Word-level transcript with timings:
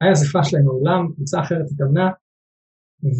היה 0.00 0.10
איזה 0.10 0.26
פאשלה 0.32 0.58
עם 0.60 0.68
העולם, 0.68 1.12
קבוצה 1.14 1.40
אחרת 1.40 1.66
התאמנה, 1.72 2.08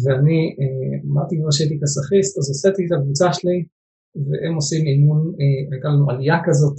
ואני 0.03 0.39
אה, 0.59 0.93
אמרתי 1.05 1.35
כבר 1.39 1.51
שהייתי 1.51 1.77
כסאחיסט, 1.81 2.37
אז 2.37 2.45
עשיתי 2.51 2.81
את 2.85 2.91
הקבוצה 2.91 3.27
שלי, 3.33 3.57
והם 4.15 4.55
עושים 4.55 4.81
אימון, 4.87 5.19
אה, 5.39 5.59
הייתה 5.71 5.87
לנו 5.87 6.09
עלייה 6.11 6.37
כזאת 6.45 6.77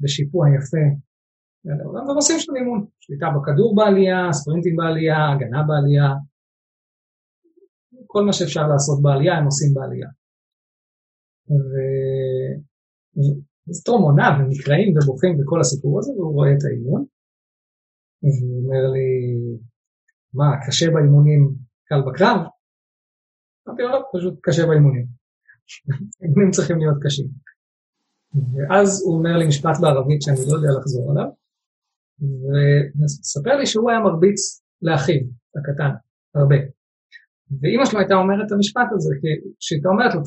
בשיפוע 0.00 0.42
יפה, 0.56 0.86
והם 1.64 2.16
עושים 2.20 2.36
שם 2.38 2.52
אימון, 2.56 2.86
שליטה 3.00 3.26
בכדור 3.34 3.74
בעלייה, 3.76 4.32
ספרינטים 4.32 4.76
בעלייה, 4.76 5.32
הגנה 5.32 5.62
בעלייה, 5.68 6.08
כל 8.06 8.22
מה 8.24 8.32
שאפשר 8.32 8.66
לעשות 8.68 9.02
בעלייה 9.02 9.34
הם 9.38 9.44
עושים 9.44 9.74
בעלייה. 9.74 10.08
וסטרום 13.68 14.02
עונה 14.02 14.28
ונקראים 14.38 14.94
ובוכים 14.96 15.40
וכל 15.40 15.60
הסיפור 15.60 15.98
הזה, 15.98 16.12
והוא 16.12 16.34
רואה 16.34 16.52
את 16.52 16.64
האימון, 16.64 17.04
והוא 18.22 18.62
אומר 18.62 18.92
לי, 18.94 19.08
מה, 20.34 20.66
קשה 20.66 20.90
באימונים, 20.90 21.54
קל 21.84 22.00
בקרב? 22.06 22.40
אמרתי 23.68 23.82
לו, 23.82 23.88
לא, 23.88 24.02
פשוט 24.14 24.34
קשה 24.42 24.66
באימונים. 24.66 25.06
אימונים 26.22 26.50
צריכים 26.50 26.78
להיות 26.78 26.96
קשים. 27.02 27.26
ואז 28.54 29.02
הוא 29.04 29.18
אומר 29.18 29.36
לי 29.38 29.46
משפט 29.48 29.76
בערבית 29.80 30.22
שאני 30.22 30.36
לא 30.48 30.56
יודע 30.56 30.68
לחזור 30.78 31.10
עליו, 31.10 31.30
ומספר 32.20 33.56
לי 33.56 33.66
שהוא 33.66 33.90
היה 33.90 34.00
מרביץ 34.00 34.62
לאחיו, 34.82 35.20
הקטן, 35.56 35.90
הרבה. 36.34 36.56
ואימא 37.60 37.84
שלו 37.84 37.98
הייתה 37.98 38.14
אומרת 38.14 38.46
את 38.46 38.52
המשפט 38.52 38.88
הזה, 38.94 39.14
כי 39.20 39.50
כשהייתה 39.60 39.88
אומרת 39.88 40.14
לו, 40.14 40.20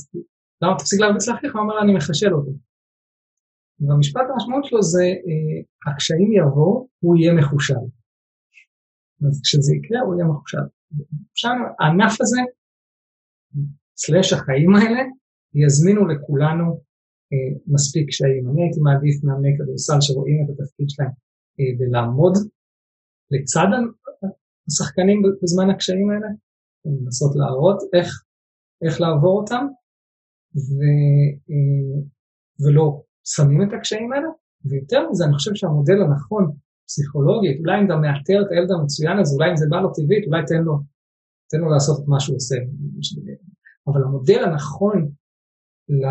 למה 0.62 0.78
תפסיק 0.78 1.00
להרביץ 1.00 1.28
לאחיך? 1.28 1.54
הוא 1.54 1.62
אומר 1.62 1.76
לה, 1.76 1.82
אני 1.82 1.94
מחשל 1.96 2.34
אותו. 2.34 2.52
והמשפט 3.80 4.22
המשמעות 4.34 4.66
שלו 4.66 4.82
זה, 4.82 5.04
אה, 5.04 5.92
הקשיים 5.94 6.32
יבואו, 6.34 6.88
הוא 7.00 7.18
יהיה 7.18 7.34
מחושל. 7.34 7.84
אז 9.28 9.42
כשזה 9.44 9.76
יקרה, 9.76 10.00
הוא 10.02 10.16
יהיה 10.16 10.26
מחושב. 10.26 10.66
שם 11.34 11.58
הענף 11.80 12.22
הזה, 12.22 12.42
סלאש 13.98 14.34
החיים 14.34 14.76
האלה, 14.76 15.02
יזמינו 15.54 16.08
לכולנו 16.08 16.66
אה, 17.34 17.60
מספיק 17.68 18.08
קשיים. 18.08 18.50
אני 18.50 18.62
הייתי 18.64 18.80
מעדיף 18.80 19.24
מאמני 19.24 19.52
כדורסל 19.58 19.98
שרואים 20.02 20.38
את 20.44 20.50
התפקיד 20.50 20.90
שלהם 20.90 21.12
אה, 21.60 21.72
בלעמוד 21.78 22.34
לצד 23.32 23.68
השחקנים 24.68 25.22
בזמן 25.42 25.70
הקשיים 25.70 26.10
האלה, 26.10 26.28
לנסות 26.86 27.36
להראות 27.36 27.80
איך, 27.94 28.24
איך 28.86 29.02
לעבור 29.02 29.42
אותם, 29.42 29.66
ו, 30.56 30.72
אה, 31.52 32.02
ולא 32.60 33.04
שמים 33.24 33.62
את 33.64 33.74
הקשיים 33.78 34.14
האלה, 34.14 34.30
ויותר 34.66 35.10
מזה, 35.10 35.24
אני 35.26 35.34
חושב 35.34 35.52
שהמודל 35.56 36.00
הנכון 36.02 36.44
פסיכולוגית, 36.88 37.58
אולי 37.60 37.76
אם 37.80 37.86
אתה 37.86 37.96
מאתר 38.04 38.38
את 38.44 38.50
הילד 38.52 38.72
המצוין 38.72 39.18
הזה, 39.20 39.32
אולי 39.36 39.50
אם 39.52 39.58
זה 39.62 39.66
בא 39.72 39.78
לו 39.84 39.90
טבעית, 39.98 40.24
אולי 40.28 40.42
תן 40.50 40.62
לו, 40.68 40.76
תן 41.50 41.60
לו 41.64 41.70
לעשות 41.74 41.96
את 42.00 42.08
מה 42.08 42.20
שהוא 42.20 42.36
עושה. 42.36 42.56
אבל 43.88 44.02
המודל 44.04 44.42
הנכון 44.46 44.98
ל... 46.02 46.06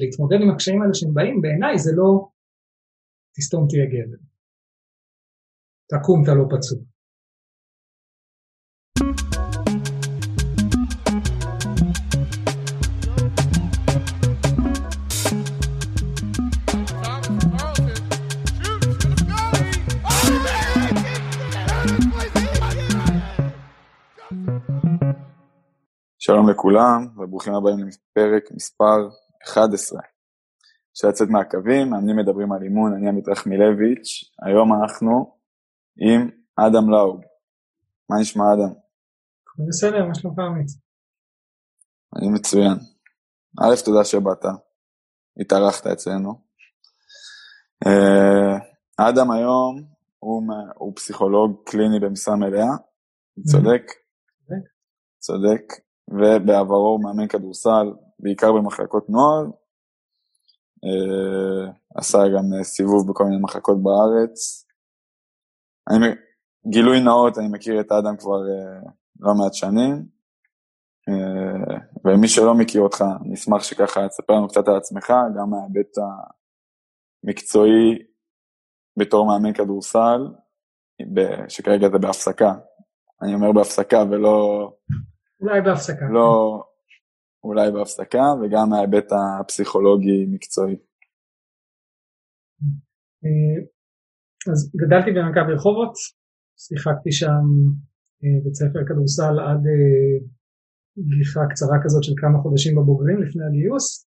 להתמודד 0.00 0.38
עם 0.42 0.50
הקשיים 0.50 0.82
האלה 0.82 0.94
שהם 0.94 1.14
באים, 1.14 1.40
בעיניי 1.42 1.78
זה 1.78 1.92
לא 1.96 2.28
תסתום 3.34 3.66
תהיה 3.68 3.86
גבר. 3.92 4.20
תקום 5.92 6.18
אתה 6.24 6.34
לא 6.34 6.44
פצוע. 6.52 6.78
שלום 26.26 26.50
לכולם 26.50 27.06
וברוכים 27.16 27.54
הבאים 27.54 27.78
לפרק 27.78 28.52
מספר 28.52 29.08
11 29.44 30.00
של 30.94 31.08
לצאת 31.08 31.28
מהקווים, 31.28 31.94
אני 31.94 32.12
מדברים 32.12 32.52
על 32.52 32.62
אימון, 32.62 32.92
אני 32.94 33.08
עמית 33.08 33.28
רחמילביץ', 33.28 34.34
היום 34.46 34.68
אנחנו 34.74 35.38
עם 35.96 36.30
אדם 36.56 36.90
לאוב. 36.90 37.20
מה 38.10 38.16
נשמע 38.20 38.44
אדם? 38.54 38.74
בסדר, 39.68 40.04
מה 40.08 40.14
שלומך 40.14 40.38
עמית? 40.38 40.66
אני 42.16 42.28
מצוין. 42.28 42.76
א', 43.60 43.74
תודה 43.84 44.04
שבאת, 44.04 44.44
התארחת 45.40 45.86
אצלנו. 45.86 46.30
אה, 47.86 48.56
אדם 49.08 49.30
היום 49.30 49.84
הוא, 50.18 50.42
הוא 50.74 50.96
פסיכולוג 50.96 51.62
קליני 51.66 52.00
במשרה 52.00 52.36
מלאה, 52.36 52.72
צודק? 53.44 53.82
צודק. 55.18 55.85
ובעברו 56.08 56.88
הוא 56.88 57.02
מאמן 57.04 57.28
כדורסל, 57.28 57.92
בעיקר 58.18 58.52
במחלקות 58.52 59.10
נוער. 59.10 59.44
אה, 60.84 61.72
עשה 61.94 62.18
גם 62.18 62.62
סיבוב 62.62 63.10
בכל 63.10 63.24
מיני 63.24 63.42
מחלקות 63.42 63.76
בארץ. 63.82 64.66
אני, 65.90 66.06
גילוי 66.70 67.00
נאות, 67.00 67.38
אני 67.38 67.48
מכיר 67.52 67.80
את 67.80 67.92
אדם 67.92 68.16
כבר 68.16 68.40
אה, 68.50 68.90
לא 69.20 69.34
מעט 69.34 69.54
שנים, 69.54 70.06
אה, 71.08 71.78
ומי 72.04 72.28
שלא 72.28 72.54
מכיר 72.54 72.80
אותך, 72.80 73.04
אני 73.24 73.34
אשמח 73.34 73.62
שככה 73.62 74.08
תספר 74.08 74.32
לנו 74.32 74.48
קצת 74.48 74.68
על 74.68 74.76
עצמך, 74.76 75.10
גם 75.10 75.50
מההיבט 75.50 75.92
המקצועי 77.24 77.98
בתור 78.96 79.26
מאמן 79.26 79.52
כדורסל, 79.52 80.28
שכרגע 81.48 81.88
זה 81.92 81.98
בהפסקה. 81.98 82.52
אני 83.22 83.34
אומר 83.34 83.52
בהפסקה 83.52 84.04
ולא 84.10 84.68
אולי 85.40 85.60
בהפסקה. 85.60 86.06
לא, 86.12 86.62
אולי 87.44 87.72
בהפסקה, 87.72 88.24
וגם 88.42 88.70
מההיבט 88.70 89.08
הפסיכולוגי-מקצועי. 89.40 90.76
אה, 93.24 93.58
אז 94.52 94.58
גדלתי 94.82 95.10
במכבי 95.12 95.52
רחובות, 95.54 95.92
שיחקתי 96.64 97.12
שם 97.12 97.44
אה, 98.22 98.38
בית 98.44 98.54
ספר 98.54 98.80
כדורסל 98.88 99.34
עד 99.48 99.62
אה, 99.72 100.14
גיחה 100.98 101.40
קצרה 101.50 101.76
כזאת 101.84 102.04
של 102.04 102.12
כמה 102.20 102.38
חודשים 102.42 102.76
בבוגרים 102.76 103.22
לפני 103.22 103.44
הגיוס. 103.44 104.06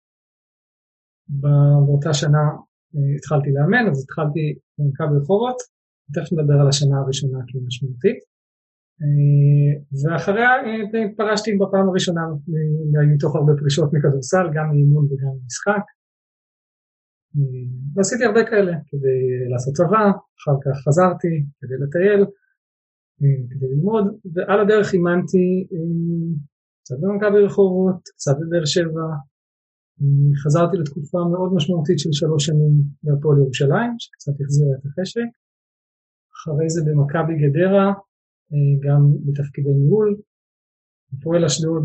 באותה 1.27 2.13
שנה 2.13 2.45
התחלתי 3.17 3.49
לאמן, 3.55 3.89
אז 3.91 4.03
התחלתי 4.03 4.45
במכבי 4.77 5.15
רחובות, 5.21 5.57
תכף 6.13 6.33
נדבר 6.33 6.57
על 6.61 6.67
השנה 6.69 6.95
הראשונה 6.99 7.39
כמשמעותית. 7.47 8.30
אה, 9.01 9.71
ואחריה 9.99 10.49
אה, 10.49 11.15
פרשתי 11.17 11.51
בפעם 11.57 11.89
הראשונה 11.89 12.21
מתוך 13.13 13.35
הרבה 13.35 13.53
פרישות 13.59 13.89
מכדורסל, 13.93 14.45
גם 14.55 14.65
מאימון 14.69 15.05
וגם 15.05 15.33
ממשחק. 15.43 15.85
אה, 17.35 17.63
ועשיתי 17.95 18.25
הרבה 18.25 18.43
כאלה 18.49 18.73
כדי 18.87 19.19
לעשות 19.51 19.73
צבא, 19.73 20.03
אחר 20.39 20.57
כך 20.63 20.75
חזרתי 20.87 21.33
כדי 21.59 21.77
לטייל, 21.83 22.25
כדי 23.51 23.67
ללמוד, 23.71 24.05
ועל 24.33 24.59
הדרך 24.59 24.93
אימנתי 24.93 25.67
קצת 26.83 26.95
במכבי 27.01 27.39
רחובות, 27.45 28.01
קצת 28.15 28.35
בבאר 28.39 28.65
שבע, 28.65 29.07
חזרתי 30.43 30.77
לתקופה 30.77 31.19
מאוד 31.31 31.53
משמעותית 31.55 31.99
של 31.99 32.09
שלוש 32.11 32.45
שנים 32.45 32.73
בהפועל 33.03 33.37
ירושלים, 33.37 33.91
שקצת 33.99 34.31
החזירה 34.41 34.73
את 34.77 34.85
החשק. 34.85 35.29
אחרי 36.35 36.69
זה 36.69 36.81
במכבי 36.87 37.33
גדרה, 37.43 37.93
גם 38.85 39.01
בתפקידי 39.25 39.73
ניהול, 39.73 40.17
פועל 41.23 41.45
אשדוד 41.45 41.83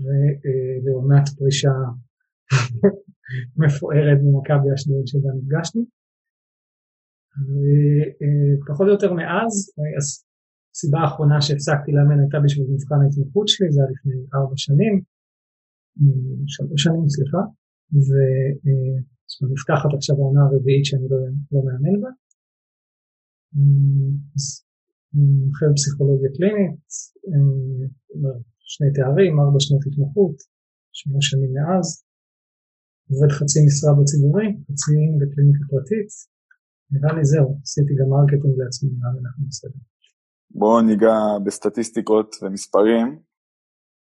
ולעונת 0.00 1.28
פרישה 1.38 1.74
מפוארת 3.60 4.18
במכבי 4.22 4.74
אשדוד 4.74 5.06
שבה 5.06 5.30
נפגשנו. 5.38 5.82
ופחות 8.60 8.86
או 8.86 8.92
יותר 8.92 9.12
מאז, 9.12 9.52
הסיבה 10.74 10.98
האחרונה 10.98 11.40
שהפסקתי 11.40 11.92
לאמן 11.92 12.20
הייתה 12.20 12.38
בשביל 12.44 12.66
מבחן 12.74 12.94
ההתמחות 13.02 13.48
שלי, 13.48 13.72
זה 13.72 13.80
היה 13.80 13.90
לפני 13.90 14.14
ארבע 14.34 14.56
שנים, 14.56 14.94
שלוש 16.46 16.82
שנים, 16.82 17.08
סליחה, 17.08 17.42
ונפתחת 19.42 19.90
עכשיו 19.96 20.16
העונה 20.16 20.40
הרביעית 20.44 20.84
שאני 20.84 21.06
לא, 21.10 21.18
לא 21.52 21.60
מאמן 21.66 22.00
בה. 22.00 22.10
אז 24.36 24.69
מומחה 25.14 25.66
בפסיכולוגיה 25.70 26.30
קלינית, 26.36 26.86
אה, 27.28 28.40
שני 28.72 28.88
תארים, 28.96 29.32
ארבע 29.40 29.60
שנות 29.64 29.82
התמחות, 29.86 30.36
שמונה 30.92 31.22
שנים 31.28 31.50
מאז, 31.56 31.86
עובד 33.10 33.30
חצי 33.38 33.58
משרה 33.66 33.92
בציבורי, 33.98 34.48
חצי 34.66 34.94
בקליניקה 35.18 35.64
פרטית, 35.70 36.10
נראה 36.90 37.12
לי 37.16 37.24
זהו, 37.24 37.48
עשיתי 37.62 37.92
גם 37.98 38.08
marketing 38.12 38.54
לעצמי, 38.60 38.88
נראה 38.94 39.12
לי 39.14 39.18
אנחנו 39.24 39.44
בסדר. 39.48 39.80
בואו 40.50 40.80
ניגע 40.80 41.16
בסטטיסטיקות 41.44 42.36
ומספרים, 42.42 43.06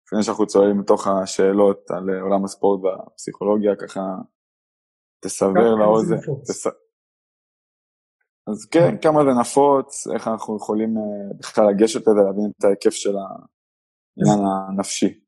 לפני 0.04 0.22
שאנחנו 0.22 0.46
צוללים 0.46 0.80
לתוך 0.80 1.06
השאלות 1.06 1.90
על 1.90 2.10
עולם 2.20 2.44
הספורט 2.44 2.80
והפסיכולוגיה, 2.84 3.72
ככה 3.76 4.00
לסבר 5.24 5.74
ת'אוזן, 5.74 6.16
אז 8.50 8.66
כן, 8.66 8.96
כמה 9.02 9.20
זה 9.24 9.30
נפוץ, 9.40 10.06
איך 10.14 10.28
אנחנו 10.28 10.56
יכולים 10.56 10.96
אה, 10.96 11.38
בכלל 11.38 11.64
לגשת 11.70 12.00
לזה, 12.00 12.20
להבין 12.26 12.50
את 12.58 12.64
ההיקף 12.64 12.90
של 12.90 13.14
העניין 13.16 14.40
הנפשי. 14.68 15.20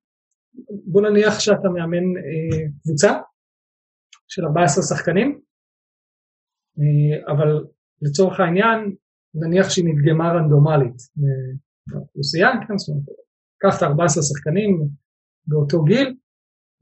בוא 0.92 1.02
נניח 1.02 1.40
שאתה 1.40 1.68
מאמן 1.74 2.06
אה, 2.16 2.68
קבוצה 2.82 3.10
של 4.28 4.44
14 4.44 4.84
שחקנים, 4.84 5.40
אה, 6.78 7.32
אבל 7.32 7.64
לצורך 8.02 8.40
העניין, 8.40 8.78
נניח 9.34 9.70
שהיא 9.70 9.84
נדגמה 9.84 10.32
רנדומלית 10.32 10.96
באוכלוסייה, 11.86 12.48
כן, 12.68 12.78
זאת 12.78 12.88
אומרת, 12.88 13.04
קח 13.58 13.78
את 13.78 13.82
14 13.82 14.22
שחקנים 14.22 14.88
באותו 15.46 15.84
גיל, 15.84 16.16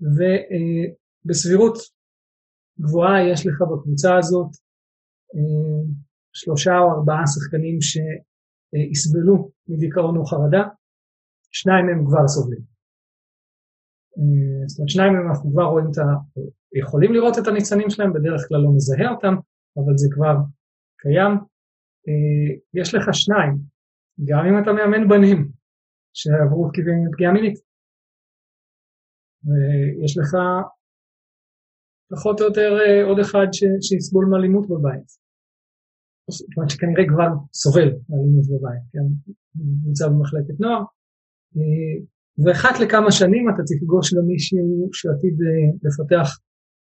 ובסבירות 0.01 1.79
גבוהה 2.81 3.29
יש 3.33 3.47
לך 3.47 3.57
בקבוצה 3.73 4.17
הזאת 4.19 4.51
שלושה 6.33 6.79
או 6.79 6.91
ארבעה 6.93 7.27
שחקנים 7.27 7.79
שיסבלו 7.81 9.51
מדיכאון 9.69 10.17
או 10.17 10.25
חרדה, 10.25 10.63
שניים 11.51 11.87
מהם 11.87 12.07
כבר 12.07 12.29
סובלים. 12.29 12.63
זאת 14.67 14.79
אומרת, 14.79 14.89
שניים 14.89 15.13
מהם 15.13 15.29
אנחנו 15.29 15.53
כבר 15.53 15.65
רואים 15.65 15.87
את 15.91 15.99
ה... 15.99 16.03
יכולים 16.83 17.13
לראות 17.13 17.39
את 17.39 17.47
הניצנים 17.47 17.91
שלהם, 17.91 18.13
בדרך 18.13 18.41
כלל 18.49 18.61
לא 18.65 18.71
מזהה 18.77 19.11
אותם, 19.11 19.35
אבל 19.77 19.97
זה 19.97 20.09
כבר 20.15 20.37
קיים. 21.01 21.33
יש 22.75 22.95
לך 22.95 23.05
שניים, 23.13 23.53
גם 24.25 24.43
אם 24.47 24.63
אתה 24.63 24.73
מאמן 24.73 25.09
בנים 25.09 25.51
שעברו 26.15 26.69
תקיבים 26.71 26.99
פגיעה 27.13 27.33
מינית. 27.33 27.59
ויש 29.47 30.19
לך 30.19 30.31
פחות 32.11 32.41
או 32.41 32.47
יותר 32.47 32.71
אה, 32.81 33.05
עוד 33.05 33.19
אחד 33.19 33.47
שיסבול 33.87 34.27
מאלימות 34.31 34.69
בבית. 34.69 35.09
זאת 36.29 36.49
אומרת 36.57 36.71
שכנראה 36.71 37.05
כבר 37.09 37.29
סובל 37.53 37.89
מאלימות 38.09 38.47
בבית, 38.47 38.85
כן? 38.93 39.07
נמצא 39.87 40.09
במחלקת 40.09 40.61
נוער. 40.61 40.83
אה, 41.57 41.97
ואחת 42.45 42.81
לכמה 42.81 43.11
שנים 43.13 43.45
אתה 43.51 43.63
תפגוש 43.71 44.15
גם 44.15 44.27
מישהו 44.27 44.89
שעתיד 44.93 45.37
אה, 45.47 45.69
לפתח 45.85 46.29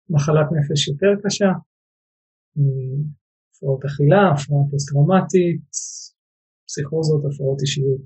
מחלת 0.09 0.47
נפש 0.55 0.87
יותר 0.87 1.11
קשה, 1.23 1.51
הפרעות 2.55 3.85
אכילה, 3.85 4.31
הפרעה 4.31 4.63
פוסט-טראומטית, 4.71 5.61
פסיכוזות, 6.67 7.21
הפרעות 7.25 7.61
אישיות 7.61 8.05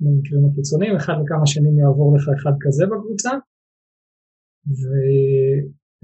במקרים 0.00 0.42
הקיצוניים, 0.46 0.96
אחד 0.96 1.12
לכמה 1.24 1.46
שנים 1.46 1.78
יעבור 1.78 2.16
לך 2.16 2.24
אחד 2.36 2.54
כזה 2.60 2.84
בקבוצה, 2.86 3.30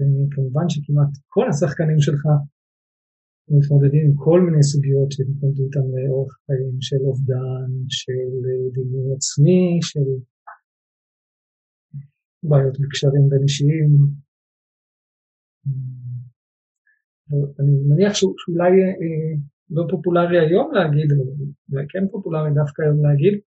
וכמובן 0.01 0.69
שכמעט 0.69 1.11
כל 1.27 1.49
השחקנים 1.49 1.99
שלך 1.99 2.23
מתמודדים 3.49 4.05
עם 4.05 4.15
כל 4.15 4.39
מיני 4.41 4.63
סוגיות 4.63 5.11
שמתמודדו 5.11 5.63
איתן 5.63 5.87
לאורך 5.93 6.31
חיים 6.45 6.77
של 6.81 7.01
אובדן, 7.07 7.69
של 7.89 8.29
דימוי 8.73 9.13
עצמי, 9.15 9.79
של 9.81 10.09
בעיות 12.43 12.77
בקשרים 12.79 13.29
בין 13.29 13.43
אישיים. 13.43 13.91
אני 17.59 17.71
מניח 17.87 18.13
שאולי 18.13 18.71
אה, 19.01 19.33
לא 19.69 19.83
פופולרי 19.89 20.39
היום 20.39 20.71
להגיד, 20.73 21.09
אולי 21.71 21.85
כן 21.89 22.07
פופולרי 22.11 22.49
דווקא 22.55 22.81
היום 22.81 23.05
להגיד, 23.05 23.39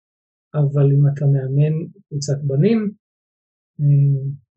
אבל 0.54 0.86
אם 0.94 1.04
אתה 1.12 1.26
מאמן 1.26 1.76
קבוצת 2.08 2.40
בנים, 2.44 2.80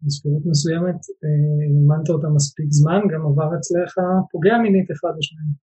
אה, 0.02 0.06
בסבירות 0.06 0.42
מסוימת, 0.46 1.00
אה, 1.24 1.64
אימנת 1.68 2.08
אותה 2.10 2.28
מספיק 2.34 2.66
זמן, 2.70 3.00
גם 3.12 3.20
עבר 3.26 3.56
אצלך 3.58 3.94
פוגע 4.30 4.58
מינית 4.62 4.90
אחד 4.90 5.12
או 5.16 5.22
שניים. 5.22 5.72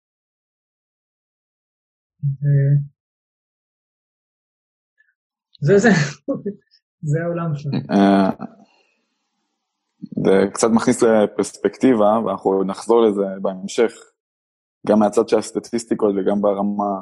זה 5.61 5.77
זה, 5.77 5.89
זה 7.11 7.19
העולם 7.23 7.55
שלנו. 7.55 7.77
אה, 7.91 8.29
זה 10.25 10.31
קצת 10.53 10.67
מכניס 10.75 11.03
לפרספקטיבה, 11.03 12.19
ואנחנו 12.25 12.63
נחזור 12.63 13.01
לזה 13.01 13.25
בהמשך, 13.41 13.91
גם 14.87 14.99
מהצד 14.99 15.29
של 15.29 15.37
הסטטיסטיקות 15.37 16.15
וגם 16.17 16.41
ברמה 16.41 16.99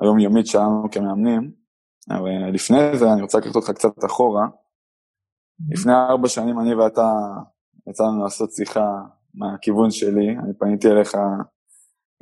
היומיומית 0.00 0.46
שלנו 0.46 0.90
כמאמנים. 0.90 1.52
אבל 2.10 2.50
לפני 2.52 2.98
זה 2.98 3.12
אני 3.12 3.22
רוצה 3.22 3.38
לקחת 3.38 3.56
אותך 3.56 3.70
קצת 3.70 4.04
אחורה. 4.06 4.46
לפני 5.70 5.92
ארבע 5.92 6.28
שנים 6.28 6.60
אני 6.60 6.74
ואתה 6.74 7.12
יצאנו 7.88 8.22
לעשות 8.22 8.52
שיחה 8.52 9.00
מהכיוון 9.34 9.90
שלי, 9.90 10.28
אני 10.38 10.52
פניתי 10.58 10.88
אליך 10.88 11.16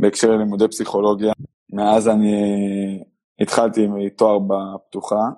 בהקשר 0.00 0.30
ללימודי 0.30 0.68
פסיכולוגיה. 0.68 1.32
מאז 1.72 2.08
אני 2.08 2.34
התחלתי 3.40 3.86
מתואר 3.86 4.38
בפתוחה, 4.38 5.28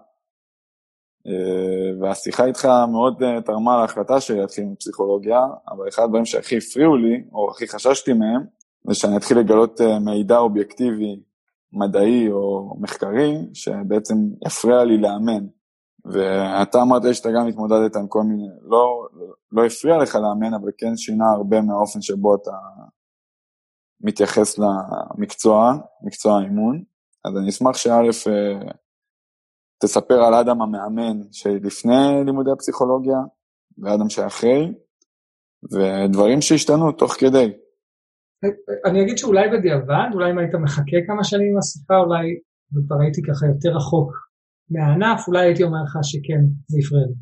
אה, 1.27 2.01
והשיחה 2.01 2.45
איתך 2.45 2.69
מאוד 2.93 3.23
אה, 3.23 3.41
תרמה 3.41 3.81
להחלטה 3.81 4.21
שלי 4.21 4.41
להתחיל 4.41 4.65
עם 4.65 4.75
פסיכולוגיה, 4.75 5.41
אבל 5.69 5.89
אחד 5.89 6.03
הדברים 6.03 6.25
שהכי 6.25 6.57
הפריעו 6.57 6.97
לי, 6.97 7.25
או 7.33 7.51
הכי 7.51 7.69
חששתי 7.69 8.13
מהם, 8.13 8.43
זה 8.89 8.95
שאני 8.95 9.17
אתחיל 9.17 9.39
לגלות 9.39 9.81
אה, 9.81 9.99
מידע 9.99 10.39
אובייקטיבי, 10.39 11.21
מדעי 11.73 12.31
או 12.31 12.75
מחקרי, 12.81 13.35
שבעצם 13.55 14.15
יפריע 14.47 14.85
לי 14.85 14.99
לאמן. 14.99 15.47
ואתה 16.05 16.83
אמרת 16.83 17.03
שאתה 17.15 17.29
גם 17.37 17.49
התמודדת 17.49 17.97
עם 17.97 18.09
כל 18.09 18.23
מיני, 18.23 18.49
לא, 18.63 19.09
לא 19.53 19.67
הפריע 19.67 19.99
לך 19.99 20.15
לאמן, 20.15 20.55
אבל 20.55 20.71
כן 20.79 20.97
שינה 20.97 21.25
הרבה 21.37 21.61
מהאופן 21.61 22.03
שבו 22.03 22.35
אתה 22.35 22.51
מתייחס 24.01 24.59
למקצוע, 24.59 25.73
מקצוע 26.03 26.39
האימון. 26.39 26.83
אז 27.25 27.37
אני 27.37 27.49
אשמח 27.49 27.77
שא' 27.77 28.11
תספר 29.83 30.15
על 30.15 30.35
אדם 30.35 30.63
המאמן 30.63 31.33
שלפני 31.33 32.25
לימודי 32.25 32.51
הפסיכולוגיה, 32.51 33.19
ואדם 33.79 34.09
שאחרי, 34.09 34.73
ודברים 35.73 36.41
שהשתנו 36.41 36.93
תוך 36.93 37.13
כדי. 37.13 37.53
אני 38.85 39.03
אגיד 39.03 39.19
שאולי 39.19 39.49
בדיעבד, 39.49 40.09
אולי 40.15 40.31
אם 40.31 40.39
היית 40.39 40.55
מחכה 40.55 40.97
כמה 41.07 41.25
שנים 41.25 41.53
עם 41.53 41.59
השיחה, 41.59 41.97
אולי 41.99 42.25
כבר 42.87 42.97
הייתי 43.01 43.21
ככה 43.23 43.47
יותר 43.47 43.77
רחוק 43.77 44.32
מהענף, 44.73 45.21
אולי 45.29 45.43
הייתי 45.47 45.63
אומר 45.63 45.83
לך 45.87 45.95
שכן, 46.03 46.43
זה 46.71 46.79
הפריע 46.83 47.07
לי. 47.07 47.15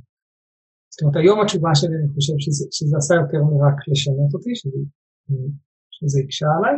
זאת 0.92 1.02
אומרת, 1.02 1.16
היום 1.16 1.40
התשובה 1.40 1.70
שלי, 1.74 1.94
אני 2.00 2.08
חושב 2.14 2.34
שזה, 2.38 2.64
שזה 2.76 2.96
עשה 2.96 3.14
יותר 3.14 3.40
מרק 3.50 3.78
לשנות 3.88 4.30
אותי, 4.34 4.52
שזה, 4.60 4.80
שזה 5.90 6.16
הקשה 6.20 6.46
עליי. 6.56 6.76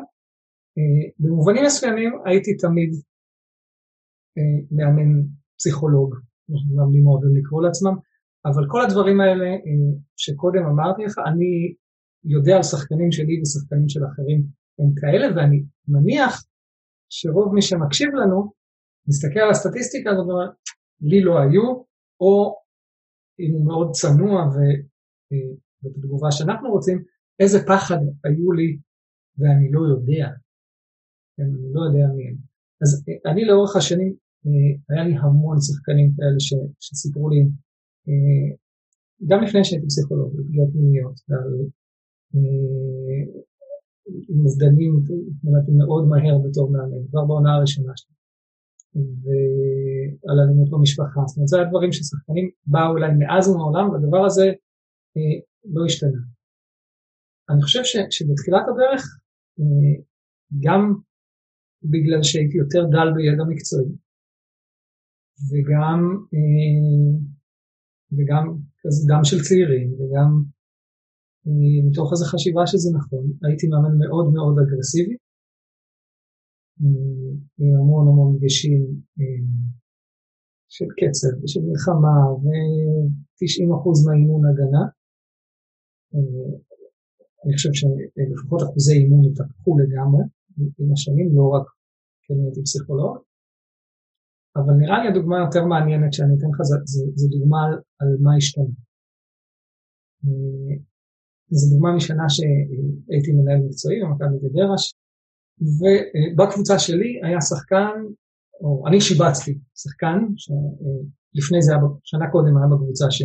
במובנים 1.19 1.65
מסוימים 1.65 2.13
הייתי 2.27 2.57
תמיד 2.57 2.91
אה, 4.39 4.59
מאמן 4.77 5.11
פסיכולוג, 5.59 6.11
אנחנו 6.51 6.77
מאמנים 6.77 7.07
אוהבים 7.07 7.37
לקרוא 7.37 7.63
לעצמם, 7.63 7.95
אבל 8.47 8.65
כל 8.69 8.81
הדברים 8.85 9.21
האלה 9.21 9.51
אה, 9.65 9.89
שקודם 10.17 10.65
אמרתי 10.73 11.03
לך, 11.05 11.15
אני 11.31 11.75
יודע 12.25 12.57
על 12.57 12.63
שחקנים 12.63 13.13
שלי 13.13 13.35
ושחקנים 13.41 13.89
של 13.89 14.01
אחרים 14.07 14.41
הם 14.79 14.91
כאלה, 15.01 15.27
ואני 15.37 15.63
מניח 15.89 16.45
שרוב 17.11 17.55
מי 17.55 17.63
שמקשיב 17.63 18.09
לנו, 18.15 18.53
מסתכל 19.09 19.41
על 19.41 19.51
הסטטיסטיקה 19.51 20.11
הזאת 20.11 20.27
ואומר, 20.27 20.51
לי 21.01 21.21
לא 21.21 21.39
היו, 21.39 21.83
או 22.21 22.57
אם 23.41 23.53
הוא 23.53 23.67
מאוד 23.67 23.91
צנוע 23.93 24.51
ובתגובה 24.53 26.27
אה, 26.27 26.33
שאנחנו 26.33 26.71
רוצים, 26.71 27.05
איזה 27.41 27.59
פחד 27.67 27.99
היו 28.25 28.53
לי 28.53 28.79
ואני 29.39 29.73
לא 29.73 29.81
יודע. 29.81 30.27
כן, 31.37 31.43
אני 31.43 31.73
לא 31.75 31.81
יודע 31.81 32.07
מי 32.15 32.29
הם. 32.29 32.37
אז 32.83 33.05
אה, 33.09 33.33
אני 33.33 33.45
לאורך 33.45 33.77
השנים, 33.77 34.15
אה, 34.47 34.95
היה 34.95 35.05
לי 35.05 35.15
המון 35.17 35.57
שחקנים 35.61 36.11
כאלה 36.17 36.41
ש, 36.41 36.55
שסיפרו 36.81 37.31
לי, 37.31 37.41
גם 39.29 39.43
לפני 39.43 39.65
שהייתי 39.65 39.87
פסיכולוג, 39.87 40.33
בפגיעות 40.37 40.69
מיניות, 40.75 41.15
עם 44.29 44.47
אובדנים, 44.47 44.93
התמודדתי 45.37 45.73
מאוד 45.73 46.09
מהר 46.09 46.39
בתור 46.45 46.71
מאמן, 46.71 47.07
כבר 47.11 47.25
בעונה 47.25 47.55
הראשונה 47.55 47.93
שלי. 47.97 48.15
ועל 48.95 50.39
אלימות 50.41 50.71
במשפחה. 50.71 51.21
זאת 51.27 51.37
אומרת, 51.37 51.49
זה 51.49 51.61
הדברים 51.61 51.93
ששחקנים 51.93 52.51
באו 52.67 52.97
אליי 52.97 53.13
מאז 53.19 53.49
ומעולם, 53.49 53.91
והדבר 53.91 54.25
הזה 54.27 54.47
אה, 55.17 55.37
לא 55.75 55.85
השתנה. 55.87 56.23
אני 57.51 57.63
חושב 57.63 57.85
ש, 57.85 57.97
שבתחילת 58.17 58.65
הדרך, 58.69 59.03
אה, 59.61 59.95
גם 60.65 60.83
בגלל 61.83 62.23
שהייתי 62.23 62.57
יותר 62.59 62.83
דל 62.95 63.09
בידע 63.15 63.45
מקצועי, 63.49 63.93
וגם, 65.49 66.01
אה, 66.35 67.13
וגם 68.15 68.45
דם 69.09 69.25
של 69.25 69.41
צעירים, 69.47 69.89
וגם 69.99 70.31
אה, 71.47 71.79
מתוך 71.87 72.09
איזו 72.13 72.25
חשיבה 72.33 72.67
שזה 72.67 72.89
נכון, 72.99 73.25
הייתי 73.45 73.67
מאמן 73.69 73.95
מאוד 74.03 74.27
מאוד 74.35 74.57
אגרסיבי, 74.63 75.17
עם 76.81 77.22
המון 77.79 78.09
המון 78.09 78.37
דגשים 78.37 78.81
אה, 79.21 79.43
של 80.75 80.89
קצב 80.99 81.33
ושל 81.43 81.61
מלחמה 81.69 82.17
ו-90% 82.43 83.85
מהאימון 84.07 84.43
הגנה. 84.49 84.85
אה, 86.15 86.53
אני 87.45 87.53
חושב 87.57 87.73
שלפחות 87.81 88.61
אחוזי 88.63 88.95
אימון 88.99 89.23
התהפכו 89.29 89.79
לגמרי 89.79 90.23
עם 90.81 90.93
השנים, 90.93 91.29
לא 91.37 91.45
רק 91.55 91.67
כי 92.23 92.33
אני 92.33 92.43
הייתי 92.43 92.63
פסיכולוג. 92.63 93.17
אבל 94.57 94.75
נראה 94.81 94.99
לי 95.03 95.09
הדוגמה 95.09 95.37
היותר 95.39 95.65
מעניינת 95.65 96.13
שאני 96.13 96.33
אתן 96.37 96.51
לך 96.53 96.59
זה, 96.63 96.77
זה, 97.15 97.27
דוגמה 97.35 97.59
על, 97.67 97.73
על 98.01 98.11
מה 98.25 98.37
השתנה. 98.37 98.75
אה, 100.25 100.75
זו 101.59 101.67
דוגמה 101.75 101.97
משנה 101.97 102.27
שהייתי 102.35 103.31
מנהל 103.37 103.59
מקצועי 103.67 103.97
במכבי 104.03 104.39
גדרש, 104.45 104.83
ובקבוצה 105.71 106.79
שלי 106.79 107.21
היה 107.25 107.41
שחקן, 107.41 107.97
או 108.61 108.85
אני 108.89 109.01
שיבצתי 109.01 109.59
שחקן, 109.75 110.19
שלפני 110.37 111.63
זה, 111.63 111.73
שנה 112.05 112.31
קודם 112.33 112.57
היה 112.57 112.67
בקבוצה 112.67 113.11
ש, 113.11 113.23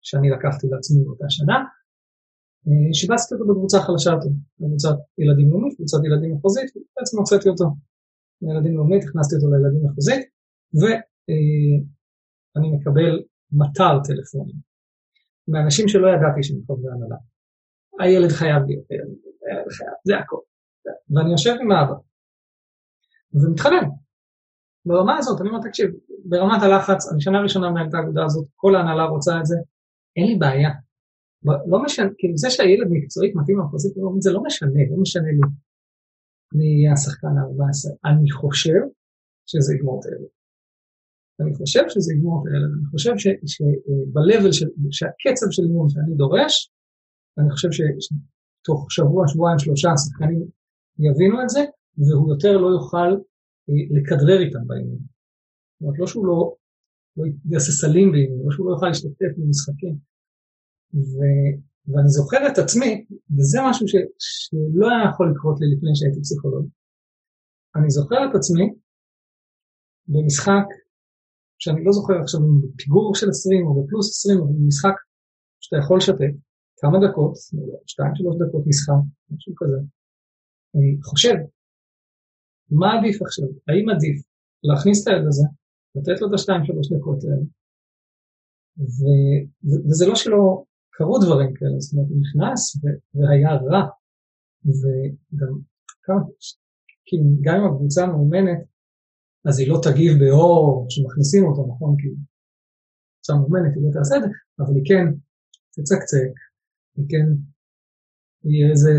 שאני 0.00 0.30
לקחתי 0.30 0.66
לעצמי 0.70 1.04
באותה 1.04 1.24
שנה, 1.28 1.58
שיבצתי 2.92 3.34
אותו 3.34 3.46
בקבוצה 3.50 3.78
חלשה 3.80 4.10
יותר, 4.10 4.28
בקבוצת 4.60 4.96
ילדים 5.18 5.50
לאומית, 5.50 5.76
קבוצת 5.76 5.98
ילדים 6.04 6.34
מחוזית, 6.34 6.70
ובעצם 6.76 7.18
הוצאתי 7.18 7.48
אותו 7.48 7.64
לילדים 8.42 8.76
לאומית, 8.76 9.02
הכנסתי 9.04 9.34
אותו 9.36 9.46
לילדים 9.52 9.82
מחוזית, 9.86 10.22
ואני 10.78 12.68
מקבל 12.76 13.12
מטר 13.52 13.94
טלפונים 14.04 14.56
מאנשים 15.48 15.88
שלא 15.88 16.08
ידעתי 16.08 16.42
שהם 16.42 16.60
חברי 16.66 16.92
הנהלה. 16.92 17.16
הילד 18.00 18.30
חייב 18.30 18.62
להיות, 18.66 18.84
הילד 18.90 19.70
חייב, 19.76 19.94
זה 20.04 20.18
הכל. 20.18 20.49
ואני 21.10 21.30
יושב 21.30 21.54
עם 21.60 21.72
האבא, 21.72 21.94
ומתחנן. 23.32 23.88
ברמה 24.86 25.18
הזאת, 25.18 25.40
אני 25.40 25.48
אומר, 25.48 25.60
תקשיב, 25.68 25.90
ברמת 26.24 26.62
הלחץ, 26.62 27.12
אני 27.12 27.20
שנה 27.20 27.42
ראשונה 27.42 27.70
מנהל 27.70 27.86
את 27.88 27.94
האגודה 27.94 28.24
הזאת, 28.24 28.46
כל 28.56 28.74
ההנהלה 28.76 29.04
רוצה 29.04 29.38
את 29.40 29.46
זה, 29.46 29.56
אין 30.16 30.26
לי 30.26 30.36
בעיה. 30.38 30.70
לא 31.44 31.82
משנה, 31.84 32.08
כאילו 32.18 32.36
זה 32.36 32.50
שהילד 32.50 32.86
מקצועית 32.90 33.34
מתאים 33.36 33.58
לאופוזיט, 33.58 33.92
זה 34.18 34.32
לא 34.32 34.42
משנה, 34.42 34.80
לא 34.90 34.96
משנה 35.02 35.30
לי. 35.36 35.40
אני 36.54 36.66
אהיה 36.76 36.92
השחקן 36.92 37.26
ה-14. 37.38 38.10
אני 38.10 38.30
חושב 38.30 38.80
שזה 39.46 39.74
יגמור 39.74 40.00
את 40.00 40.06
הילד. 40.06 40.30
אני 41.40 41.54
חושב 41.54 41.84
שזה 41.88 42.14
יגמור 42.14 42.42
את 42.42 42.52
הילד. 42.52 42.70
אני 42.76 42.86
חושב 42.90 43.14
שב-level, 43.52 44.52
שהקצב 44.90 45.46
של 45.50 45.62
אימון 45.62 45.88
שאני 45.88 46.14
דורש, 46.16 46.72
אני 47.38 47.50
חושב 47.50 47.68
שתוך 47.72 48.86
שבוע, 48.90 49.28
שבועיים, 49.28 49.58
שלושה 49.58 49.88
השחקנים 49.92 50.40
יבינו 51.08 51.42
את 51.42 51.48
זה, 51.48 51.60
והוא 51.98 52.30
יותר 52.32 52.52
לא 52.56 52.68
יוכל 52.76 53.10
אה, 53.68 53.82
לכדרר 53.94 54.40
איתם 54.40 54.66
באימון. 54.66 54.98
זאת 54.98 55.80
אומרת, 55.80 55.98
לא 55.98 56.06
שהוא 56.06 56.26
לא, 56.26 56.54
לא 57.16 57.24
יעשה 57.50 57.72
סלים 57.72 58.12
באימון, 58.12 58.40
לא 58.44 58.50
שהוא 58.52 58.66
לא 58.66 58.72
יוכל 58.74 58.86
להשתתף 58.86 59.32
במשחקים. 59.36 59.96
ו, 60.94 61.16
ואני 61.88 62.08
זוכר 62.08 62.40
את 62.52 62.58
עצמי, 62.58 63.04
וזה 63.36 63.58
משהו 63.68 63.88
ש, 63.88 63.94
שלא 64.18 64.86
היה 64.90 65.10
יכול 65.10 65.26
לקרות 65.32 65.56
לי 65.60 65.66
לפני 65.74 65.90
שהייתי 65.94 66.20
פסיכולוג. 66.20 66.68
אני 67.76 67.90
זוכר 67.90 68.20
את 68.30 68.34
עצמי 68.34 68.66
במשחק, 70.08 70.66
שאני 71.58 71.84
לא 71.84 71.92
זוכר 71.92 72.14
עכשיו 72.22 72.40
אם 72.40 72.60
בפיגור 72.62 73.14
של 73.14 73.28
20 73.28 73.66
או 73.66 73.84
בפלוס 73.84 74.08
20, 74.10 74.38
אבל 74.38 74.52
במשחק 74.58 74.96
שאתה 75.60 75.76
יכול 75.82 75.96
לשתף, 75.98 76.32
כמה 76.80 76.98
דקות, 77.04 77.32
שתיים 77.86 78.12
שלוש 78.14 78.36
דקות 78.42 78.62
משחק, 78.66 79.02
משהו 79.30 79.52
כזה. 79.56 79.78
חושב, 81.04 81.34
מה 82.70 82.98
עדיף 82.98 83.22
עכשיו? 83.22 83.48
האם 83.68 83.88
עדיף 83.88 84.16
להכניס 84.62 85.02
את 85.02 85.08
הילד 85.08 85.26
הזה, 85.26 85.46
לתת 85.94 86.20
לו 86.20 86.28
את 86.28 86.34
השתיים 86.34 86.64
שלוש 86.64 86.92
דקות 86.92 87.24
האלה, 87.24 87.46
ו, 88.78 89.02
ו, 89.66 89.70
וזה 89.88 90.06
לא 90.06 90.14
שלא 90.14 90.64
קרו 90.90 91.18
דברים 91.18 91.54
כאלה, 91.54 91.80
זאת 91.80 91.92
אומרת, 91.92 92.08
הוא 92.10 92.20
נכנס 92.20 92.76
והיה 93.14 93.50
רע, 93.54 93.84
וגם 94.78 95.52
כמה, 96.02 96.20
כאילו, 97.06 97.24
גם 97.40 97.54
אם 97.54 97.66
הקבוצה 97.66 98.06
מאומנת, 98.06 98.60
אז 99.48 99.58
היא 99.58 99.68
לא 99.68 99.78
תגיב 99.84 100.12
באור 100.20 100.86
כשמכניסים 100.88 101.44
אותו, 101.44 101.74
נכון? 101.74 101.96
כי 101.98 102.08
קבוצה 103.14 103.32
מאומנת 103.34 103.72
היא 103.74 103.82
לא 103.86 103.90
תעשה 103.92 104.16
את 104.16 104.22
זה, 104.22 104.28
אבל 104.58 104.74
היא 104.74 104.84
כן 104.88 105.04
תצקצק, 105.70 106.34
היא 106.96 107.06
כן 107.08 107.26
יהיה 108.44 108.70
איזה 108.70 108.94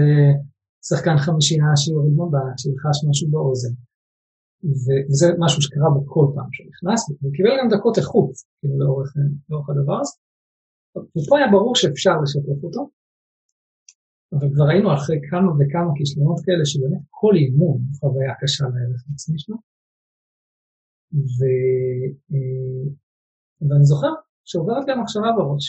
שחקן 0.88 1.18
חמישייה 1.18 1.72
שיוריד 1.76 2.14
מבט, 2.14 2.58
שילחש 2.58 2.98
משהו 3.10 3.28
באוזן. 3.32 3.74
וזה 4.64 5.28
משהו 5.40 5.62
שקרה 5.62 5.90
בכל 5.96 6.26
פעם 6.36 6.50
שנכנס, 6.52 7.02
וקיבל 7.10 7.54
גם 7.60 7.68
דקות 7.70 7.98
איכות, 7.98 8.32
כאילו 8.60 8.80
לאורך, 8.80 9.14
לאורך 9.50 9.70
הדבר 9.70 9.98
הזה. 10.02 10.16
ופה 11.16 11.38
היה 11.38 11.48
ברור 11.52 11.76
שאפשר 11.76 12.16
לשתף 12.24 12.64
אותו, 12.64 12.90
אבל 14.34 14.48
כבר 14.54 14.66
ראינו 14.66 14.94
אחרי 14.94 15.18
כמה 15.30 15.52
וכמה 15.60 15.92
כישלונות 15.96 16.40
כאלה, 16.46 16.66
שבאמת 16.66 17.04
כל 17.10 17.34
אימון 17.36 17.78
הוא 17.82 17.96
חוויה 18.00 18.34
קשה 18.42 18.64
לערך 18.64 19.02
עצמי 19.14 19.40
שלו. 19.40 19.58
ו... 21.14 21.40
אה, 22.32 22.86
ואני 23.70 23.86
זוכר 23.86 24.14
שעוברת 24.46 24.84
לי 24.88 24.94
המחשבה 24.94 25.32
בראש. 25.38 25.66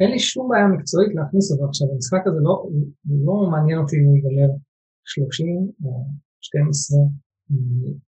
אין 0.00 0.10
לי 0.10 0.18
שום 0.18 0.48
בעיה 0.48 0.66
מקצועית 0.66 1.14
להכניס 1.14 1.52
אותו 1.52 1.64
עכשיו, 1.68 1.86
המשחק 1.92 2.22
הזה 2.26 2.40
לא, 2.42 2.54
לא 3.26 3.50
מעניין 3.50 3.78
אותי 3.78 3.96
אם 3.96 4.04
הוא 4.06 4.16
ייגמר 4.16 4.50
30 5.04 5.70
או 5.84 6.06
12, 6.40 6.98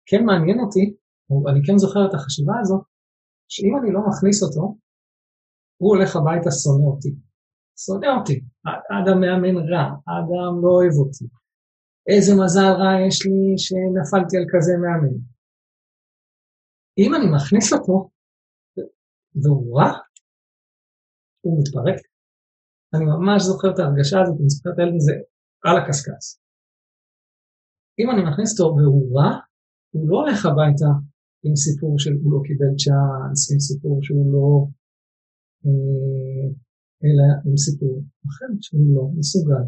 כן 0.06 0.24
מעניין 0.24 0.58
אותי, 0.60 0.94
אני 1.50 1.60
כן 1.66 1.78
זוכר 1.78 2.06
את 2.08 2.14
החשיבה 2.14 2.54
הזאת, 2.60 2.82
שאם 3.48 3.72
אני 3.78 3.92
לא 3.92 4.00
מכניס 4.08 4.42
אותו, 4.42 4.76
הוא 5.76 5.96
הולך 5.96 6.16
הביתה 6.16 6.50
שונא 6.50 6.86
אותי. 6.86 7.14
שונא 7.84 8.06
אותי. 8.18 8.40
האדם 8.90 9.20
מאמן 9.20 9.56
רע, 9.70 9.84
האדם 10.06 10.52
לא 10.62 10.70
אוהב 10.76 10.96
אותי. 11.02 11.24
איזה 12.10 12.32
מזל 12.42 12.72
רע 12.80 12.92
יש 13.08 13.26
לי 13.26 13.58
שנפלתי 13.64 14.36
על 14.36 14.46
כזה 14.52 14.72
מאמן. 14.82 15.16
אם 16.98 17.14
אני 17.14 17.26
מכניס 17.36 17.72
אותו, 17.72 18.10
והוא 19.42 19.80
רע, 19.80 19.92
הוא 21.46 21.58
מתפרק. 21.60 21.98
אני 22.94 23.04
ממש 23.14 23.42
זוכר 23.50 23.68
את 23.74 23.78
ההרגשה 23.78 24.16
הזאת, 24.22 24.36
אני 24.40 24.50
זוכר 24.54 24.70
את 24.72 24.78
הילד 24.78 24.94
הזה 25.00 25.16
על 25.66 25.76
הקשקש. 25.80 26.24
אם 27.98 28.08
אני 28.12 28.22
מכניס 28.28 28.50
אותו 28.52 28.66
והוא 28.76 29.06
רע, 29.16 29.30
הוא 29.92 30.08
לא 30.10 30.16
הולך 30.20 30.38
הביתה 30.46 30.90
עם 31.44 31.54
סיפור 31.64 31.92
של 32.02 32.14
הוא 32.22 32.32
לא 32.34 32.40
קיבל 32.46 32.72
צ'אנס, 32.82 33.40
עם 33.52 33.60
סיפור 33.68 33.94
שהוא 34.04 34.26
לא 34.34 34.48
אה, 35.64 36.46
אלא 37.04 37.26
עם 37.46 37.56
סיפור 37.64 37.94
אחר 38.28 38.50
שהוא 38.64 38.96
לא 38.96 39.04
מסוגל 39.18 39.64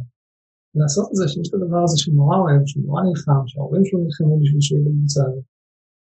לעשות 0.75 1.07
את 1.11 1.17
זה, 1.19 1.25
שיש 1.29 1.49
את 1.49 1.55
הדבר 1.55 1.83
הזה 1.85 1.97
שהוא 2.01 2.15
נורא 2.21 2.37
אוהב, 2.43 2.63
שהוא 2.67 2.85
נורא 2.87 3.03
נלחם, 3.07 3.43
שההורים 3.47 3.85
שלו 3.85 3.99
נלחמו 4.05 4.35
בשביל 4.41 4.61
שהוא 4.61 4.79
יהיה 4.79 4.89
בקבוצה 4.89 5.23
הזאת, 5.29 5.47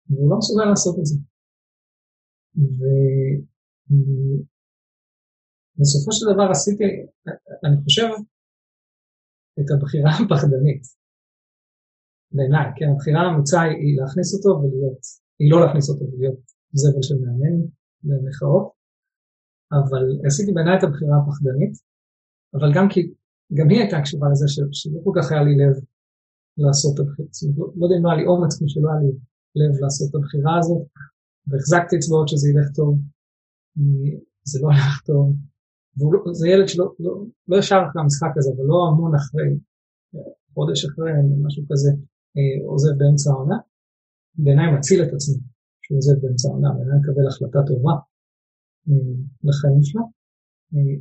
והוא 0.10 0.30
לא 0.32 0.38
מסוגל 0.38 0.66
לעשות 0.72 0.96
את 1.00 1.06
זה. 1.10 1.18
ובסופו 5.78 6.12
של 6.12 6.26
דבר 6.34 6.48
עשיתי, 6.52 6.84
אני 7.66 7.78
חושב, 7.84 8.08
את 9.60 9.70
הבחירה 9.74 10.12
הפחדנית. 10.12 10.84
בעיניי, 12.32 12.68
כן, 12.76 12.90
הבחירה 12.94 13.22
האמיצה 13.22 13.62
היא 13.62 13.94
להכניס 14.00 14.30
אותו 14.36 14.50
ולהיות, 14.60 15.02
היא 15.40 15.52
לא 15.52 15.58
להכניס 15.62 15.90
אותו 15.90 16.04
ולהיות 16.12 16.40
זבל 16.82 17.02
של 17.08 17.18
מאמן, 17.24 17.56
במחאות, 18.08 18.68
אבל 19.78 20.04
עשיתי 20.28 20.52
בעיניי 20.56 20.78
את 20.78 20.84
הבחירה 20.84 21.16
הפחדנית, 21.22 21.74
אבל 22.56 22.70
גם 22.76 22.86
כי, 22.92 23.02
גם 23.58 23.68
היא 23.70 23.80
הייתה 23.82 23.98
קשובה 24.04 24.28
לזה 24.32 24.46
שלא 24.80 25.00
כל 25.06 25.14
כך 25.18 25.32
היה 25.32 25.44
לי 25.48 25.54
לב 25.62 25.76
לעשות 26.64 26.92
את 26.94 27.00
הבחירה, 27.00 27.28
זאת 27.32 27.50
אומרת, 27.50 27.74
לא 27.78 27.84
יודע 27.86 27.96
אם 27.98 28.04
לא 28.06 28.10
היה 28.10 28.20
לי 28.22 28.26
אומץ 28.32 28.52
כמו 28.58 28.68
שלא 28.74 28.88
היה 28.90 29.00
לי 29.04 29.12
לב 29.60 29.74
לעשות 29.84 30.08
את 30.10 30.16
הבחירה 30.16 30.54
הזאת, 30.60 30.84
והחזקתי 31.48 31.94
אצבעות 31.98 32.28
שזה 32.30 32.46
ילך 32.52 32.68
טוב, 32.78 32.92
זה 34.52 34.58
לא 34.62 34.68
הלך 34.74 34.96
טוב, 35.10 35.26
וזה 36.30 36.48
ילד 36.48 36.68
שלא 36.68 36.86
לא, 37.00 37.24
לא 37.48 37.58
ישר 37.58 37.80
אחרי 37.90 38.02
המשחק 38.02 38.32
הזה, 38.38 38.52
אבל 38.56 38.66
לא 38.66 38.88
המון 38.88 39.16
אחרי, 39.16 39.50
חודש 40.54 40.86
אחרי, 40.86 41.12
משהו 41.46 41.64
כזה, 41.72 41.92
אה, 42.38 42.68
עוזב 42.68 42.98
באמצע 42.98 43.32
העונה, 43.32 43.58
בעיניי 44.36 44.72
מציל 44.72 45.04
את 45.04 45.14
עצמי 45.14 45.38
שהוא 45.82 45.98
עוזב 45.98 46.22
באמצע 46.22 46.50
העונה, 46.50 46.70
בעיניי 46.74 46.98
מקבל 47.00 47.28
החלטה 47.28 47.60
טובה, 47.68 47.94
לחיים 49.44 49.84
שלו. 49.84 50.02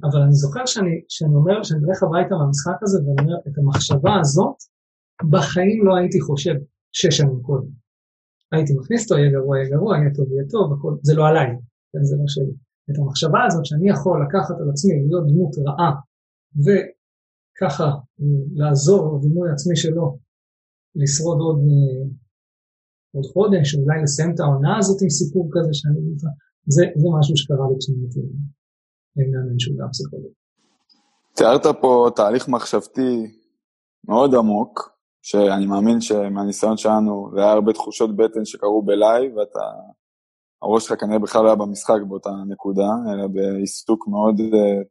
אבל 0.05 0.21
אני 0.23 0.33
זוכר 0.33 0.67
שאני, 0.67 0.95
שאני 1.09 1.35
אומר, 1.35 1.63
שאני 1.63 1.81
אלך 1.89 2.03
הביתה 2.03 2.35
מהמשחק 2.35 2.79
הזה 2.83 2.99
ואני 2.99 3.21
אומר, 3.21 3.39
את 3.49 3.59
המחשבה 3.59 4.15
הזאת, 4.21 4.57
בחיים 5.31 5.87
לא 5.87 5.97
הייתי 5.97 6.21
חושב 6.21 6.55
שש 6.93 7.17
שנים 7.17 7.43
קודם. 7.43 7.69
הייתי 8.53 8.73
מכניס 8.79 9.03
אותו, 9.03 9.21
יהיה 9.21 9.31
גרוע, 9.33 9.59
יהיה 9.59 9.71
גרוע, 9.71 9.97
יהיה 9.97 10.15
טוב, 10.15 10.33
יהיה 10.33 10.45
טוב, 10.51 10.73
הכל, 10.73 10.95
זה 11.03 11.15
לא 11.15 11.29
עליי, 11.29 11.47
כן, 11.93 12.05
זה 12.05 12.17
לא 12.17 12.25
שלי. 12.27 12.66
את 12.91 12.97
המחשבה 12.99 13.41
הזאת 13.47 13.67
שאני 13.67 13.91
יכול 13.91 14.17
לקחת 14.25 14.57
על 14.61 14.71
עצמי, 14.71 14.93
להיות 15.09 15.25
דמות 15.29 15.53
רעה, 15.67 15.93
וככה 16.65 17.91
לעזור 18.55 19.17
לדימוי 19.17 19.51
העצמי 19.51 19.77
שלו, 19.77 20.19
לשרוד 20.95 21.39
עוד, 21.41 21.61
עוד 23.15 23.27
חודש, 23.33 23.75
אולי 23.75 24.03
לסיים 24.03 24.31
את 24.35 24.41
העונה 24.41 24.79
הזאת 24.79 25.03
עם 25.03 25.11
סיפור 25.11 25.49
כזה 25.55 25.71
שאני 25.73 26.01
זה, 26.67 26.85
זה 26.97 27.07
משהו 27.19 27.37
שקרה 27.37 27.67
לי 27.71 27.77
כשאני 27.79 27.99
הייתי 28.05 28.21
מאמן 29.33 29.59
שהוא 29.59 29.77
גם 29.79 29.89
פסיכולוג. 29.93 30.33
תיארת 31.37 31.67
פה 31.81 32.09
תהליך 32.17 32.49
מחשבתי 32.49 33.37
מאוד 34.09 34.35
עמוק, 34.35 34.97
שאני 35.23 35.67
מאמין 35.67 36.01
שמהניסיון 36.01 36.77
שלנו, 36.77 37.31
זה 37.35 37.41
היה 37.41 37.53
הרבה 37.53 37.73
תחושות 37.73 38.17
בטן 38.17 38.45
שקרו 38.45 38.83
בלייב, 38.83 39.37
ואתה, 39.37 39.61
הראש 40.67 40.87
שלך 40.87 41.01
כנראה 41.01 41.19
בכלל 41.19 41.43
לא 41.43 41.47
היה 41.47 41.57
במשחק 41.57 42.01
באותה 42.09 42.31
נקודה, 42.49 42.91
אלא 43.13 43.27
בעיסוק 43.27 44.09
מאוד, 44.09 44.41
אה, 44.41 44.83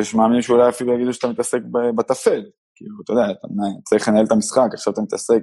יש 0.00 0.14
מאמינים 0.14 0.42
שאולי 0.42 0.68
אפילו 0.68 0.94
יגידו 0.94 1.12
שאתה 1.12 1.28
מתעסק 1.28 1.60
בטפל, 1.96 2.42
כאילו, 2.74 2.96
אתה 3.04 3.12
יודע, 3.12 3.30
אתה 3.30 3.48
צריך 3.84 4.08
לנהל 4.08 4.24
את 4.24 4.32
המשחק, 4.32 4.68
עכשיו 4.72 4.92
אתה 4.92 5.02
מתעסק 5.02 5.42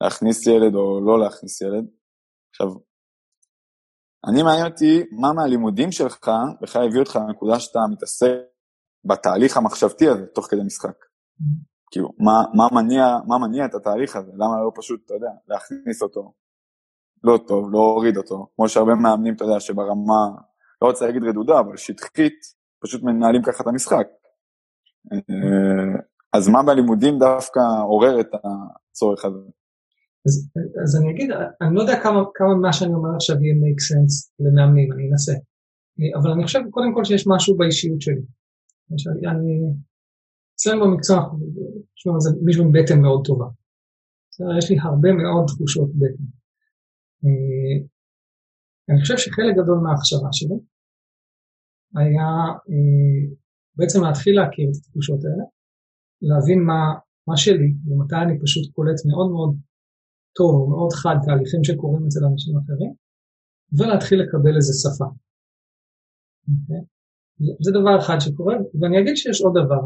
בלהכניס 0.00 0.46
ילד 0.46 0.74
או 0.74 1.00
לא 1.06 1.20
להכניס 1.20 1.60
ילד. 1.60 1.84
עכשיו, 2.50 2.66
אני 4.28 4.42
מעניין 4.42 4.66
אותי 4.66 5.02
מה 5.20 5.32
מהלימודים 5.32 5.92
שלך 5.92 6.30
בכלל 6.62 6.86
הביא 6.86 7.00
אותך 7.00 7.16
לנקודה 7.16 7.60
שאתה 7.60 7.78
מתעסק 7.92 8.36
בתהליך 9.04 9.56
המחשבתי 9.56 10.08
הזה 10.08 10.26
תוך 10.26 10.46
כדי 10.50 10.62
משחק. 10.66 10.96
כאילו, 11.90 12.08
מה, 12.18 12.44
מה, 12.54 12.82
מניע, 12.82 13.04
מה 13.26 13.38
מניע 13.38 13.64
את 13.64 13.74
התהליך 13.74 14.16
הזה? 14.16 14.32
למה 14.34 14.62
לא 14.64 14.70
פשוט, 14.74 15.00
אתה 15.04 15.14
יודע, 15.14 15.30
להכניס 15.48 16.02
אותו 16.02 16.32
לא 17.24 17.38
טוב, 17.48 17.70
להוריד 17.72 18.16
אותו, 18.16 18.46
כמו 18.56 18.68
שהרבה 18.68 18.94
מאמנים, 18.94 19.34
אתה 19.34 19.44
יודע, 19.44 19.60
שברמה, 19.60 20.22
לא 20.82 20.86
רוצה 20.86 21.06
להגיד 21.06 21.22
רדודה, 21.22 21.60
אבל 21.60 21.76
שטחית, 21.76 22.34
פשוט 22.82 23.02
מנהלים 23.02 23.42
ככה 23.42 23.62
את 23.62 23.68
המשחק. 23.68 24.06
אה, 25.12 26.00
אז 26.32 26.48
מה 26.48 26.62
בלימודים 26.62 27.18
דווקא 27.18 27.60
עורר 27.88 28.20
את 28.20 28.30
הצורך 28.34 29.24
הזה? 29.24 29.38
אז, 30.26 30.48
אז 30.82 31.00
אני 31.00 31.10
אגיד, 31.10 31.30
אני 31.62 31.74
לא 31.74 31.80
יודע 31.80 32.02
כמה, 32.02 32.20
כמה 32.34 32.54
מה 32.54 32.72
שאני 32.72 32.94
אומר 32.94 33.14
עכשיו 33.14 33.36
יהיה 33.42 33.54
make 33.54 33.82
sense 33.88 34.14
למאמנים, 34.40 34.92
אני 34.92 35.10
אנסה. 35.10 35.32
אבל 36.20 36.30
אני 36.30 36.44
חושב 36.44 36.60
קודם 36.70 36.94
כל 36.94 37.04
שיש 37.04 37.24
משהו 37.26 37.56
באישיות 37.56 38.00
שלי. 38.00 38.22
אני, 39.30 39.60
אצלנו 40.54 40.84
במקצוע 40.84 41.16
יש 41.96 42.06
לנו 42.06 42.18
מישהו 42.42 42.64
עם 42.64 42.72
בטן 42.72 43.00
מאוד 43.00 43.24
טובה. 43.24 43.46
יש 44.58 44.70
לי 44.70 44.76
הרבה 44.82 45.12
מאוד 45.12 45.44
תחושות 45.46 45.90
בטן. 45.94 46.24
אה, 47.24 47.76
אני 48.88 49.00
חושב 49.00 49.16
שחלק 49.16 49.54
גדול 49.60 49.78
מההכשרה 49.82 50.32
שלי 50.32 50.58
היה 52.00 52.30
אה, 52.70 53.22
בעצם 53.76 53.98
להתחיל 54.04 54.34
להכיר 54.40 54.66
את 54.70 54.76
התחושות 54.78 55.20
האלה, 55.24 55.44
להבין 56.28 56.60
מה, 56.68 56.80
מה 57.28 57.36
שלי 57.36 57.70
ומתי 57.86 58.16
אני 58.24 58.34
פשוט 58.42 58.64
קולט 58.74 58.98
מאוד 59.10 59.28
מאוד 59.34 59.52
טוב, 60.38 60.70
מאוד 60.70 60.92
חד, 61.00 61.16
תהליכים 61.24 61.64
שקורים 61.64 62.02
אצל 62.06 62.22
אנשים 62.30 62.54
אחרים, 62.60 62.92
ולהתחיל 63.78 64.18
לקבל 64.22 64.54
איזה 64.56 64.72
שפה. 64.82 65.04
Okay. 65.04 65.22
אוקיי? 66.50 66.82
זה 67.64 67.70
דבר 67.78 67.94
אחד 68.02 68.18
שקורה, 68.24 68.56
ואני 68.80 68.96
אגיד 69.00 69.16
שיש 69.16 69.40
עוד 69.44 69.54
דבר. 69.60 69.82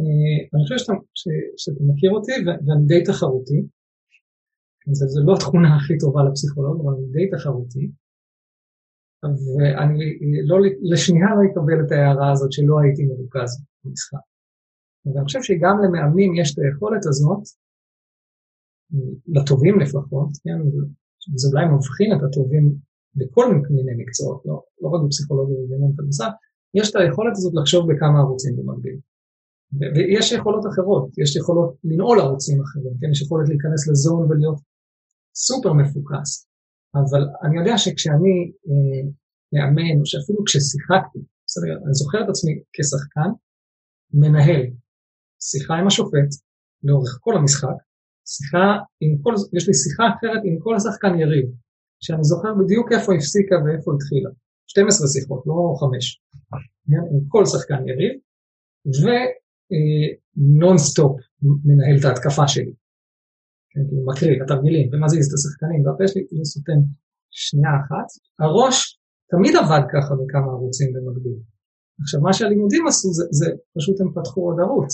אה, 0.00 0.38
אני 0.52 0.62
חושב 0.62 0.78
שאתה, 0.78 0.92
ש, 1.20 1.22
שאתה 1.62 1.80
מכיר 1.88 2.10
אותי 2.10 2.32
ואני 2.66 2.86
די 2.86 3.04
תחרותי. 3.04 3.60
זה, 4.92 5.06
זה 5.06 5.20
לא 5.24 5.34
התכונה 5.34 5.76
הכי 5.76 5.98
טובה 5.98 6.20
לפסיכולוג, 6.24 6.80
אבל 6.80 6.94
אני 6.94 7.06
די 7.12 7.36
תחרותי. 7.36 7.90
ואני 9.22 10.06
לא, 10.48 10.56
לשנייה 10.92 11.28
לא 11.36 11.42
אקבל 11.52 11.86
את 11.86 11.92
ההערה 11.92 12.32
הזאת 12.32 12.52
שלא 12.52 12.80
הייתי 12.80 13.02
מרוכז 13.06 13.50
במשחק. 13.84 14.24
ואני 15.06 15.24
חושב 15.24 15.42
שגם 15.42 15.76
למאמנים 15.84 16.34
יש 16.34 16.54
את 16.54 16.58
היכולת 16.58 17.06
הזאת, 17.06 17.42
לטובים 19.26 19.80
לפחות, 19.80 20.28
כן, 20.44 20.58
זה 21.36 21.48
אולי 21.48 21.64
מבחין 21.74 22.10
את 22.16 22.22
הטובים 22.22 22.74
בכל 23.14 23.46
מיני 23.70 23.94
מקצועות, 24.02 24.42
לא, 24.46 24.62
לא 24.80 24.88
רק 24.88 25.00
בפסיכולוגיה 25.06 25.56
ובאמון 25.58 25.92
כדורסל, 25.96 26.32
יש 26.74 26.90
את 26.90 26.96
היכולת 26.96 27.32
הזאת 27.36 27.52
לחשוב 27.54 27.92
בכמה 27.92 28.18
ערוצים 28.18 28.56
במקביל. 28.56 28.98
ויש 29.94 30.32
יכולות 30.32 30.64
אחרות, 30.72 31.18
יש 31.18 31.36
יכולות 31.36 31.74
לנעול 31.84 32.20
ערוצים 32.20 32.60
אחרים, 32.60 32.92
כן? 33.00 33.10
יש 33.10 33.22
יכולת 33.22 33.48
להיכנס 33.48 33.88
לזון 33.88 34.30
ולהיות 34.30 34.58
סופר 35.46 35.72
מפוקס. 35.72 36.48
אבל 36.94 37.22
אני 37.44 37.58
יודע 37.60 37.78
שכשאני 37.78 38.36
אה, 38.68 39.02
מאמן, 39.52 40.00
או 40.00 40.06
שאפילו 40.10 40.40
כששיחקתי, 40.46 41.20
בסדר, 41.46 41.74
אני 41.84 41.94
זוכר 42.00 42.20
את 42.24 42.28
עצמי 42.28 42.52
כשחקן, 42.74 43.30
מנהל 44.20 44.62
שיחה 45.48 45.74
עם 45.74 45.86
השופט 45.86 46.30
לאורך 46.86 47.18
כל 47.20 47.34
המשחק, 47.36 47.78
שיחה 48.34 48.68
עם 49.00 49.12
כל, 49.22 49.34
יש 49.56 49.68
לי 49.68 49.74
שיחה 49.74 50.04
אחרת 50.14 50.40
עם 50.44 50.56
כל 50.64 50.74
השחקן 50.76 51.12
יריב, 51.22 51.46
שאני 52.04 52.24
זוכר 52.24 52.52
בדיוק 52.60 52.92
איפה 52.92 53.14
הפסיקה 53.14 53.56
ואיפה 53.64 53.90
התחילה. 53.94 54.30
12 54.66 55.08
שיחות, 55.08 55.42
לא 55.46 55.74
5, 55.80 56.22
עם 56.88 57.20
כל 57.28 57.46
שחקן 57.46 57.88
יריב, 57.88 58.14
ונונסטופ 59.00 61.16
מנהל 61.64 61.96
את 62.00 62.04
ההתקפה 62.04 62.48
שלי. 62.48 62.72
כאילו 63.88 64.02
מקריא 64.10 64.36
את 64.36 64.42
התרגילים 64.44 64.86
ומזיז 64.90 65.24
את 65.28 65.34
השחקנים, 65.36 65.80
והפה 65.84 66.04
שלי 66.10 66.22
כאילו 66.28 66.44
סותם 66.52 66.80
שנייה 67.30 67.72
אחת. 67.80 68.08
הראש 68.44 68.76
תמיד 69.32 69.54
עבד 69.60 69.84
ככה 69.92 70.12
בכמה 70.18 70.50
ערוצים 70.56 70.88
במקביל. 70.94 71.38
עכשיו, 72.02 72.20
מה 72.20 72.32
שהלימודים 72.32 72.86
עשו 72.86 73.08
זה, 73.18 73.24
זה 73.30 73.46
פשוט 73.76 73.96
הם 74.00 74.08
פתחו 74.16 74.40
עוד 74.46 74.58
ערוץ. 74.64 74.92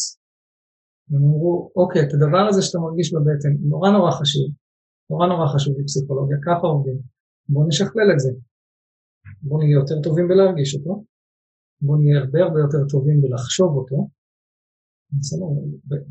הם 1.11 1.23
אמרו, 1.29 1.70
אוקיי, 1.77 2.03
את 2.03 2.12
הדבר 2.14 2.44
הזה 2.49 2.62
שאתה 2.62 2.79
מרגיש 2.79 3.09
בבטן, 3.14 3.53
נורא 3.73 3.90
נורא 3.90 4.11
חשוב, 4.11 4.47
נורא 5.11 5.27
נורא 5.27 5.47
חשוב 5.55 5.75
בפסיכולוגיה, 5.79 6.37
ככה 6.47 6.66
עובדים. 6.66 6.99
בואו 7.49 7.68
נשכלל 7.68 8.09
את 8.14 8.20
זה. 8.25 8.31
בואו 9.42 9.61
נהיה 9.61 9.75
יותר 9.81 10.01
טובים 10.03 10.29
בלהרגיש 10.29 10.75
אותו, 10.77 11.05
בואו 11.81 11.99
נהיה 11.99 12.18
הרבה 12.20 12.38
הרבה 12.42 12.59
יותר 12.61 12.83
טובים 12.92 13.20
בלחשוב 13.23 13.70
אותו, 13.79 14.09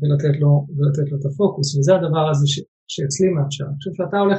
ולתת 0.00 0.40
לו, 0.40 0.66
ולתת 0.76 1.06
לו 1.10 1.18
את 1.18 1.24
הפוקוס, 1.26 1.76
וזה 1.76 1.94
הדבר 1.94 2.28
הזה 2.30 2.46
ש, 2.46 2.56
שאצלי 2.88 3.28
מאפשר. 3.28 3.64
אני 3.64 3.76
חושב 3.76 3.90
שאתה 3.98 4.18
הולך 4.18 4.38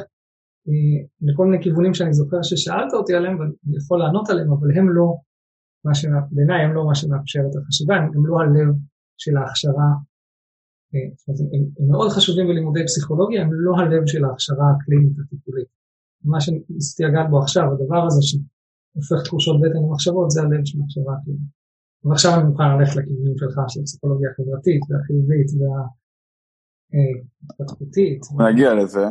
אה, 0.68 0.98
לכל 1.22 1.46
מיני 1.48 1.64
כיוונים 1.64 1.94
שאני 1.94 2.14
זוכר 2.14 2.42
ששאלת 2.44 2.94
אותי 2.94 3.14
עליהם, 3.14 3.40
ואני 3.40 3.78
יכול 3.78 4.00
לענות 4.00 4.30
עליהם, 4.30 4.52
אבל 4.52 4.70
הם 4.78 4.90
לא, 4.98 5.08
בעיניי 6.32 6.62
הם 6.66 6.74
לא 6.76 6.86
מה 6.88 6.96
שמאפשר 6.96 7.44
את 7.50 7.56
החשיבה, 7.58 7.96
הם 7.96 8.12
גם 8.14 8.26
לא 8.26 8.36
הלב 8.42 8.70
של 9.18 9.38
ההכשרה. 9.38 9.90
אה, 10.94 11.08
הם, 11.28 11.64
הם 11.80 11.88
מאוד 11.92 12.10
חשובים 12.16 12.48
בלימודי 12.48 12.84
פסיכולוגיה, 12.86 13.42
הם 13.42 13.50
לא 13.54 13.74
הלב 13.80 14.04
של 14.12 14.26
ההכשרה 14.26 14.68
הקלינית 14.72 15.16
הטיפולית. 15.20 15.68
מה 16.32 16.42
שניסיתי 16.42 17.04
לגעת 17.04 17.30
בו 17.30 17.40
עכשיו, 17.40 17.64
הדבר 17.74 18.02
הזה 18.08 18.22
שהופך 18.28 19.20
תחושות 19.26 19.56
בטן 19.62 19.82
למחשבות, 19.86 20.32
זה 20.32 20.42
הלב 20.42 20.66
של 20.66 20.78
ההכשרה 20.82 21.14
הקלינית. 21.18 21.55
ועכשיו 22.06 22.32
אני 22.36 22.44
מוכן 22.44 22.64
ללכת 22.64 22.96
לכיוונים 22.96 23.38
שלך, 23.38 23.60
של 23.68 23.80
הפסיכולוגיה 23.82 24.30
החברתית 24.32 24.82
והחיובית 24.90 25.48
וההתפתחותית. 26.92 28.22
נגיע 28.50 28.74
לזה, 28.74 29.06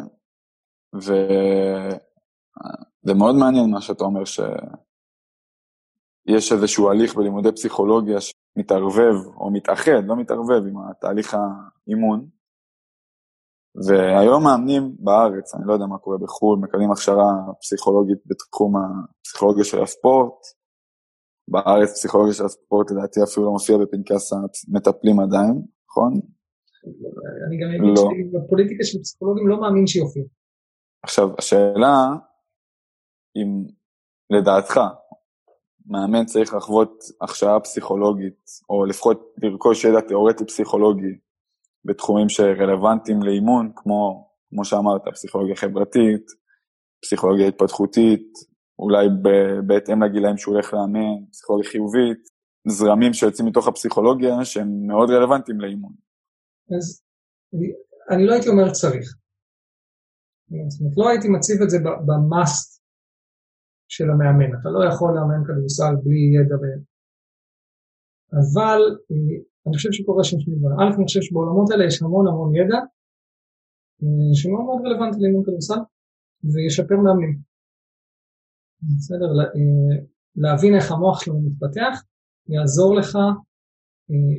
וזה 0.95 1.29
מאוד 3.15 3.35
מעניין 3.35 3.71
מה 3.71 3.81
שאתה 3.81 4.05
אומר, 4.05 4.25
שיש 4.25 6.53
איזשהו 6.53 6.91
הליך 6.91 7.17
בלימודי 7.17 7.53
פסיכולוגיה 7.53 8.19
שמתערבב, 8.21 9.15
או 9.37 9.51
מתאחד, 9.51 10.05
לא 10.07 10.17
מתערבב 10.17 10.67
עם 10.69 10.75
התהליך 10.91 11.35
האימון, 11.35 12.29
והיום 13.87 14.45
מאמנים 14.45 14.97
בארץ, 14.99 15.55
אני 15.55 15.63
לא 15.67 15.73
יודע 15.73 15.87
מה 15.87 15.99
קורה 15.99 16.19
בחו"ל, 16.19 16.59
מקבלים 16.59 16.91
הכשרה 16.91 17.33
פסיכולוגית 17.61 18.19
בתחום 18.27 18.75
הפסיכולוגיה 18.77 19.65
של 19.65 19.83
הספורט. 19.83 20.35
בארץ 21.49 21.91
פסיכולוגיה 21.93 22.35
של 22.35 22.45
הספורט 22.45 22.91
לדעתי 22.91 23.23
אפילו 23.23 23.47
לא 23.47 23.53
מופיע 23.53 23.77
בפנקס 23.79 24.33
המטפלים 24.33 25.21
עדיין, 25.21 25.63
נכון? 25.91 26.21
אני 27.47 27.57
גם 27.59 27.69
אגיד 27.71 27.97
לא. 27.97 28.11
שבפוליטיקה 28.11 28.85
של 28.85 28.99
פסיכולוגים 28.99 29.49
לא 29.49 29.61
מאמין 29.61 29.87
שיופיע. 29.87 30.23
עכשיו, 31.03 31.29
השאלה 31.39 31.97
אם 33.37 33.65
לדעתך 34.31 34.81
מאמן 35.87 36.25
צריך 36.25 36.55
לחוות 36.55 37.05
הכשרה 37.21 37.61
פסיכולוגית, 37.61 38.45
או 38.69 38.85
לפחות 38.85 39.35
לרכוש 39.43 39.85
ידע 39.85 40.01
תיאורטי 40.01 40.45
פסיכולוגי 40.45 41.19
בתחומים 41.85 42.29
שרלוונטיים 42.29 43.23
לאימון, 43.23 43.73
כמו, 43.77 44.29
כמו 44.51 44.65
שאמרת, 44.65 45.03
פסיכולוגיה 45.13 45.57
חברתית, 45.57 46.27
פסיכולוגיה 47.03 47.49
התפתחותית, 47.49 48.33
אולי 48.79 49.07
בהתאם 49.67 50.03
לגילאים 50.03 50.37
שהוא 50.37 50.55
הולך 50.55 50.75
לאמן, 50.75 51.27
פסיכולוגיה 51.31 51.71
חיובית, 51.71 52.29
זרמים 52.69 53.13
שיוצאים 53.13 53.49
מתוך 53.49 53.69
הפסיכולוגיה 53.69 54.45
שהם 54.45 54.87
מאוד 54.87 55.11
רלוונטיים 55.11 55.61
לאימון. 55.61 55.93
אז 56.77 57.03
אני, 58.11 58.27
לא 58.27 58.33
הייתי 58.33 58.49
אומר 58.49 58.73
צריך. 58.73 59.17
זאת 60.69 60.81
אומרת, 60.81 60.97
לא 60.97 61.09
הייתי 61.09 61.29
מציב 61.29 61.63
את 61.63 61.71
זה 61.71 61.79
במאסט 62.07 62.83
של 63.89 64.05
המאמן. 64.11 64.51
אתה 64.61 64.69
לא 64.69 64.81
יכול 64.89 65.11
לאמן 65.17 65.45
כדורסל 65.47 65.95
בלי 66.05 66.23
ידע 66.37 66.57
ב... 66.63 66.65
אבל 68.41 68.81
אה, 69.11 69.37
אני 69.67 69.77
חושב 69.77 69.93
שקורה 69.93 70.25
שם 70.25 70.41
שני 70.41 70.55
דברים. 70.59 70.77
א', 70.81 70.95
אני 70.97 71.05
חושב 71.05 71.23
שבעולמות 71.23 71.71
האלה 71.71 71.85
יש 71.85 72.03
המון 72.03 72.27
המון 72.29 72.51
ידע, 72.61 72.81
אה, 74.03 74.35
שמאוד 74.39 74.65
מאוד 74.67 74.81
רלוונטי 74.87 75.19
לאימון 75.21 75.45
כדורסל, 75.45 75.81
וישפר 76.53 76.97
מאמנים. 77.05 77.54
בסדר? 78.99 79.27
אה, 79.41 80.05
להבין 80.37 80.75
איך 80.75 80.93
המוח 80.93 81.21
שלנו 81.21 81.41
מתפתח, 81.43 82.03
יעזור 82.49 82.95
לך 82.95 83.19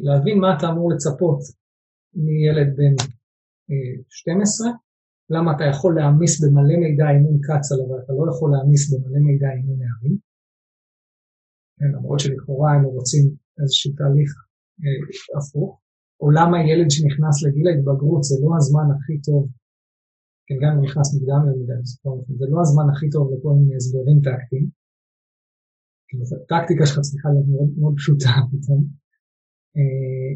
להבין 0.03 0.39
מה 0.39 0.57
אתה 0.57 0.69
אמור 0.69 0.91
לצפות 0.91 1.39
מילד 2.13 2.75
בן 2.77 2.95
12, 4.09 4.67
למה 5.29 5.55
אתה 5.55 5.63
יכול 5.63 5.95
להעמיס 5.95 6.43
במלא 6.43 6.75
מידע 6.83 7.09
אימון 7.09 7.37
קצ"ל, 7.45 7.79
אבל 7.85 7.97
אתה 8.03 8.13
לא 8.13 8.31
יכול 8.31 8.51
להעמיס 8.53 8.93
במלא 8.93 9.19
מידע 9.27 9.47
אימון 9.55 9.77
נערים. 9.81 10.17
כן, 11.77 11.89
למרות 11.95 12.19
שלכאורה 12.19 12.71
היינו 12.71 12.89
רוצים 12.89 13.23
איזשהו 13.61 13.91
תהליך 13.97 14.29
אה, 14.83 15.37
הפוך. 15.37 15.79
או 16.21 16.31
למה 16.37 16.57
ילד 16.69 16.89
שנכנס 16.95 17.35
לגיל 17.43 17.67
ההתבגרות 17.67 18.23
זה 18.23 18.35
לא 18.43 18.51
הזמן 18.57 18.87
הכי 18.93 19.21
טוב, 19.27 19.41
כן, 20.47 20.55
גם 20.61 20.71
אם 20.73 20.83
נכנס 20.85 21.07
מוקדם 21.13 21.41
למדי, 21.47 21.79
זה 22.39 22.45
לא 22.53 22.59
הזמן 22.61 22.87
הכי 22.91 23.09
טוב 23.09 23.25
לכל 23.33 23.53
מיני 23.59 23.75
הסברים 23.75 24.17
טקטיים. 24.27 24.65
כאילו, 26.07 26.23
הטקטיקה 26.23 26.85
שלך 26.85 26.99
צריכה 27.07 27.29
להיות 27.29 27.47
מאוד, 27.53 27.69
מאוד 27.79 27.93
פשוטה 27.99 28.33
פתאום. 28.51 28.81
אה, 29.75 30.31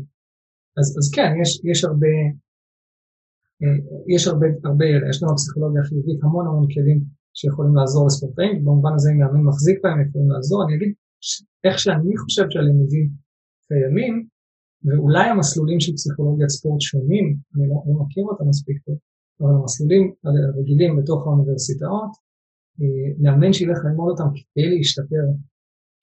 אז, 0.79 0.87
אז 0.99 1.05
כן, 1.15 1.29
יש, 1.41 1.49
יש 1.71 1.79
הרבה, 1.89 2.15
אה, 3.61 3.77
יש 4.15 4.23
הרבה, 4.27 4.47
הרבה, 4.67 4.85
יש 5.09 5.17
לנו 5.23 5.35
פסיכולוגיה 5.35 5.83
חיובית 5.83 6.19
המון 6.23 6.45
המון 6.47 6.67
כלים 6.73 6.99
שיכולים 7.37 7.75
לעזור 7.75 8.03
לספורטאים, 8.07 8.55
במובן 8.65 8.93
הזה 8.95 9.07
אם 9.11 9.17
מאמן 9.19 9.43
מחזיק 9.49 9.77
בהם 9.83 9.99
יכולים 10.05 10.29
לעזור. 10.31 10.59
אני 10.63 10.75
אגיד 10.75 10.91
איך 11.65 11.79
שאני 11.79 12.17
חושב 12.17 12.45
שהלימודים 12.49 13.07
קיימים, 13.67 14.15
ואולי 14.85 15.25
המסלולים 15.29 15.79
של 15.79 15.93
פסיכולוגיית 15.93 16.49
ספורט 16.49 16.81
שונים, 16.81 17.25
אני 17.55 17.65
לא, 17.69 17.75
לא 17.87 17.93
מכיר 18.03 18.23
אותם 18.23 18.45
מספיק 18.49 18.77
טוב, 18.85 18.97
אבל 19.41 19.49
המסלולים 19.59 20.13
הרגילים 20.23 20.91
בתוך 20.97 21.27
האוניברסיטאות, 21.27 22.11
אה, 22.81 23.09
מאמן 23.21 23.53
שילך 23.53 23.77
ללמוד 23.85 24.09
אותם 24.11 24.29
כדי 24.35 24.77
להשתפר 24.77 25.25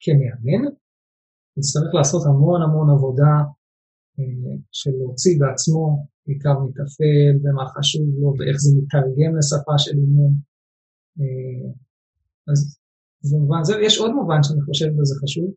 כמאמן, 0.00 0.62
יצטרך 1.58 1.94
לעשות 1.94 2.22
המון 2.26 2.62
המון 2.62 2.90
עבודה 2.90 3.34
אה, 4.18 4.54
של 4.72 4.90
להוציא 4.98 5.40
בעצמו 5.40 6.06
בעיקר 6.26 6.54
מתפעל 6.64 7.34
ומה 7.42 7.64
חשוב 7.74 8.06
לו 8.20 8.34
ואיך 8.38 8.56
זה 8.56 8.70
מתרגם 8.78 9.32
לשפה 9.38 9.74
של 9.78 9.96
אימון. 10.02 10.32
אה, 11.20 11.68
אז 12.50 12.58
במובן 13.32 13.64
זה, 13.64 13.72
יש 13.86 13.98
עוד 13.98 14.12
מובן 14.18 14.42
שאני 14.42 14.62
חושב 14.62 14.88
בזה 14.98 15.14
חשוב. 15.22 15.48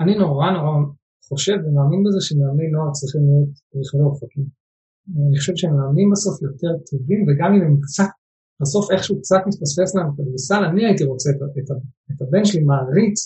אני 0.00 0.18
נורא 0.18 0.50
נורא 0.50 0.74
חושב 1.28 1.56
ומאמין 1.64 2.00
בזה 2.04 2.20
שמאמני 2.26 2.68
נוער 2.74 2.90
צריכים 2.92 3.22
להיות 3.26 3.52
רכבי 3.74 4.02
אופקים. 4.02 4.59
אני 5.16 5.38
חושב 5.38 5.52
שמאמנים 5.56 6.08
בסוף 6.12 6.42
יותר 6.42 6.72
טובים 6.90 7.20
וגם 7.26 7.50
אם 7.54 7.62
הם 7.66 7.76
קצת, 7.84 8.10
בסוף 8.62 8.90
איכשהו 8.90 9.16
קצת 9.22 9.40
מתפספס 9.46 9.94
להם 9.94 10.06
בכדורסל, 10.10 10.62
אני 10.70 10.86
הייתי 10.86 11.04
רוצה 11.04 11.30
את, 11.30 11.36
את, 11.58 11.68
את 12.10 12.22
הבן 12.22 12.44
שלי 12.44 12.62
מעריץ, 12.70 13.18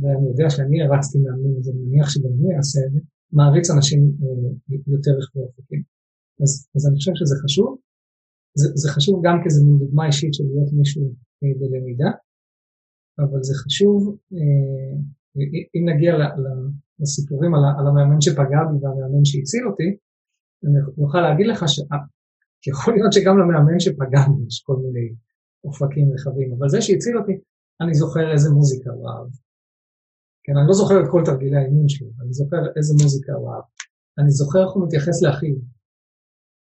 ואני 0.00 0.26
יודע 0.30 0.50
שאני 0.50 0.82
הרצתי 0.82 1.18
מאמנים, 1.18 1.54
אז 1.58 1.68
אני 1.68 1.80
מניח 1.86 2.08
שגם 2.10 2.32
הוא 2.38 2.52
יעשה 2.52 2.80
את 2.86 2.92
זה, 2.92 3.00
מעריץ 3.32 3.70
אנשים 3.70 4.00
אה, 4.22 4.72
יותר 4.86 5.14
אופקים. 5.36 5.82
אז, 6.42 6.50
אז 6.76 6.82
אני 6.88 6.96
חושב 6.96 7.12
שזה 7.14 7.34
חשוב. 7.44 7.78
זה, 8.60 8.68
זה 8.74 8.88
חשוב 8.94 9.14
גם 9.24 9.36
כאיזה 9.42 9.60
מין 9.66 9.78
דוגמה 9.78 10.06
אישית 10.06 10.34
של 10.34 10.44
להיות 10.50 10.72
מישהו 10.78 11.02
אה, 11.42 11.52
בלמידה, 11.60 12.10
אבל 13.18 13.40
זה 13.48 13.54
חשוב 13.62 13.98
אה, 14.34 14.92
אם 15.74 15.84
נגיע 15.90 16.12
לסיפורים 17.00 17.54
על, 17.54 17.86
המאמן 17.88 18.20
שפגע 18.20 18.60
בי 18.68 18.76
והמאמן 18.80 19.24
שהציל 19.24 19.64
אותי, 19.68 19.88
אני 20.64 20.78
אוכל 20.98 21.20
להגיד 21.20 21.46
לך 21.46 21.64
שיכול 22.62 22.94
להיות 22.94 23.12
שגם 23.12 23.38
למאמן 23.38 23.80
שפגע 23.80 24.20
בי 24.28 24.46
יש 24.48 24.62
כל 24.66 24.76
מיני 24.76 25.14
אופקים 25.64 26.12
רחבים, 26.14 26.52
אבל 26.58 26.68
זה 26.68 26.82
שהציל 26.82 27.18
אותי, 27.18 27.38
אני 27.80 27.94
זוכר 27.94 28.32
איזה 28.32 28.50
מוזיקה 28.50 28.90
הוא 28.90 29.08
אהב. 29.08 29.28
כן, 30.44 30.52
אני 30.56 30.66
לא 30.68 30.74
זוכר 30.74 31.00
את 31.00 31.06
כל 31.10 31.22
תרגילי 31.24 31.56
האימון 31.56 31.88
שלו, 31.88 32.08
אני 32.22 32.32
זוכר 32.32 32.56
איזה 32.76 32.94
מוזיקה 33.02 33.32
הוא 33.32 33.52
אהב. 33.52 33.62
אני 34.18 34.30
זוכר 34.30 34.64
איך 34.64 34.72
הוא 34.72 34.86
מתייחס 34.86 35.22
לאחיו. 35.22 35.54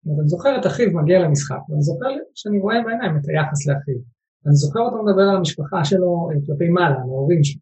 אני 0.05 0.27
זוכר 0.27 0.59
את 0.59 0.65
אחיו 0.65 0.91
מגיע 0.91 1.19
למשחק, 1.19 1.69
ואני 1.69 1.81
זוכר 1.81 2.07
שאני 2.35 2.59
רואה 2.59 2.75
בעיניים 2.85 3.17
את 3.17 3.29
היחס 3.29 3.67
לאחיו. 3.67 3.99
אני 4.45 4.55
זוכר 4.55 4.79
אותו 4.79 5.03
מדבר 5.03 5.21
על 5.21 5.35
המשפחה 5.35 5.85
שלו 5.85 6.29
אה, 6.29 6.35
כלפי 6.45 6.69
מעלה, 6.69 6.95
על 6.95 7.09
ההורים 7.09 7.43
שלו. 7.43 7.61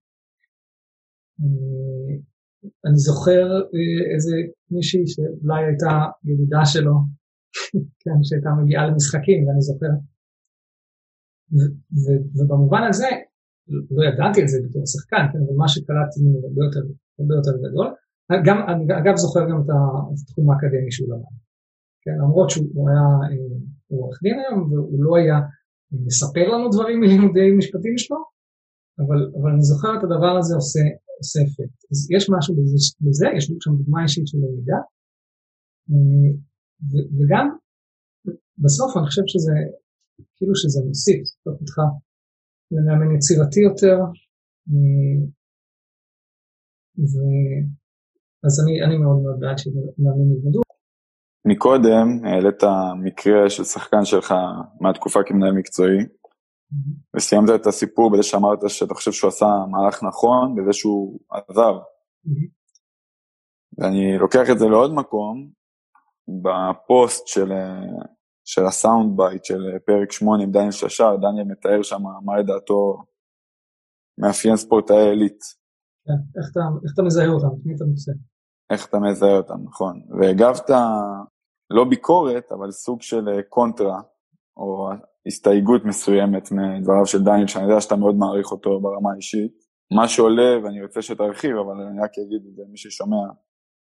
אה, 2.64 2.70
אני 2.86 2.98
זוכר 2.98 3.46
אה, 3.74 4.14
איזה 4.14 4.36
מישהי 4.72 5.08
שאולי 5.08 5.66
הייתה 5.66 5.94
ידידה 6.24 6.66
שלו, 6.66 6.96
כן, 8.02 8.18
שהייתה 8.24 8.50
מגיעה 8.62 8.88
למשחקים, 8.88 9.48
ואני 9.48 9.62
זוכר. 9.62 9.94
ובמובן 12.36 12.84
הזה, 12.90 13.10
לא 13.92 14.02
ידעתי 14.10 14.42
את 14.44 14.48
זה 14.48 14.58
בתור 14.66 14.84
שחקן, 14.86 15.24
כן, 15.32 15.40
אבל 15.46 15.56
מה 15.58 15.68
שקלטתי 15.68 16.20
ממנו 16.24 16.48
הרבה 16.48 16.62
יותר, 16.66 16.84
הרבה 17.20 17.34
יותר 17.40 17.56
גדול. 17.66 17.88
גם, 18.46 18.58
אני 18.70 18.84
אגב 19.00 19.16
זוכר 19.16 19.44
גם 19.50 19.62
את 19.62 19.70
התחום 20.24 20.52
האקדמי 20.52 20.92
שהוא 20.92 21.10
למד. 21.14 21.36
כן, 22.04 22.16
למרות 22.24 22.50
שהוא 22.50 22.90
היה 22.90 23.06
עורך 23.92 24.20
דין 24.24 24.40
היום, 24.40 24.74
והוא 24.74 25.04
לא 25.04 25.18
היה 25.18 25.38
מספר 25.92 26.48
לנו 26.54 26.70
דברים 26.70 27.00
מלימודי 27.00 27.52
משפטים 27.58 27.98
שלו, 27.98 28.18
אבל, 29.00 29.20
אבל 29.42 29.52
אני 29.52 29.62
זוכר 29.62 29.92
את 29.98 30.04
הדבר 30.04 30.34
הזה 30.40 30.56
עושה, 30.56 30.80
אפקט. 31.42 31.80
אז 31.92 31.98
יש 32.16 32.24
משהו 32.36 32.56
בזה, 32.58 32.78
בזה 33.06 33.28
יש 33.38 33.44
שם 33.64 33.72
דוגמה 33.80 34.04
אישית 34.04 34.28
של 34.28 34.38
למידה, 34.38 34.80
אה, 35.90 36.32
וגם 37.18 37.46
בסוף 38.58 38.98
אני 38.98 39.06
חושב 39.06 39.22
שזה, 39.28 39.56
כאילו 40.36 40.56
שזה 40.56 40.80
מוסיף, 40.88 41.22
זאת 41.46 41.62
אותך 41.62 41.78
למאמן 42.72 43.16
יצירתי 43.16 43.60
יותר, 43.70 43.98
אה, 44.70 45.20
ו... 47.10 47.14
אז 48.46 48.54
אני, 48.64 48.84
אני 48.86 48.98
מאוד 48.98 49.18
מאוד 49.24 49.40
בעד 49.40 49.58
שמאמנים 49.58 50.32
ילמדו. 50.34 50.62
מקודם 51.46 52.08
העלית 52.26 52.64
מקרה 53.04 53.50
של 53.50 53.64
שחקן 53.64 54.06
שלך 54.06 54.34
מהתקופה 54.82 55.20
כמנהל 55.26 55.52
מקצועי, 55.52 55.98
וסיימת 57.16 57.50
את 57.56 57.68
הסיפור 57.68 58.12
בזה 58.12 58.24
שאמרת 58.24 58.60
שאתה 58.68 58.94
חושב 58.94 59.12
שהוא 59.12 59.28
עשה 59.28 59.46
מהלך 59.72 60.04
נכון 60.04 60.56
בזה 60.56 60.74
שהוא 60.74 61.20
עזב. 61.30 61.74
ואני 63.78 64.18
לוקח 64.18 64.50
את 64.52 64.60
זה 64.60 64.66
לעוד 64.66 64.94
מקום, 64.94 65.50
בפוסט 66.28 67.28
של, 67.28 67.52
של 68.46 68.66
ה 68.66 68.74
sound 68.74 69.18
bite 69.18 69.46
של 69.46 69.78
פרק 69.86 70.12
8 70.12 70.44
עם 70.44 70.52
דניאל 70.52 70.72
ששר, 70.72 71.16
דניאל 71.16 71.48
מתאר 71.48 71.84
שם 71.84 72.02
מה 72.26 72.40
לדעתו 72.40 73.04
מאפיין 74.18 74.56
ספורטאי 74.56 75.10
עילית. 75.10 75.40
כן, 76.06 76.40
איך 76.40 76.52
אתה, 76.52 76.60
איך 76.84 76.94
אתה 76.94 77.02
מזהה 77.02 77.28
אותם? 77.28 77.62
תני 77.64 77.76
את 77.76 77.82
הנושא. 77.82 78.12
איך 78.70 78.88
אתה 78.90 79.00
מזהה 79.00 79.38
אותם, 79.38 79.64
נכון. 79.64 80.02
והגבת 80.20 80.70
לא 81.70 81.84
ביקורת, 81.90 82.52
אבל 82.52 82.72
סוג 82.72 83.02
של 83.02 83.42
קונטרה, 83.50 84.02
או 84.60 84.90
הסתייגות 85.28 85.86
מסוימת 85.86 86.52
מדבריו 86.52 87.06
של 87.06 87.24
דניאל, 87.24 87.48
שאני 87.48 87.66
יודע 87.66 87.82
שאתה 87.82 87.96
מאוד 87.96 88.16
מעריך 88.16 88.52
אותו 88.52 88.80
ברמה 88.80 89.12
האישית. 89.14 89.70
מה 89.92 90.08
שעולה, 90.08 90.64
ואני 90.64 90.84
רוצה 90.84 91.02
שתרחיב, 91.02 91.56
אבל 91.58 91.82
אני 91.82 92.00
רק 92.00 92.12
אגיד 92.18 92.42
את 92.50 92.56
זה 92.56 92.62
למי 92.68 92.78
ששומע, 92.78 93.28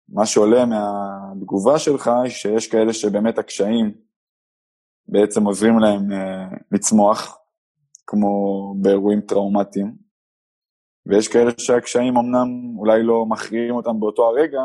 מה 0.08 0.26
שעולה 0.26 0.64
מהתגובה 0.66 1.78
שלך, 1.78 2.10
שיש 2.28 2.66
כאלה 2.66 2.92
שבאמת 2.92 3.38
הקשיים 3.38 3.94
בעצם 5.08 5.44
עוזרים 5.44 5.78
להם 5.78 6.10
uh, 6.10 6.56
לצמוח, 6.72 7.38
כמו 8.06 8.28
באירועים 8.80 9.20
טראומטיים, 9.20 9.96
ויש 11.06 11.28
כאלה 11.28 11.50
שהקשיים 11.58 12.16
אמנם 12.16 12.48
אולי 12.78 13.02
לא 13.02 13.26
מכריעים 13.26 13.74
אותם 13.74 14.00
באותו 14.00 14.26
הרגע, 14.26 14.60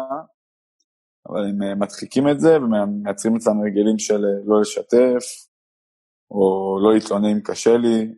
אבל 1.30 1.50
הם 1.50 1.62
uh, 1.62 1.76
מדחיקים 1.76 2.30
את 2.30 2.40
זה 2.40 2.58
ומייצרים 2.58 3.36
אצלם 3.36 3.62
רגלים 3.62 4.00
של 4.00 4.22
uh, 4.24 4.50
לא 4.50 4.62
לשתף, 4.62 5.48
או 6.32 6.78
לא 6.84 6.94
להתלונן 6.94 7.40
קשה 7.44 7.78
לי 7.78 8.14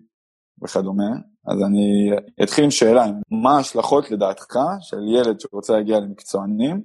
וכדומה. 0.64 1.12
אז 1.48 1.58
אני 1.68 2.10
אתחיל 2.44 2.64
עם 2.64 2.72
שאלה, 2.72 3.06
מה 3.44 3.58
ההשלכות 3.58 4.12
לדעתך 4.12 4.56
של 4.80 4.98
ילד 5.08 5.40
שרוצה 5.40 5.74
להגיע 5.74 6.00
למקצוענים 6.00 6.84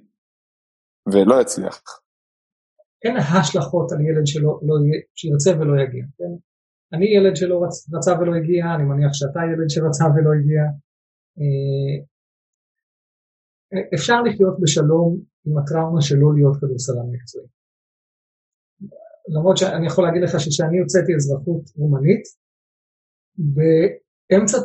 ולא 1.12 1.40
יצליח? 1.40 1.82
אין 3.04 3.16
השלכות 3.16 3.92
על 3.92 4.00
ילד 4.00 4.26
שלא, 4.26 4.60
לא, 4.62 4.74
שירצה 5.14 5.50
ולא 5.60 5.82
יגיע, 5.82 6.04
כן? 6.18 6.32
אני 6.92 7.06
ילד 7.16 7.36
שלא 7.36 7.64
רצ, 7.64 7.94
רצה 7.94 8.12
ולא 8.20 8.34
הגיע, 8.34 8.64
אני 8.74 8.84
מניח 8.84 9.12
שאתה 9.12 9.40
ילד 9.52 9.68
שרצה 9.68 10.04
ולא 10.04 10.30
הגיע. 10.38 10.62
אה, 11.38 11.96
אפשר 13.94 14.22
לחיות 14.22 14.56
בשלום 14.60 15.20
עם 15.46 15.58
הטראומה 15.58 16.02
שלא 16.02 16.28
להיות 16.36 16.56
כדורסלן 16.60 17.08
מקצועי. 17.12 17.46
למרות 19.28 19.56
שאני 19.56 19.86
יכול 19.86 20.04
להגיד 20.04 20.22
לך 20.22 20.40
שכשאני 20.40 20.78
הוצאתי 20.78 21.14
אזרחות 21.16 21.70
רומנית, 21.76 22.22
באמצע 23.36 24.58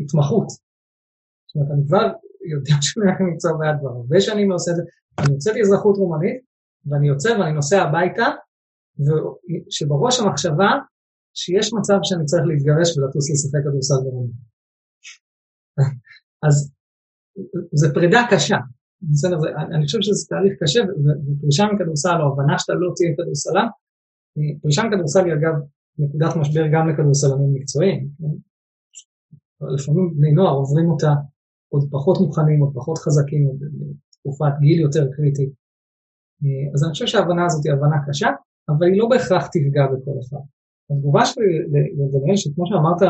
התמחות, 0.00 0.48
זאת 0.48 1.56
אומרת, 1.56 1.70
אני 1.74 1.86
כבר 1.86 2.06
יודע 2.52 2.74
שאני 2.84 3.06
למקצוע 3.20 3.52
ביד 3.58 3.76
כבר 3.80 3.90
הרבה 3.90 4.20
שנים 4.20 4.50
לא 4.50 4.54
עושה 4.54 4.70
את 4.70 4.76
זה, 4.76 4.82
אני 5.18 5.34
הוצאתי 5.34 5.60
אזרחות 5.60 5.96
רומנית, 5.96 6.38
ואני 6.86 7.08
יוצא 7.08 7.28
ואני 7.28 7.52
נוסע 7.52 7.82
הביתה, 7.82 8.26
שבראש 9.70 10.20
המחשבה 10.20 10.70
שיש 11.34 11.72
מצב 11.78 11.98
שאני 12.02 12.24
צריך 12.24 12.44
להתגרש 12.46 12.98
ולטוס 12.98 13.30
לשחק 13.30 13.62
כדורסל 13.64 14.00
ברומנית. 14.04 14.36
אז 16.46 16.72
זה 17.72 17.94
פרידה 17.94 18.20
קשה, 18.30 18.56
בסדר, 19.12 19.36
אני 19.74 19.84
חושב 19.86 19.98
שזה 20.02 20.26
תהליך 20.28 20.52
קשה, 20.62 20.80
ופרישה 21.26 21.64
מכדורסל, 21.72 22.18
או 22.20 22.32
הבנה 22.32 22.58
שאתה 22.58 22.72
לא 22.72 22.92
תהיה 22.96 23.10
כדורסלן, 23.16 23.68
פרישה 24.62 24.82
מכדורסל 24.84 25.24
היא 25.24 25.34
אגב 25.34 25.54
נקודת 25.98 26.36
משבר 26.40 26.64
גם 26.72 26.88
לכדורסלנים 26.88 27.54
מקצועיים. 27.54 28.08
לפעמים 29.74 30.14
בני 30.16 30.32
נוער 30.32 30.54
עוברים 30.54 30.90
אותה 30.90 31.12
עוד 31.68 31.88
פחות 31.90 32.16
מוכנים, 32.20 32.60
עוד 32.60 32.72
פחות 32.74 32.98
חזקים, 32.98 33.42
בתקופת 33.58 34.54
גיל 34.60 34.80
יותר 34.80 35.04
קריטית. 35.12 35.52
אז 36.74 36.84
אני 36.84 36.92
חושב 36.92 37.06
שההבנה 37.06 37.44
הזאת 37.46 37.64
היא 37.64 37.72
הבנה 37.72 37.96
קשה, 38.08 38.30
אבל 38.68 38.86
היא 38.86 38.98
לא 39.00 39.06
בהכרח 39.10 39.46
תפגע 39.46 39.84
בכל 39.92 40.16
אחד. 40.22 40.44
התגובה 40.90 41.24
שלי 41.24 41.44
לדניאל, 41.98 42.36
שכמו 42.36 42.64
שאמרת, 42.66 43.02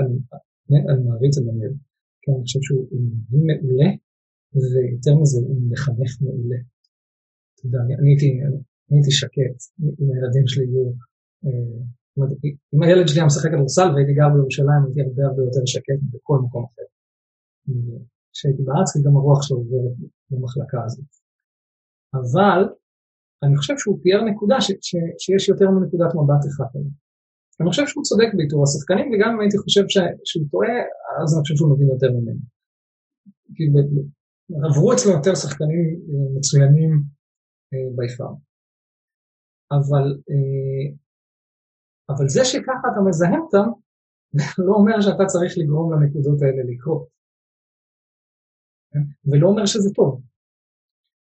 אני 0.00 0.98
מעריץ 1.04 1.38
את 1.38 1.44
דניאל, 1.44 1.74
כי 2.22 2.30
אני 2.30 2.42
חושב 2.42 2.60
שהוא 2.62 2.86
מעולה, 3.46 3.90
ויותר 4.54 5.14
מזה, 5.20 5.38
הוא 5.48 5.70
מחנך 5.70 6.12
מעולה. 6.22 6.60
אתה 7.54 7.66
יודע, 7.66 7.78
אני 8.00 8.10
הייתי 8.10 8.28
שקט, 9.10 9.58
אם 10.00 10.08
הילדים 10.14 10.46
שלי 10.46 10.64
יהיו... 10.64 10.92
אה, 11.44 11.86
אם 12.74 12.82
הילד 12.82 13.06
שלי 13.08 13.20
היה 13.20 13.26
משחק 13.26 13.50
כדורסל 13.50 13.88
והייתי 13.94 14.14
גר 14.14 14.28
בירושלים, 14.34 14.82
הייתי 14.84 15.00
הרבה 15.02 15.22
הרבה 15.28 15.42
יותר 15.42 15.64
שקט 15.66 16.00
בכל 16.12 16.38
מקום 16.44 16.64
אחר. 16.68 16.86
כשהייתי 18.32 18.62
בארץ, 18.62 18.88
כי 18.92 18.98
גם 19.06 19.16
הרוח 19.16 19.42
שלו 19.42 19.56
עוברת 19.56 19.96
במחלקה 20.30 20.84
הזאת. 20.84 21.10
אבל 22.14 22.60
אני 23.42 23.56
חושב 23.56 23.74
שהוא 23.78 23.98
תיאר 24.02 24.22
נקודה 24.30 24.60
ש, 24.60 24.68
ש, 24.88 24.96
שיש 25.18 25.48
יותר 25.48 25.68
מנקודת 25.70 26.10
מבט 26.14 26.42
אחת. 26.50 26.70
אני 27.60 27.68
חושב 27.70 27.86
שהוא 27.86 28.04
צודק 28.04 28.30
באיתור 28.36 28.62
השחקנים, 28.64 29.06
וגם 29.12 29.30
אם 29.34 29.40
הייתי 29.40 29.58
חושב 29.58 29.84
ש, 29.88 29.96
שהוא 30.28 30.46
טועה, 30.50 30.76
אז 31.22 31.28
אני 31.34 31.40
חושב 31.42 31.56
שהוא 31.58 31.70
מבין 31.72 31.88
יותר 31.94 32.10
ממנו. 32.16 32.42
כי 33.54 33.64
עברו 34.68 34.92
אצלו 34.92 35.12
יותר 35.12 35.34
שחקנים 35.34 35.84
אה, 36.08 36.38
מצוינים 36.38 37.02
ביפר. 37.96 38.32
אבל, 39.72 40.06
אה, 40.30 40.86
אבל 42.08 42.28
זה 42.28 42.44
שככה 42.44 42.86
אתה 42.92 43.00
מזהם 43.08 43.40
אותם, 43.40 43.68
לא 44.66 44.72
אומר 44.74 45.00
שאתה 45.00 45.24
צריך 45.26 45.52
לגרום 45.58 45.92
לנקודות 45.92 46.42
האלה 46.42 46.62
לקרות. 46.72 47.16
ולא 49.30 49.48
אומר 49.48 49.66
שזה 49.66 49.90
טוב. 49.94 50.22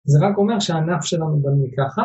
זה 0.04 0.18
רק 0.26 0.38
אומר 0.38 0.60
שהענף 0.60 1.04
שלנו 1.04 1.42
בנוי 1.44 1.72
ככה, 1.78 2.04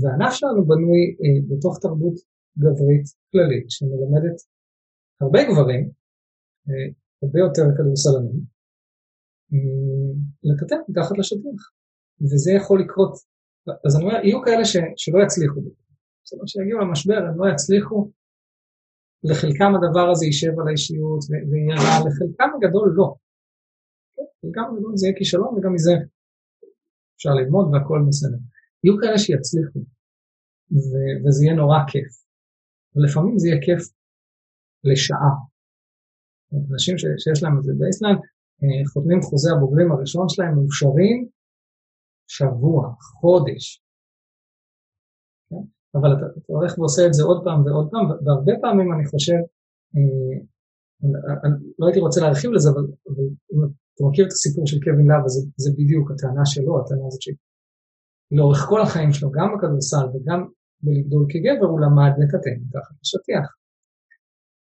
והענף 0.00 0.32
שלנו 0.32 0.64
בנוי 0.70 1.02
אה, 1.22 1.38
בתוך 1.48 1.78
תרבות 1.82 2.16
גברית 2.58 3.06
כללית, 3.32 3.66
שמלמדת 3.70 4.38
הרבה 5.20 5.40
גברים, 5.48 5.90
אה, 6.68 6.88
הרבה 7.22 7.38
יותר 7.46 7.66
כדורסלנים, 7.76 8.40
אה, 9.52 10.12
לטאטא 10.42 10.76
מתחת 10.88 11.18
לשטיח. 11.18 11.62
וזה 12.22 12.52
יכול 12.52 12.80
לקרות, 12.82 13.14
אז 13.86 13.96
אני 13.96 14.04
אומר, 14.04 14.14
יהיו 14.24 14.42
כאלה 14.42 14.64
ש, 14.64 14.76
שלא 14.96 15.18
יצליחו 15.24 15.60
זאת 16.24 16.32
אומרת 16.32 16.48
שיגיעו 16.48 16.80
למשבר, 16.80 17.20
הם 17.28 17.38
לא 17.38 17.52
יצליחו, 17.52 18.10
לחלקם 19.24 19.70
הדבר 19.76 20.10
הזה 20.10 20.26
יישב 20.26 20.60
על 20.60 20.68
האישיות 20.68 21.20
ויהיה 21.50 21.76
רע, 21.84 21.94
לחלקם 22.06 22.50
הגדול 22.56 22.92
לא. 22.96 23.14
חלקם 24.42 24.64
הגדול 24.72 24.92
זה 24.96 25.06
יהיה 25.06 25.16
כישלון 25.18 25.54
וגם 25.54 25.72
מזה 25.74 25.92
אפשר 27.16 27.30
ללמוד 27.30 27.66
והכל 27.72 28.00
בסדר. 28.08 28.38
יהיו 28.84 28.96
כאלה 29.00 29.18
שיצליחו, 29.18 29.80
ו- 30.72 31.16
וזה 31.22 31.44
יהיה 31.44 31.54
נורא 31.54 31.78
כיף. 31.88 32.12
ולפעמים 32.94 33.38
זה 33.38 33.48
יהיה 33.48 33.60
כיף 33.66 33.82
לשעה. 34.84 35.34
אנשים 36.72 36.98
ש- 36.98 37.18
שיש 37.22 37.42
להם 37.42 37.58
את 37.58 37.62
זה 37.62 37.72
באיסלנד, 37.78 38.18
אה, 38.62 38.82
חותמים 38.92 39.20
חוזה 39.22 39.50
הבוגרים 39.52 39.92
הראשון 39.92 40.28
שלהם, 40.28 40.54
מאושרים 40.54 41.28
שבוע, 42.26 42.94
חודש. 43.20 43.82
כן? 45.50 45.56
אבל 45.94 46.12
אתה, 46.16 46.26
אתה 46.38 46.52
הולך 46.52 46.78
ועושה 46.78 47.06
את 47.06 47.14
זה 47.14 47.22
עוד 47.24 47.44
פעם 47.44 47.64
ועוד 47.64 47.88
פעם, 47.90 48.06
והרבה 48.24 48.52
פעמים 48.60 48.92
אני 48.92 49.06
חושב, 49.06 49.40
אה, 49.96 50.36
אני, 51.44 51.54
לא 51.78 51.86
הייתי 51.86 52.00
רוצה 52.00 52.20
להרחיב 52.20 52.50
לזה, 52.50 52.68
אבל, 52.70 52.84
אבל 53.08 53.24
אם 53.52 53.58
אתה 53.94 54.04
מכיר 54.08 54.26
את 54.26 54.32
הסיפור 54.32 54.66
של 54.66 54.78
קווין 54.84 55.06
לאב, 55.10 55.26
זה, 55.26 55.40
זה 55.56 55.70
בדיוק 55.78 56.10
הטענה 56.10 56.46
שלו, 56.46 56.80
הטענה 56.80 57.06
הזאת 57.06 57.22
שלאורך 57.22 58.58
כל 58.68 58.80
החיים 58.82 59.12
שלו, 59.12 59.30
גם 59.30 59.48
בכדורסל 59.54 60.06
וגם 60.14 60.40
בלגדול 60.82 61.26
כגבר, 61.28 61.66
הוא 61.66 61.80
למד 61.80 62.12
לטאטא 62.20 62.50
מתחת 62.62 62.94
לשטיח. 63.02 63.46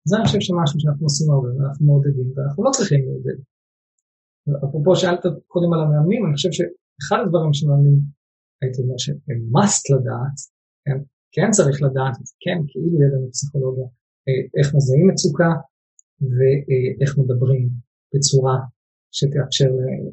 זה 0.08 0.16
אני 0.16 0.24
חושב 0.24 0.40
שמשהו 0.40 0.80
שאנחנו 0.80 1.04
עושים 1.06 1.32
הרבה, 1.32 1.48
ואנחנו 1.56 1.86
מעודדים, 1.86 2.28
ואנחנו 2.34 2.64
לא 2.64 2.70
צריכים 2.70 3.00
לעודד. 3.06 3.38
אפרופו 4.68 4.96
שאלת 4.96 5.22
קודם 5.46 5.72
על 5.72 5.80
המאמנים, 5.80 6.26
אני 6.26 6.34
חושב 6.34 6.52
שאחד 7.00 7.18
הדברים 7.24 7.52
שמאמנים, 7.52 7.98
הייתי 8.62 8.82
אומר 8.82 8.98
שהם 8.98 9.40
must 9.54 9.84
לדעת, 9.94 10.36
כן? 10.84 10.98
כן 11.34 11.50
צריך 11.50 11.82
לדעת, 11.82 12.16
כן, 12.44 12.58
כאילו 12.68 13.02
ידע 13.02 13.18
בפסיכולוגיה, 13.26 13.84
אה, 14.28 14.42
איך 14.58 14.74
מזהים 14.74 15.08
מצוקה 15.08 15.50
ואיך 16.20 17.18
מדברים 17.18 17.68
בצורה 18.14 18.56
שתאפשר 19.12 19.70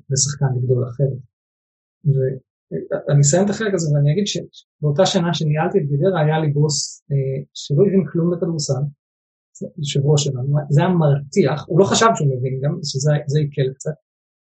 לשחקן 0.10 0.46
לגדול 0.56 0.84
אחרת. 0.90 1.22
ואני 2.14 3.22
אסיים 3.22 3.46
את 3.46 3.50
החלק 3.50 3.74
הזה 3.74 3.88
ואני 3.94 4.14
אגיד 4.14 4.28
שבאותה 4.28 5.06
שנה 5.06 5.34
שניהלתי 5.34 5.78
את 5.78 5.86
גדרה 5.92 6.22
היה 6.22 6.40
לי 6.40 6.50
בוס 6.54 7.04
אה, 7.12 7.44
שלא 7.54 7.84
הבין 7.88 8.04
כלום 8.12 8.32
בכדורסל, 8.32 8.84
יושב 9.78 10.00
ראש 10.06 10.24
שלנו, 10.24 10.58
זה 10.70 10.82
היה 10.82 10.90
מרתיח, 10.90 11.66
הוא 11.68 11.80
לא 11.80 11.86
חשב 11.86 12.06
שהוא 12.16 12.28
מבין 12.38 12.60
גם, 12.64 12.80
שזה 12.84 13.40
יקל 13.40 13.74
קצת, 13.74 13.92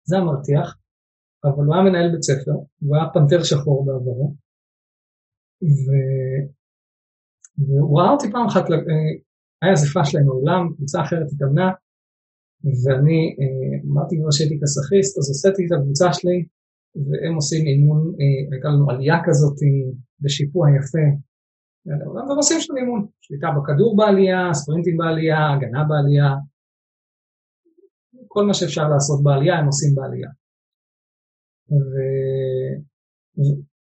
זה 0.05 0.17
היה 0.17 0.25
מרתיח, 0.25 0.79
אבל 1.45 1.65
הוא 1.65 1.75
היה 1.75 1.85
מנהל 1.85 2.13
בית 2.13 2.23
ספר, 2.23 2.53
הוא 2.81 2.97
היה 2.97 3.05
פנתר 3.15 3.43
שחור 3.43 3.87
בעברו, 3.87 4.35
ו... 5.63 5.87
והוא 7.59 8.01
ראה 8.01 8.11
אותי 8.11 8.31
פעם 8.33 8.47
אחת, 8.47 8.71
אה, 8.71 8.77
היה 9.63 9.75
אספה 9.75 10.05
שלהם 10.05 10.25
מעולם, 10.25 10.75
קבוצה 10.77 11.03
אחרת 11.03 11.27
התאמנה, 11.33 11.69
ואני 12.83 13.21
אה, 13.41 13.91
אמרתי 13.91 14.17
כבר 14.21 14.31
שהייתי 14.31 14.59
כסאחיסט, 14.63 15.19
אז 15.19 15.29
הוצאתי 15.29 15.67
את 15.67 15.73
הקבוצה 15.73 16.13
שלי, 16.13 16.39
והם 17.05 17.35
עושים 17.35 17.67
אימון, 17.67 18.01
אה, 18.21 18.53
הייתה 18.53 18.69
לנו 18.69 18.91
עלייה 18.91 19.19
כזאת 19.27 19.57
בשיפוע 20.21 20.69
יפה, 20.77 21.07
והם 21.87 22.37
עושים 22.37 22.61
שם 22.61 22.77
אימון, 22.77 23.07
שליטה 23.21 23.49
בכדור 23.57 23.97
בעלייה, 23.97 24.55
ספרינטים 24.55 24.97
בעלייה, 24.97 25.53
הגנה 25.53 25.85
בעלייה, 25.89 26.31
כל 28.29 28.45
מה 28.47 28.55
שאפשר 28.55 28.89
לעשות 28.89 29.23
בעלייה 29.23 29.59
הם 29.59 29.67
עושים 29.67 29.95
בעלייה. 29.95 30.31
ו... 31.71 31.95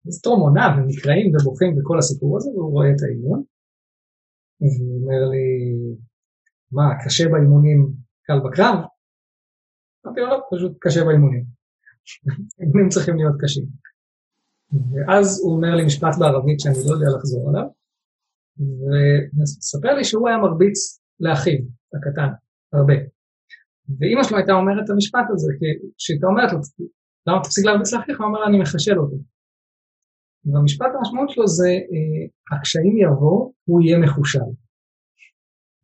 סטרום 0.10 0.42
עונה 0.42 0.66
ונקראים 0.78 1.32
ובוכים 1.36 1.76
בכל 1.78 1.98
הסיפור 2.00 2.38
הזה, 2.38 2.50
והוא 2.50 2.72
רואה 2.72 2.90
את 2.90 3.02
האימון. 3.04 3.44
והוא 4.62 5.02
אומר 5.02 5.30
לי, 5.32 5.48
מה, 6.72 7.06
קשה 7.06 7.30
באימונים, 7.30 7.94
קל 8.24 8.40
בקרב? 8.46 8.76
אמרתי 10.06 10.20
לו, 10.22 10.28
לא, 10.28 10.42
פשוט 10.52 10.78
קשה 10.80 11.04
באימונים. 11.06 11.44
אימונים 12.62 12.90
צריכים 12.90 13.16
להיות 13.16 13.36
קשים. 13.42 13.66
ואז 14.92 15.42
הוא 15.44 15.56
אומר 15.56 15.76
לי 15.76 15.86
משפט 15.86 16.16
בערבית 16.20 16.60
שאני 16.60 16.76
לא 16.88 16.94
יודע 16.94 17.18
לחזור 17.18 17.50
עליו, 17.50 17.68
ומספר 18.58 19.94
לי 19.94 20.04
שהוא 20.04 20.28
היה 20.28 20.38
מרביץ 20.38 21.02
לאחיו, 21.20 21.60
הקטן, 21.96 22.32
הרבה. 22.74 22.94
ואימא 24.00 24.24
שלו 24.24 24.38
הייתה 24.38 24.54
אומרת 24.54 24.86
את 24.86 24.90
המשפט 24.90 25.28
הזה, 25.34 25.54
כי 25.60 25.66
כשהייתה 25.98 26.28
אומרת 26.28 26.52
לו, 26.54 26.60
למה 27.28 27.44
תפסיק 27.44 27.66
להרביץ 27.66 27.94
לאחיך? 27.94 28.20
הוא 28.20 28.28
אומר 28.28 28.46
אני 28.48 28.60
מחשל 28.60 29.00
אותו. 29.00 29.16
והמשפט 30.46 30.88
המשמעות 30.96 31.30
שלו 31.30 31.48
זה, 31.48 31.70
אה, 31.70 32.58
הקשיים 32.58 32.98
יבואו, 32.98 33.54
הוא 33.66 33.82
יהיה 33.82 33.98
מחושב. 33.98 34.48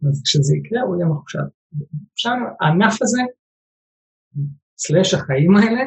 אז 0.07 0.21
כשזה 0.25 0.55
יקרה, 0.57 0.81
הוא 0.81 0.95
יהיה 0.95 1.07
מחושב. 1.07 1.45
עכשיו, 2.13 2.33
הענף 2.61 3.01
הזה, 3.01 3.21
סלאש 4.77 5.13
החיים 5.13 5.55
האלה, 5.55 5.83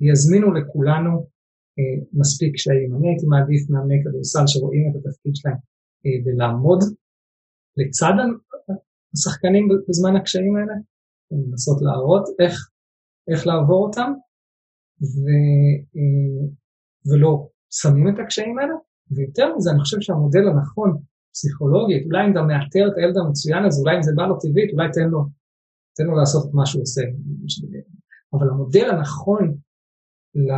יזמינו 0.00 0.52
לכולנו 0.52 1.10
אה, 1.78 2.04
מספיק 2.12 2.54
קשיים. 2.54 2.96
אני 2.96 3.08
הייתי 3.08 3.26
מעדיף 3.26 3.70
מאמני 3.70 3.98
כדורסל 4.04 4.46
שרואים 4.46 4.82
את 4.90 4.96
התפקיד 4.96 5.32
שלהם 5.36 5.60
אה, 6.06 6.16
ולעמוד 6.24 6.80
לצד 7.76 8.14
השחקנים 9.14 9.68
בזמן 9.88 10.16
הקשיים 10.16 10.56
האלה, 10.56 10.74
לנסות 11.30 11.78
להראות 11.82 12.24
איך, 12.40 12.54
איך 13.30 13.46
לעבור 13.46 13.86
אותם, 13.86 14.12
ו, 15.10 15.16
אה, 15.96 16.42
ולא 17.06 17.48
שמים 17.80 18.08
את 18.08 18.18
הקשיים 18.22 18.58
האלה, 18.58 18.74
ויותר 19.14 19.46
מזה, 19.56 19.70
אני 19.70 19.80
חושב 19.80 20.00
שהמודל 20.00 20.44
הנכון, 20.48 20.90
פסיכולוגית, 21.34 22.02
אולי 22.06 22.20
אם 22.26 22.32
אתה 22.32 22.42
מאתר 22.42 22.84
את 22.88 22.96
הילד 22.96 23.16
המצוין 23.18 23.64
הזה, 23.64 23.80
אולי 23.80 23.96
אם 23.96 24.02
זה 24.02 24.12
בא 24.16 24.24
לו 24.26 24.34
טבעית, 24.42 24.70
אולי 24.72 24.88
תן 24.96 25.08
לו, 25.14 25.20
תן 25.96 26.04
לו 26.04 26.14
לעשות 26.20 26.42
את 26.46 26.54
מה 26.54 26.66
שהוא 26.66 26.82
עושה. 26.82 27.02
אבל 28.34 28.46
המודל 28.50 28.86
הנכון 28.90 29.44
ל... 30.34 30.48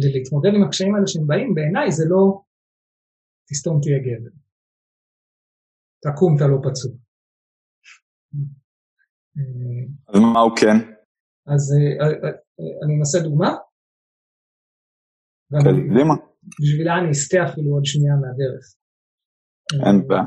ל... 0.00 0.02
להתמודד 0.14 0.52
עם 0.54 0.64
הקשיים 0.64 0.94
האלה 0.94 1.06
שהם 1.06 1.26
באים, 1.26 1.54
בעיניי 1.54 1.92
זה 1.92 2.04
לא 2.08 2.42
תסתום 3.48 3.78
תהיה 3.82 3.98
גבר. 3.98 4.34
תקום, 6.04 6.36
אתה 6.36 6.46
לא 6.46 6.58
פצוע. 6.66 6.92
אז 10.08 10.20
מה 10.34 10.40
הוא 10.40 10.56
כן? 10.60 10.76
אז 11.46 11.62
אה, 11.74 12.06
אה, 12.06 12.30
אני 12.84 12.98
אנסה 12.98 13.18
דוגמה. 13.20 13.50
קדימה. 15.60 16.14
בשבילה 16.60 16.98
אני 16.98 17.10
אסטה 17.10 17.36
אפילו 17.48 17.72
עוד 17.74 17.84
שנייה 17.84 18.14
מהדרך. 18.14 18.64
אין 19.86 20.08
בעיה. 20.08 20.22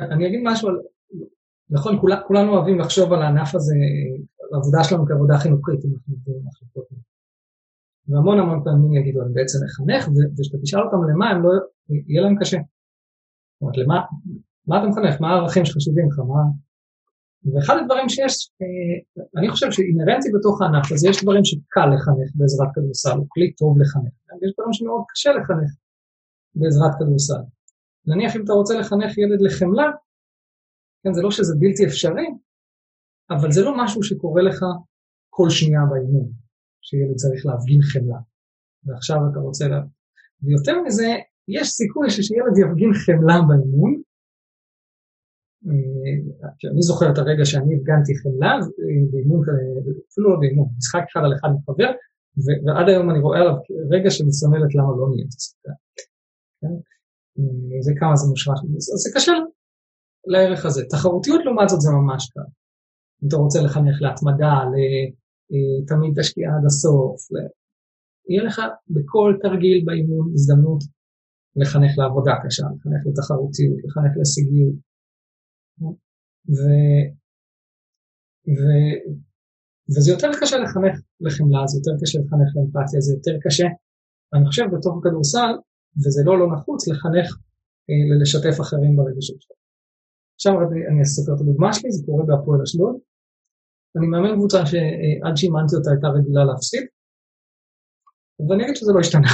אני 0.00 0.26
אגיד 0.26 0.40
משהו 0.44 0.68
על... 0.68 0.76
נכון, 1.70 2.00
כולנו, 2.00 2.26
כולנו 2.26 2.52
אוהבים 2.52 2.78
לחשוב 2.78 3.12
על 3.12 3.22
הענף 3.22 3.54
הזה, 3.54 3.74
העבודה 4.52 4.84
שלנו 4.84 5.06
כעבודה 5.06 5.34
חינוכית, 5.38 5.84
אם 5.84 5.90
אנחנו 5.94 6.14
עובדים 6.14 6.34
במחלקות. 6.40 6.86
והמון 8.08 8.38
המון 8.38 8.64
פעמים 8.64 8.92
יגידו, 8.98 9.22
אני 9.22 9.32
בעצם 9.34 9.58
מחנך, 9.64 10.02
וכשאתה 10.08 10.58
תשאל 10.62 10.82
אותם 10.84 11.00
למה, 11.10 11.30
הם 11.30 11.42
לא, 11.42 11.50
יהיה 12.08 12.22
להם 12.22 12.36
קשה. 12.40 12.56
זאת 12.56 13.60
אומרת, 13.60 13.76
למה, 13.76 13.96
מה 14.68 14.74
אתה 14.78 14.86
מחנך? 14.90 15.20
מה 15.20 15.28
הערכים 15.28 15.64
שחשובים 15.64 16.06
לך? 16.10 16.18
מה... 16.18 16.42
ואחד 17.52 17.76
הדברים 17.80 18.08
שיש, 18.08 18.50
אה, 18.62 19.20
אני 19.40 19.50
חושב 19.50 19.70
שאינהרנטי 19.70 20.28
בתוך 20.38 20.62
הענף 20.62 20.92
הזה, 20.92 21.08
יש 21.08 21.22
דברים 21.22 21.44
שקל 21.44 21.86
לחנך 21.94 22.30
בעזרת 22.34 22.68
כדורסל, 22.74 23.16
הוא 23.18 23.26
כלי 23.28 23.52
טוב 23.52 23.78
לחנך, 23.80 24.14
ויש 24.40 24.52
דברים 24.54 24.72
שמאוד 24.72 25.04
קשה 25.08 25.30
לחנך 25.32 25.70
בעזרת 26.54 26.92
כדורסל. 26.98 27.42
נניח 28.06 28.36
אם 28.36 28.44
אתה 28.44 28.52
רוצה 28.52 28.74
לחנך 28.78 29.18
ילד 29.18 29.40
לחמלה, 29.40 29.90
כן, 31.02 31.12
זה 31.12 31.22
לא 31.22 31.30
שזה 31.30 31.54
בלתי 31.58 31.86
אפשרי, 31.86 32.26
אבל 33.30 33.52
זה 33.52 33.62
לא 33.64 33.72
משהו 33.84 34.02
שקורה 34.02 34.42
לך 34.42 34.64
כל 35.30 35.50
שנייה 35.50 35.80
באימון, 35.90 36.28
שילד 36.82 37.16
צריך 37.16 37.46
להפגין 37.46 37.82
חמלה. 37.82 38.18
ועכשיו 38.84 39.16
אתה 39.32 39.38
רוצה 39.38 39.68
לה... 39.68 39.80
ויותר 40.42 40.82
מזה, 40.82 41.08
יש 41.48 41.68
סיכוי 41.68 42.10
שילד 42.10 42.58
יפגין 42.62 42.92
חמלה 42.94 43.36
באימון, 43.48 44.02
אני 46.72 46.82
זוכר 46.82 47.12
את 47.12 47.18
הרגע 47.18 47.44
שאני 47.44 47.74
הפגנתי 47.76 48.12
חמלה 48.20 48.58
באימון, 49.10 49.40
אפילו 50.12 50.30
לא 50.30 50.36
באימון, 50.40 50.68
משחק 50.78 51.04
אחד 51.12 51.20
על 51.24 51.32
אחד 51.34 51.48
עם 51.48 51.62
חבר, 51.66 51.90
ועד 52.64 52.88
היום 52.88 53.10
אני 53.10 53.18
רואה 53.18 53.40
עליו 53.40 53.56
רגע 53.90 54.10
שמסמלת 54.10 54.74
למה 54.74 54.90
לא 54.98 55.06
נהיה 55.10 55.24
את 55.24 55.34
כן? 56.60 56.74
אה, 57.38 57.80
זה 57.80 57.92
כמה 58.00 58.16
זה 58.16 58.26
מושרש, 58.30 58.58
זה 59.04 59.10
קשה 59.14 59.32
לערך 60.26 60.66
הזה. 60.66 60.82
תחרותיות 60.90 61.40
לעומת 61.44 61.68
זאת 61.68 61.80
זה 61.80 61.90
ממש 61.90 62.30
קל. 62.30 62.48
אם 63.22 63.28
אתה 63.28 63.36
רוצה 63.36 63.58
לחנך 63.62 63.96
להתמדה, 64.02 64.54
אה, 64.74 65.86
תמיד 65.86 66.20
תשקיע 66.20 66.48
עד 66.48 66.64
הסוף, 66.66 67.20
יהיה 68.28 68.42
לך 68.42 68.60
בכל 68.90 69.36
תרגיל 69.42 69.84
באימון 69.86 70.30
הזדמנות 70.34 70.82
לחנך 71.56 71.92
לעבודה 71.98 72.32
קשה, 72.44 72.66
לחנך 72.76 73.02
לתחרותיות, 73.06 73.78
לחנך 73.84 74.12
להישגיות. 74.16 74.93
ו, 75.80 76.60
ו, 78.56 78.62
וזה 79.90 80.10
יותר 80.10 80.30
קשה 80.40 80.56
לחנך 80.58 80.94
לחמלה, 81.20 81.66
זה 81.66 81.78
יותר 81.78 81.94
קשה 82.02 82.18
לחנך 82.18 82.50
לאמפתיה, 82.56 83.00
זה 83.00 83.14
יותר 83.14 83.36
קשה, 83.44 83.66
אני 84.34 84.46
חושב, 84.46 84.64
בתוך 84.78 84.94
הכדורסל, 84.98 85.52
וזה 86.02 86.22
לא 86.26 86.38
לא 86.38 86.46
נחוץ, 86.54 86.88
לחנך 86.88 87.28
אה, 87.90 88.04
לשתף 88.20 88.60
אחרים 88.60 88.96
ברגשות 88.96 89.42
שלו. 89.42 89.56
עכשיו 90.34 90.52
אני 90.90 91.02
אספר 91.02 91.34
את 91.34 91.40
הדוגמה 91.40 91.72
שלי, 91.72 91.90
זה 91.92 92.02
קורה 92.06 92.24
בהפועל 92.26 92.62
אשדוד. 92.62 92.96
אני 93.96 94.06
מאמן 94.06 94.34
קבוצה 94.36 94.66
שעד 94.66 95.36
שאימנתי 95.36 95.76
אותה 95.76 95.90
הייתה 95.90 96.08
רגילה 96.16 96.44
להפסיד, 96.44 96.84
ואני 98.48 98.64
אגיד 98.64 98.76
שזה 98.76 98.92
לא 98.94 99.00
השתנה. 99.00 99.32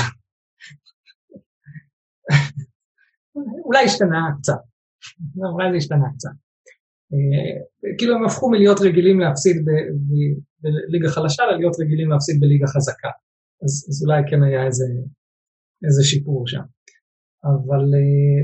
אולי 3.66 3.85
השתנה 3.85 4.20
קצת, 4.38 4.61
אולי 5.52 5.70
זה 5.70 5.76
השתנה 5.76 6.09
קצת. 6.14 6.35
אה, 7.12 7.96
כאילו 7.98 8.14
הם 8.14 8.24
הפכו 8.24 8.50
מלהיות 8.50 8.78
רגילים 8.80 9.20
להפסיד 9.20 9.56
בליגה 10.61 11.09
חלשה 11.09 11.42
ללהיות 11.50 11.74
רגילים 11.80 12.11
להפסיד 12.11 12.37
בליגה 12.40 12.66
חזקה. 12.66 13.12
אז, 13.64 13.72
אז 13.88 13.96
אולי 14.04 14.20
כן 14.30 14.42
היה 14.42 14.66
איזה, 14.66 14.85
איזה 15.87 16.02
שיפור 16.11 16.46
שם. 16.46 16.64
אבל 17.44 17.83
אה, 17.98 18.40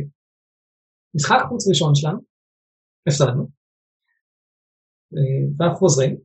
משחק 1.14 1.40
חוץ 1.48 1.68
ראשון 1.68 1.94
שלנו, 1.94 2.18
הפסדנו, 3.06 3.44
אה, 5.14 5.42
ואנחנו 5.56 5.78
חוזרים, 5.78 6.16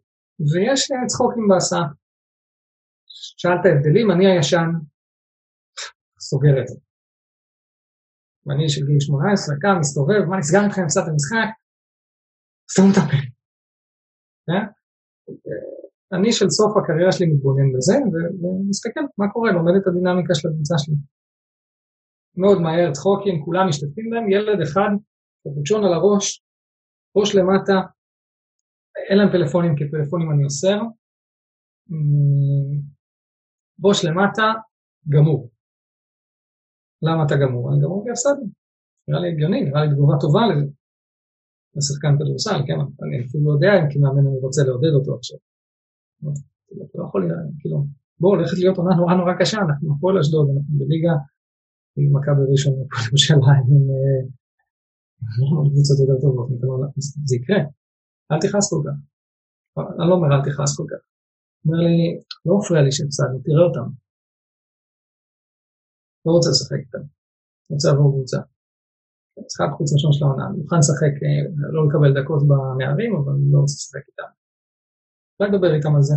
ויש 0.51 0.81
צחוקים 1.07 1.47
בהסעה. 1.49 1.87
שאלת 3.37 3.63
הבדלים, 3.65 4.11
אני 4.11 4.25
הישן 4.27 4.69
סוגר 6.19 6.61
את 6.61 6.67
זה. 6.67 6.75
ואני 8.45 8.69
של 8.69 8.85
גיל 8.87 8.99
18, 8.99 9.55
קם, 9.61 9.75
מסתובב, 9.79 10.21
מה 10.29 10.37
נסגר 10.37 10.63
איתכם, 10.65 10.83
הפסדתם 10.83 11.15
משחק? 11.15 11.49
סתום 12.71 12.87
את 12.91 12.97
הפה. 12.97 13.19
כן? 14.47 14.63
אני 16.15 16.31
של 16.31 16.49
סוף 16.49 16.71
הקריירה 16.77 17.11
שלי 17.11 17.27
מתבונן 17.33 17.69
בזה, 17.75 17.95
ומסתכל 18.41 18.99
מה 19.17 19.27
קורה, 19.33 19.51
לומד 19.51 19.73
את 19.77 19.87
הדינמיקה 19.87 20.33
של 20.35 20.47
הקבוצה 20.47 20.75
שלי. 20.77 20.95
מאוד 22.37 22.57
מהר, 22.61 22.91
צחוקים, 22.91 23.45
כולם 23.45 23.65
משתתפים 23.69 24.09
בהם, 24.09 24.31
ילד 24.31 24.61
אחד, 24.61 24.91
קפוצ'ון 25.41 25.83
על 25.83 25.93
הראש, 25.93 26.43
ראש 27.15 27.35
למטה, 27.35 27.77
אין 29.09 29.17
להם 29.17 29.31
פלאפונים, 29.31 29.75
כי 29.77 29.83
פלאפונים 29.91 30.31
אני 30.31 30.43
אוסר, 30.43 30.79
ראש 33.85 34.05
למטה, 34.05 34.47
גמור. 35.09 35.50
למה 37.01 37.25
אתה 37.25 37.35
גמור? 37.41 37.73
אני 37.73 37.79
גמור 37.83 38.03
כי 38.03 38.11
הפסדנו. 38.11 38.47
נראה 39.07 39.21
לי 39.21 39.29
הגיוני, 39.31 39.61
נראה 39.61 39.85
לי 39.85 39.91
תגובה 39.93 40.15
טובה 40.19 40.41
לשחקן 41.75 42.13
כדורסל, 42.19 42.59
כן? 42.67 42.79
אני 43.03 43.25
אפילו 43.25 43.43
לא 43.45 43.51
יודע 43.55 43.71
אם 43.79 43.85
כמאמן 43.91 44.27
אני 44.27 44.39
רוצה 44.45 44.61
לעודד 44.63 44.93
אותו 44.97 45.15
עכשיו. 45.15 45.37
אתה 46.89 46.97
לא 46.99 47.03
יכול, 47.07 47.21
כאילו, 47.59 47.77
בואו, 48.19 48.35
הולכת 48.35 48.57
להיות 48.57 48.77
עונה 48.77 48.95
נורא 48.95 49.13
נורא 49.13 49.33
קשה, 49.39 49.57
אנחנו 49.57 49.93
הפועל 49.93 50.19
אשדוד, 50.19 50.47
אנחנו 50.53 50.73
בליגה 50.79 51.15
עם 51.97 52.09
מכבי 52.15 52.43
ראשון 52.51 52.73
הפועל 52.73 53.03
ירושלים, 53.07 53.65
עם 55.63 55.69
קבוצות 55.71 55.97
יותר 55.99 56.17
טובות, 56.21 56.49
זה 57.29 57.35
יקרה, 57.35 57.61
אל 58.31 58.39
תכעס 58.43 58.65
כל 58.73 58.81
כך. 58.85 58.97
אני 59.99 60.09
לא 60.09 60.13
אומר 60.15 60.29
אל 60.35 60.43
תכעס 60.47 60.77
כל 60.77 60.87
כך. 60.91 61.01
אומר 61.65 61.79
לי, 61.85 61.97
לא 62.45 62.57
מפריע 62.57 62.81
לי 62.81 62.91
שהפסדנו, 62.91 63.39
תראה 63.45 63.63
אותם. 63.67 63.87
לא 66.25 66.31
רוצה 66.31 66.49
לשחק 66.49 66.79
איתם, 66.85 67.03
רוצה 67.69 67.87
לעבור 67.87 68.11
קבוצה. 68.13 68.39
משחק 69.45 69.69
חוץ 69.77 69.93
ראשון 69.93 70.11
של 70.13 70.25
העונה, 70.25 70.45
מוכן 70.57 70.79
לשחק, 70.83 71.13
אה, 71.23 71.41
לא 71.75 71.81
לקבל 71.87 72.11
דקות 72.19 72.41
בנערים, 72.49 73.11
אבל 73.15 73.33
לא 73.51 73.59
רוצה 73.63 73.75
לשחק 73.77 74.03
איתם. 74.09 74.29
אולי 75.39 75.51
לדבר 75.51 75.71
איתם 75.75 75.95
על 75.95 76.01
זה. 76.09 76.15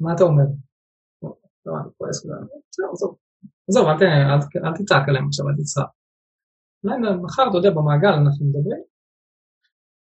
מה 0.00 0.14
אתה 0.14 0.24
אומר? 0.24 0.48
לא, 1.66 1.72
אני 1.80 1.90
כועס 1.98 2.22
כבר, 2.22 2.34
עזוב, 2.92 3.16
עזוב, 3.68 3.84
אל 4.66 4.74
תצעק 4.78 5.08
עליהם 5.08 5.26
עכשיו, 5.28 5.48
אל 5.48 5.54
תצחק. 5.60 5.90
אולי 6.84 6.96
מחר, 7.22 7.44
אתה 7.48 7.56
יודע, 7.58 7.70
במעגל 7.70 8.14
אנחנו 8.22 8.46
מדברים, 8.46 8.82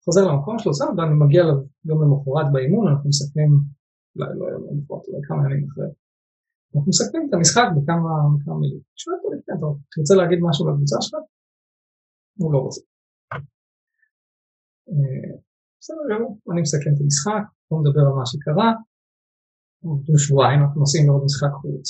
חוזר 0.06 0.22
למקום 0.28 0.60
שלו, 0.60 0.72
בסדר, 0.72 0.90
ואני 0.98 1.16
מגיע 1.26 1.44
גם 1.88 1.98
למחרת 2.04 2.48
באימון, 2.54 2.88
אנחנו 2.88 3.10
מסכמים, 3.10 3.52
אולי 4.16 4.30
לא 4.40 4.46
יום 4.54 4.64
למחרת, 4.70 5.04
אולי 5.08 5.22
כמה 5.28 5.40
ימים 5.46 5.68
אחרי. 5.70 5.90
אנחנו 6.76 6.90
מסכמים 6.90 7.24
את 7.30 7.34
המשחק 7.34 7.68
בכמה 7.76 8.58
מילים. 8.60 8.82
שואל 8.96 9.16
אותו 9.16 9.28
לפני, 9.34 9.56
אתה 9.58 9.66
רוצה 10.02 10.16
להגיד 10.16 10.40
משהו 10.48 10.70
לקבוצה 10.70 10.96
שלך? 11.02 11.20
הוא 12.38 12.54
לא 12.54 12.60
רוצה. 12.66 12.82
אה, 14.90 15.32
בסדר 15.80 16.04
גמור, 16.12 16.32
אני 16.52 16.62
מסכם 16.62 16.92
את 16.96 17.02
המשחק, 17.04 17.44
בואו 17.70 17.82
נדבר 17.82 18.04
על 18.10 18.16
מה 18.20 18.26
שקרה, 18.32 18.70
עובדו 19.84 20.18
שבועיים, 20.18 20.60
אנחנו 20.62 20.80
נוסעים 20.80 21.08
לעוד 21.08 21.24
משחק 21.26 21.54
חוץ. 21.62 21.88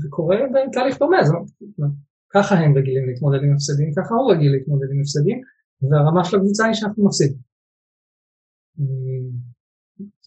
וקורה 0.00 0.36
תהליך 0.72 0.98
דומה, 0.98 1.16
ככה 2.34 2.54
הם 2.54 2.72
רגילים 2.78 3.04
להתמודד 3.08 3.40
עם 3.44 3.52
הפסדים, 3.54 3.88
ככה 3.96 4.14
הוא 4.14 4.32
רגיל 4.32 4.52
להתמודד 4.52 4.88
עם 4.92 5.00
הפסדים, 5.00 5.38
והרמה 5.88 6.24
של 6.24 6.36
הקבוצה 6.36 6.64
היא 6.66 6.74
שאנחנו 6.74 7.06
מפסידים. 7.06 7.40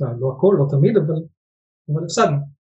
אה, 0.02 0.14
לא 0.22 0.28
הכל, 0.34 0.54
לא 0.60 0.66
תמיד, 0.74 0.94
אבל 0.98 2.04
הפסדנו. 2.04 2.55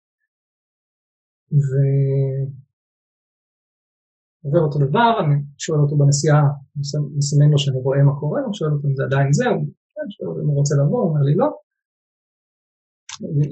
ועובר 4.43 4.63
אותו 4.67 4.79
דבר, 4.87 5.11
אני 5.25 5.35
שואל 5.59 5.81
אותו 5.81 5.97
בנסיעה, 5.97 6.43
מסמן 7.19 7.51
לו 7.51 7.59
שאני 7.59 7.79
רואה 7.79 8.03
מה 8.03 8.21
קורה, 8.21 8.41
אני 8.45 8.55
שואל 8.55 8.73
אותו 8.73 8.89
אם 8.89 8.97
זה 8.97 9.05
עדיין 9.05 9.33
זה, 9.33 9.47
הוא 9.49 9.67
כן, 9.95 10.11
שואל 10.11 10.29
אותו 10.29 10.41
אם 10.43 10.47
הוא 10.47 10.57
רוצה 10.57 10.75
לבוא, 10.81 11.01
הוא 11.03 11.09
אומר 11.11 11.23
לי 11.29 11.35
לא. 11.35 11.49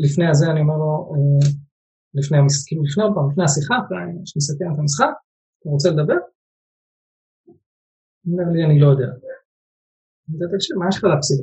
לפני 0.05 0.26
הזה 0.30 0.46
אני 0.53 0.61
אומר 0.61 0.76
לו, 0.82 1.12
אה, 1.12 1.48
לפני, 2.18 2.38
כאילו 2.66 2.82
לפני 2.88 3.03
עוד 3.05 3.12
פעם, 3.14 3.30
לפני 3.30 3.44
השיחה, 3.44 3.76
שנסכם 4.24 4.68
את 4.74 4.78
המשחק, 4.78 5.14
אתה 5.59 5.68
רוצה 5.74 5.88
לדבר? 5.90 6.20
הוא 8.22 8.32
אומר 8.32 8.53
לי, 8.53 8.64
אני 8.66 8.80
לא 8.80 8.88
יודע. 8.92 9.11
אני 10.24 10.32
אומר, 10.34 10.46
תקשיב, 10.55 10.76
מה 10.76 10.88
יש 10.88 10.96
לך 10.98 11.05
להפסיד? 11.05 11.38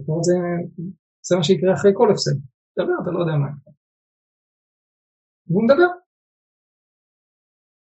זה 1.27 1.35
מה 1.37 1.43
שיקרה 1.43 1.73
אחרי 1.73 1.91
כל 1.93 2.11
הפסד. 2.11 2.37
תדבר, 2.73 2.97
אתה 3.03 3.11
לא 3.11 3.19
יודע 3.19 3.35
מה. 3.43 3.51
והוא 5.47 5.63
מדבר. 5.65 5.89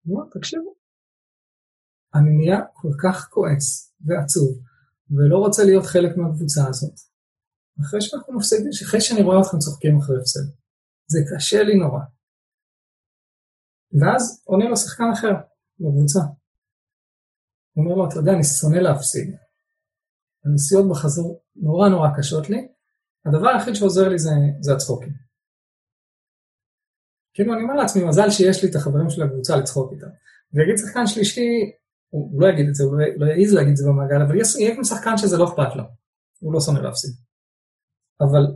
נו, 0.07 0.25
תקשיבו. 0.31 0.75
אני 2.15 2.31
נהיה 2.37 2.61
כל 2.73 2.89
כך 3.03 3.29
כועס 3.31 3.95
ועצוב, 4.07 4.59
ולא 5.11 5.39
רוצה 5.39 5.65
להיות 5.65 5.87
חלק 5.87 6.17
מהקבוצה 6.17 6.69
הזאת. 6.69 6.95
אחרי 7.81 8.01
שאנחנו 8.01 8.37
מפסידים, 8.37 8.71
אחרי 8.87 9.01
שאני 9.01 9.23
רואה 9.23 9.41
אתכם 9.41 9.59
צוחקים 9.59 9.99
אחרי 9.99 10.17
הפסד. 10.21 10.47
זה 11.07 11.19
קשה 11.31 11.63
לי 11.63 11.75
נורא. 11.75 12.01
ואז 14.01 14.43
עונה 14.45 14.65
לו 14.69 14.77
שחקן 14.77 15.11
אחר 15.13 15.33
בקבוצה. 15.81 16.21
הוא 17.73 17.85
אומר 17.85 17.95
לו, 17.97 18.09
אתה 18.09 18.17
יודע, 18.19 18.33
אני 18.33 18.45
שונא 18.45 18.77
להפסיד. 18.77 19.37
הנסיעות 20.45 20.87
בחזור 20.91 21.43
נורא 21.57 21.89
נורא 21.89 22.09
קשות 22.17 22.51
לי, 22.51 22.69
הדבר 23.27 23.49
היחיד 23.49 23.75
שעוזר 23.75 24.09
לי 24.09 24.19
זה, 24.19 24.31
זה 24.61 24.73
הצחוקים. 24.75 25.13
כאילו 27.35 27.55
אני 27.55 27.63
אומר 27.63 27.75
לעצמי, 27.75 28.05
מזל 28.05 28.31
שיש 28.31 28.65
לי 28.65 28.71
את 28.71 28.75
החברים 28.75 29.11
של 29.11 29.23
הקבוצה 29.23 29.57
לצחוק 29.57 29.93
איתם. 29.93 30.07
ויגיד 30.53 30.77
שחקן 30.77 31.07
שלישי, 31.07 31.73
הוא 32.09 32.43
לא 32.43 32.47
יגיד 32.47 32.69
את 32.69 32.75
זה, 32.75 32.85
הוא 32.85 32.99
לא, 32.99 33.07
לא 33.17 33.27
יעז 33.33 33.55
להגיד 33.55 33.71
את 33.71 33.77
זה 33.77 33.89
במעגל, 33.89 34.23
אבל 34.23 34.37
יהיה 34.59 34.77
גם 34.77 34.85
שחקן 34.85 35.17
שזה 35.17 35.37
לא 35.37 35.45
אכפת 35.45 35.77
לו, 35.77 35.85
הוא 36.41 36.53
לא 36.53 36.61
שונא 36.61 36.79
להפסיד. 36.79 37.11
אבל, 38.21 38.47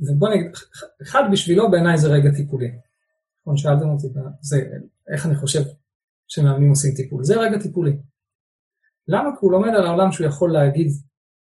ובוא 0.00 0.28
נגיד, 0.28 0.50
אחד 1.02 1.22
בשבילו 1.32 1.70
בעיניי 1.70 1.98
זה 1.98 2.08
רגע 2.08 2.30
טיפולי. 2.36 2.70
נכון, 3.40 3.56
שאלתם 3.56 3.88
אותי, 3.88 4.06
זה, 4.40 4.56
איך 5.14 5.26
אני 5.26 5.36
חושב 5.36 5.60
שמאמנים 6.26 6.70
עושים 6.70 6.94
טיפול, 6.94 7.24
זה 7.24 7.34
רגע 7.36 7.58
טיפולי. 7.58 7.96
למה? 9.08 9.30
כי 9.30 9.38
הוא 9.40 9.52
לומד 9.52 9.68
על 9.68 9.86
העולם 9.86 10.12
שהוא 10.12 10.26
יכול 10.26 10.52
להגיד 10.52 10.88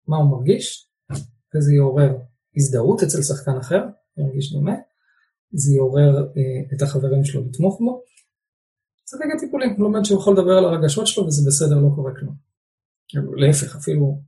מה 0.08 0.18
הוא 0.18 0.32
מרגיש, 0.32 0.90
וזה 1.56 1.74
יעורר 1.74 2.18
הזדהות 2.56 3.04
אצל 3.04 3.22
שחקן 3.22 3.58
אחר, 3.58 3.84
ירגיש 4.18 4.54
דומה, 4.54 4.76
זה 5.56 5.76
יעורר 5.76 6.14
אה, 6.38 6.76
את 6.78 6.82
החברים 6.82 7.24
שלו 7.24 7.46
לתמוך 7.46 7.80
בו. 7.80 8.04
זה 9.10 9.18
רגע 9.18 9.34
טיפולי, 9.40 9.66
הוא 9.66 9.84
לומד 9.86 10.04
שהוא 10.04 10.20
יכול 10.20 10.34
לדבר 10.34 10.52
על 10.58 10.66
הרגשות 10.66 11.08
שלו 11.08 11.26
וזה 11.26 11.42
בסדר, 11.48 11.76
לא 11.76 11.90
קורה 11.96 12.12
כלום. 12.20 12.36
להפך, 13.38 13.76
אפילו 13.76 14.22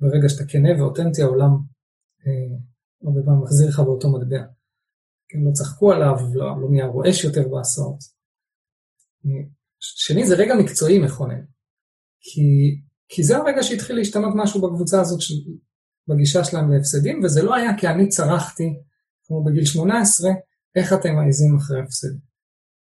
ברגע 0.00 0.28
שאתה 0.28 0.44
כנה 0.48 0.68
ואותנטי, 0.78 1.22
העולם 1.22 1.50
אה, 2.26 2.56
הרבה 3.04 3.20
פעמים 3.24 3.42
מחזיר 3.42 3.68
לך 3.68 3.80
באותו 3.80 4.12
מטבע. 4.12 4.42
כן, 5.28 5.38
לא 5.38 5.52
צחקו 5.52 5.92
עליו, 5.92 6.16
לא, 6.34 6.60
לא 6.60 6.70
נהיה 6.70 6.86
רועש 6.86 7.24
יותר 7.24 7.48
בהסעות. 7.48 7.98
שני, 9.80 10.26
זה 10.26 10.34
רגע 10.34 10.54
מקצועי 10.54 10.98
מכונן. 10.98 11.44
כי, 12.20 12.42
כי 13.08 13.22
זה 13.22 13.36
הרגע 13.36 13.62
שהתחיל 13.62 13.96
להשתנות 13.96 14.34
משהו 14.36 14.60
בקבוצה 14.60 15.00
הזאת 15.00 15.20
של, 15.20 15.34
בגישה 16.08 16.44
שלהם 16.44 16.72
להפסדים, 16.72 17.20
וזה 17.24 17.42
לא 17.42 17.54
היה 17.54 17.78
כי 17.78 17.86
אני 17.88 18.08
צרחתי, 18.08 18.64
כמו 19.26 19.44
בגיל 19.44 19.64
18, 19.64 20.30
איך 20.76 20.92
אתם 20.92 21.14
מעיזים 21.14 21.56
אחרי 21.56 21.80
הפסד. 21.80 22.14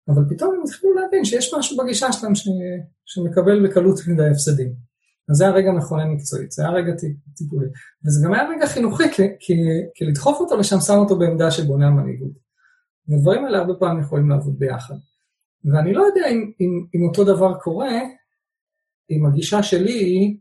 אבל 0.08 0.22
פתאום 0.28 0.54
הם 0.54 0.62
התחילו 0.64 0.94
להבין 0.94 1.24
שיש 1.24 1.54
משהו 1.58 1.76
בגישה 1.76 2.12
שלהם 2.12 2.34
ש, 2.34 2.48
שמקבל 3.04 3.68
בקלות 3.68 4.00
מדי 4.08 4.28
הפסדים. 4.30 4.72
אז 5.30 5.36
זה 5.36 5.46
הרגע 5.46 5.72
מכונן 5.72 6.08
מקצועית, 6.08 6.50
זה 6.50 6.62
היה 6.62 6.72
רגע 6.72 6.92
טיפולי. 7.36 7.66
וזה 8.06 8.20
גם 8.24 8.34
היה 8.34 8.48
רגע 8.48 8.66
חינוכי, 8.66 9.04
כי, 9.12 9.22
כי, 9.40 9.54
כי 9.94 10.04
לדחוף 10.04 10.40
אותו 10.40 10.56
לשם 10.56 10.80
שם 10.80 10.94
אותו 10.98 11.18
בעמדה 11.18 11.50
של 11.50 11.66
בונה 11.66 11.86
המנהיגות. 11.86 12.32
ודברים 13.08 13.44
האלה 13.44 13.58
הרבה 13.58 13.74
פעמים 13.74 14.02
יכולים 14.02 14.28
לעבוד 14.28 14.58
ביחד. 14.58 14.94
ואני 15.64 15.92
לא 15.92 16.02
יודע 16.02 16.28
אם, 16.30 16.52
אם, 16.60 16.86
אם 16.94 17.08
אותו 17.08 17.24
דבר 17.24 17.58
קורה, 17.58 18.00
אם 19.10 19.26
הגישה 19.26 19.62
שלי 19.62 19.92
היא, 19.92 20.36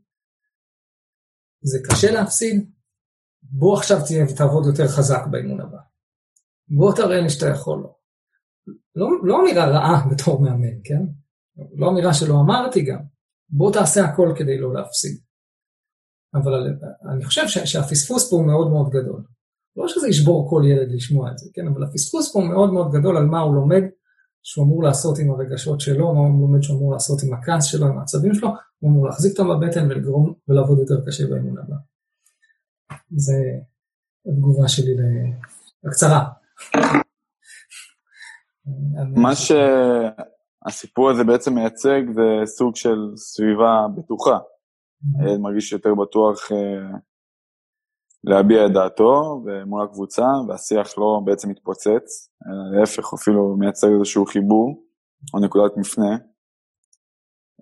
זה 1.61 1.79
קשה 1.89 2.11
להפסיד, 2.11 2.69
בוא 3.43 3.77
עכשיו 3.77 3.97
תהיה 4.07 4.25
ותעבוד 4.29 4.65
יותר 4.65 4.87
חזק 4.87 5.21
באימון 5.31 5.61
הבא. 5.61 5.77
בוא 6.67 6.95
תראה 6.95 7.21
לי 7.21 7.29
שאתה 7.29 7.47
יכול 7.47 7.79
לו. 7.79 7.95
לא, 8.95 9.07
לא 9.23 9.41
אמירה 9.41 9.65
רעה 9.65 10.05
בתור 10.11 10.41
מאמן, 10.41 10.77
כן? 10.83 11.01
לא 11.75 11.89
אמירה 11.89 12.13
שלא 12.13 12.39
אמרתי 12.39 12.81
גם. 12.81 12.99
בוא 13.49 13.73
תעשה 13.73 14.05
הכל 14.05 14.33
כדי 14.37 14.57
לא 14.57 14.73
להפסיד. 14.73 15.17
אבל 16.33 16.77
אני 17.13 17.25
חושב 17.25 17.47
שהפספוס 17.47 18.29
פה 18.29 18.35
הוא 18.35 18.45
מאוד 18.45 18.71
מאוד 18.71 18.89
גדול. 18.89 19.23
לא 19.75 19.87
שזה 19.87 20.07
ישבור 20.07 20.49
כל 20.49 20.63
ילד 20.65 20.91
לשמוע 20.91 21.31
את 21.31 21.37
זה, 21.37 21.49
כן? 21.53 21.67
אבל 21.67 21.83
הפספוס 21.83 22.33
פה 22.33 22.39
הוא 22.39 22.47
מאוד 22.47 22.73
מאוד 22.73 22.91
גדול 22.91 23.17
על 23.17 23.25
מה 23.25 23.39
הוא 23.39 23.55
לומד 23.55 23.81
שהוא 24.43 24.65
אמור 24.65 24.83
לעשות 24.83 25.19
עם 25.19 25.31
הרגשות 25.31 25.81
שלו, 25.81 26.13
מה 26.13 26.19
הוא 26.19 26.41
לומד 26.41 26.63
שהוא 26.63 26.77
אמור 26.77 26.91
לעשות 26.91 27.23
עם 27.23 27.33
הכעס 27.33 27.65
שלו, 27.65 27.87
עם 27.87 27.97
העצבים 27.97 28.33
שלו, 28.33 28.49
הוא 28.79 28.91
אמור 28.91 29.05
להחזיק 29.05 29.39
אותם 29.39 29.49
בבטן 29.49 29.85
ולגרום 29.85 30.33
ולעבוד 30.47 30.79
יותר 30.79 31.05
קשה 31.07 31.27
באמון 31.27 31.57
הבא. 31.57 31.75
זה 33.11 33.33
התגובה 34.25 34.67
שלי 34.67 34.91
לקצרה. 35.83 36.25
מה 39.15 39.31
שהסיפור 39.35 41.09
הזה 41.09 41.23
בעצם 41.23 41.53
מייצג 41.53 42.01
זה 42.13 42.45
סוג 42.45 42.75
של 42.75 42.97
סביבה 43.15 43.85
בטוחה. 43.95 44.37
הילד 45.19 45.39
מרגיש 45.39 45.71
יותר 45.71 45.95
בטוח 45.95 46.51
אה, 46.51 46.97
להביע 48.23 48.65
את 48.65 48.71
דעתו 48.71 49.43
מול 49.65 49.83
הקבוצה, 49.83 50.25
והשיח 50.47 50.97
לא 50.97 51.21
בעצם 51.25 51.49
מתפוצץ, 51.49 52.29
אלא 52.47 52.79
להפך 52.79 53.13
אפילו 53.13 53.55
מייצר 53.59 53.87
איזשהו 53.99 54.25
חיבור 54.25 54.83
או 55.33 55.39
נקודת 55.39 55.77
מפנה. 55.77 56.17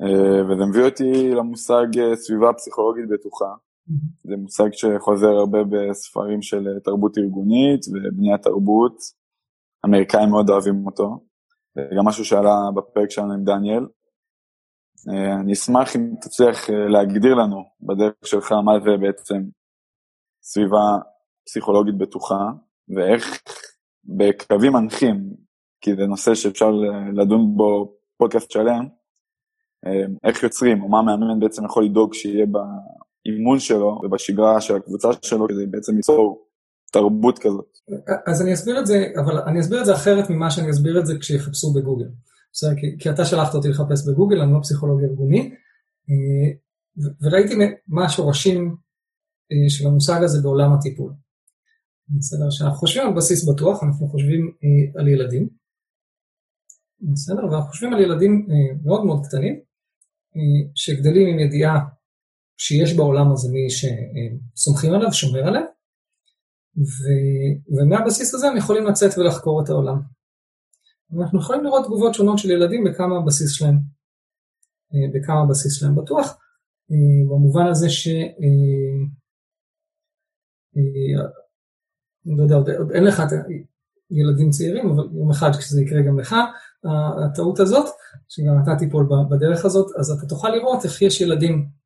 אה, 0.02 0.46
וזה 0.46 0.66
מביא 0.66 0.86
אותי 0.86 1.32
למושג 1.32 2.00
אה, 2.00 2.16
סביבה 2.16 2.54
פסיכולוגית 2.54 3.10
בטוחה. 3.10 3.54
זה 4.24 4.36
מושג 4.38 4.70
שחוזר 4.72 5.28
הרבה 5.28 5.60
בספרים 5.64 6.42
של 6.42 6.68
אה, 6.68 6.80
תרבות 6.80 7.18
ארגונית 7.18 7.86
ובניית 7.88 8.42
תרבות. 8.42 8.98
אמריקאים 9.86 10.30
מאוד 10.30 10.50
אוהבים 10.50 10.86
אותו. 10.86 11.20
זה 11.76 11.82
גם 11.98 12.06
משהו 12.06 12.26
שעלה 12.26 12.56
בפרק 12.76 13.12
שלנו 13.12 13.34
עם 13.34 13.44
דניאל. 13.44 13.86
אני 15.42 15.54
אשמח 15.54 15.96
אם 15.96 16.14
תצליח 16.22 16.70
להגדיר 16.70 17.36
לנו 17.36 17.64
בדרך 17.82 18.14
שלך 18.26 18.52
מה 18.52 18.80
זה 18.80 18.98
בעצם 19.02 19.44
סביבה 20.42 20.98
פסיכולוגית 21.46 21.98
בטוחה, 21.98 22.52
ואיך 22.96 23.42
בקווים 24.06 24.74
מנחים, 24.74 25.34
כי 25.82 25.96
זה 25.96 26.06
נושא 26.06 26.36
שאפשר 26.36 26.72
לדון 27.14 27.58
בו 27.58 27.98
פודקאסט 28.18 28.52
שלם, 28.52 28.88
איך 30.24 30.44
יוצרים, 30.44 30.84
או 30.84 30.90
מה 30.90 31.00
המאמן 31.00 31.40
בעצם 31.40 31.66
יכול 31.66 31.86
לדאוג 31.86 32.14
שיהיה 32.14 32.46
באימון 33.28 33.60
שלו 33.60 34.00
ובשגרה 34.04 34.62
של 34.62 34.76
הקבוצה 34.76 35.08
שלו, 35.22 35.48
כדי 35.48 35.66
בעצם 35.66 35.96
ליצור 35.96 36.48
תרבות 36.92 37.40
כזאת. 37.40 37.78
אז 38.28 38.42
אני 38.42 38.54
אסביר 38.54 38.80
את 38.80 38.88
זה, 38.88 39.06
אבל 39.20 39.38
אני 39.48 39.60
אסביר 39.60 39.80
את 39.80 39.86
זה 39.86 39.94
אחרת 39.94 40.30
ממה 40.30 40.52
שאני 40.52 40.72
אסביר 40.72 41.00
את 41.00 41.06
זה 41.06 41.14
כשיחפשו 41.20 41.74
בגוגל. 41.74 42.10
בסדר, 42.54 42.76
כי, 42.76 42.96
כי 43.00 43.10
אתה 43.10 43.26
שלחת 43.26 43.56
אותי 43.56 43.68
לחפש 43.70 44.08
בגוגל, 44.08 44.42
אני 44.42 44.54
לא 44.54 44.60
פסיכולוג 44.62 45.04
ארגוני, 45.04 45.52
וראיתי 47.22 47.56
מה 47.88 48.06
השורשים 48.06 48.76
אה, 49.52 49.70
של 49.70 49.88
המושג 49.88 50.24
הזה 50.24 50.42
בעולם 50.44 50.74
הטיפול. 50.74 51.14
בסדר? 52.10 52.50
כשאנחנו 52.50 52.78
חושבים 52.78 53.08
על 53.08 53.14
בסיס 53.14 53.50
בטוח, 53.50 53.84
אנחנו 53.84 54.08
חושבים 54.08 54.52
אה, 54.64 55.02
על 55.02 55.08
ילדים. 55.08 55.50
בסדר? 57.02 57.46
ואנחנו 57.46 57.70
חושבים 57.70 57.94
על 57.94 58.02
ילדים 58.02 58.48
אה, 58.52 58.76
מאוד 58.84 59.06
מאוד 59.06 59.26
קטנים, 59.26 59.56
אה, 60.36 60.70
שגדלים 60.76 61.28
עם 61.28 61.40
ידיעה 61.40 61.80
שיש 62.58 62.94
בעולם 62.94 63.32
הזה 63.32 63.50
מי 63.52 63.68
שסומכים 63.70 64.94
עליו, 64.94 65.14
שומר 65.14 65.48
עליו. 65.48 65.64
ומהבסיס 67.78 68.34
הזה 68.34 68.48
הם 68.48 68.58
יכולים 68.58 68.86
לצאת 68.86 69.18
ולחקור 69.18 69.64
את 69.64 69.70
העולם. 69.70 70.02
ואנחנו 71.12 71.40
יכולים 71.40 71.64
לראות 71.64 71.86
תגובות 71.86 72.14
שונות 72.14 72.38
של 72.38 72.52
ילדים 72.52 72.84
בכמה 72.84 73.18
הבסיס 73.18 73.52
שלהם, 73.52 73.76
אה, 74.94 75.08
בכמה 75.14 75.42
הבסיס 75.42 75.80
שלהם 75.80 75.96
בטוח, 75.96 76.28
אה, 76.92 77.30
במובן 77.30 77.68
הזה 77.68 77.90
ש... 77.90 78.08
אני 82.28 82.38
לא 82.38 82.44
יודע, 82.44 82.56
עוד, 82.56 82.70
עוד 82.70 82.92
אין 82.92 83.04
לך 83.04 83.22
ילדים 84.12 84.50
צעירים, 84.50 84.90
אבל 84.90 85.04
יום 85.14 85.32
אחד 85.32 85.52
כשזה 85.60 85.82
יקרה 85.82 86.02
גם 86.02 86.20
לך, 86.20 86.36
הטעות 87.26 87.60
הזאת, 87.60 87.86
שגם 88.28 88.64
אתה 88.64 88.72
תיפול 88.80 89.10
בדרך 89.30 89.66
הזאת, 89.66 89.96
אז 90.00 90.12
אתה 90.12 90.28
תוכל 90.28 90.50
לראות 90.50 90.86
איך 90.86 91.02
יש 91.02 91.22
ילדים 91.22 91.54
אה, 91.54 91.77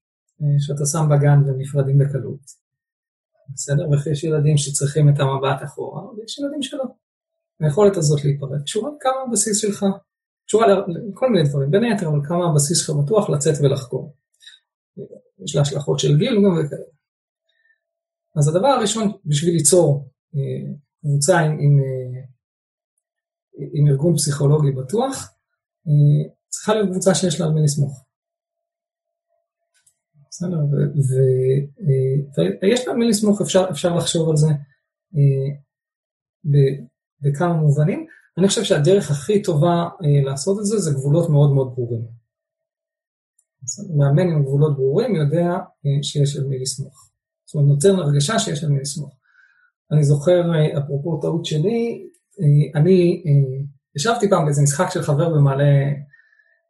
שאתה 0.60 0.86
שם 0.86 1.10
בגן 1.12 1.44
והם 1.46 1.60
נפרדים 1.60 1.98
בקלות. 1.98 2.62
בסדר? 3.54 3.90
ואיך 3.90 4.08
יש 4.08 4.24
ילדים 4.24 4.58
שצריכים 4.58 5.10
את 5.10 5.20
המבט 5.20 5.64
אחורה, 5.64 6.14
ויש 6.14 6.40
ילדים 6.40 6.62
שלא. 6.62 6.84
היכולת 7.60 7.98
הזאת 7.98 8.26
להיפרד 8.26 8.64
קשורה 8.64 8.92
לכמה 8.96 9.22
הבסיס 9.28 9.58
שלך, 9.58 9.86
קשורה 10.46 10.68
לכל 11.10 11.30
מיני 11.30 11.50
דברים, 11.50 11.72
בין 11.72 11.84
היתר, 11.84 12.08
אבל 12.08 12.20
כמה 12.28 12.50
הבסיס 12.50 12.78
שלך 12.78 12.96
בטוח 12.96 13.30
לצאת 13.30 13.56
ולחקור. 13.62 14.16
יש 15.44 15.56
לה 15.56 15.62
השלכות 15.62 16.00
של 16.00 16.18
גיל 16.18 16.36
גם 16.36 16.66
וכאלה. 16.66 16.92
אז 18.38 18.48
הדבר 18.48 18.68
הראשון 18.68 19.12
בשביל 19.26 19.54
ליצור 19.54 20.10
אה, 20.36 20.74
קבוצה 21.02 21.40
עם, 21.40 21.52
עם, 21.52 21.80
אה, 21.80 22.22
עם 23.74 23.88
ארגון 23.88 24.16
פסיכולוגי 24.16 24.72
בטוח, 24.72 25.34
אה, 25.88 26.34
צריכה 26.50 26.74
להיות 26.74 26.90
קבוצה 26.90 27.16
שיש 27.16 27.40
לה 27.40 27.46
על 27.46 27.52
מי 27.52 27.64
לסמוך. 27.64 28.06
בסדר, 30.32 30.58
ויש 32.62 32.88
לה 32.88 32.94
על 32.94 33.00
מי 33.00 33.08
לסמוך, 33.08 33.42
אפשר, 33.42 33.66
אפשר 33.72 33.96
לחשוב 33.96 34.30
על 34.30 34.38
זה 34.38 34.48
בכמה 37.22 37.54
מובנים. 37.54 38.06
אני 38.38 38.48
חושב 38.48 38.64
שהדרך 38.64 39.12
הכי 39.12 39.42
טובה 39.42 39.90
לעשות 40.26 40.60
את 40.60 40.66
זה 40.66 40.78
זה 40.78 40.92
גבולות 40.94 41.30
מאוד 41.30 41.54
מאוד 41.54 41.74
ברורים. 41.76 42.02
מאמן 43.98 44.30
עם 44.30 44.44
גבולות 44.44 44.76
ברורים 44.78 45.16
יודע 45.16 45.58
שיש 46.02 46.38
על 46.38 46.44
מי 46.44 46.60
לסמוך. 46.60 47.10
זאת 47.46 47.56
אומרת, 47.56 47.68
נותן 47.68 47.96
הרגשה 47.96 48.40
שיש 48.40 48.64
על 48.64 48.70
מי 48.70 48.82
לסמוך. 48.82 49.16
אני 49.92 50.04
זוכר, 50.04 50.52
אפרופו 50.78 51.20
טעות 51.22 51.46
שלי, 51.46 52.08
אני 52.76 53.24
ישבתי 53.96 54.30
פעם 54.30 54.46
באיזה 54.46 54.62
משחק 54.62 54.90
של 54.90 55.02
חבר 55.02 55.30
במעלה, 55.30 55.92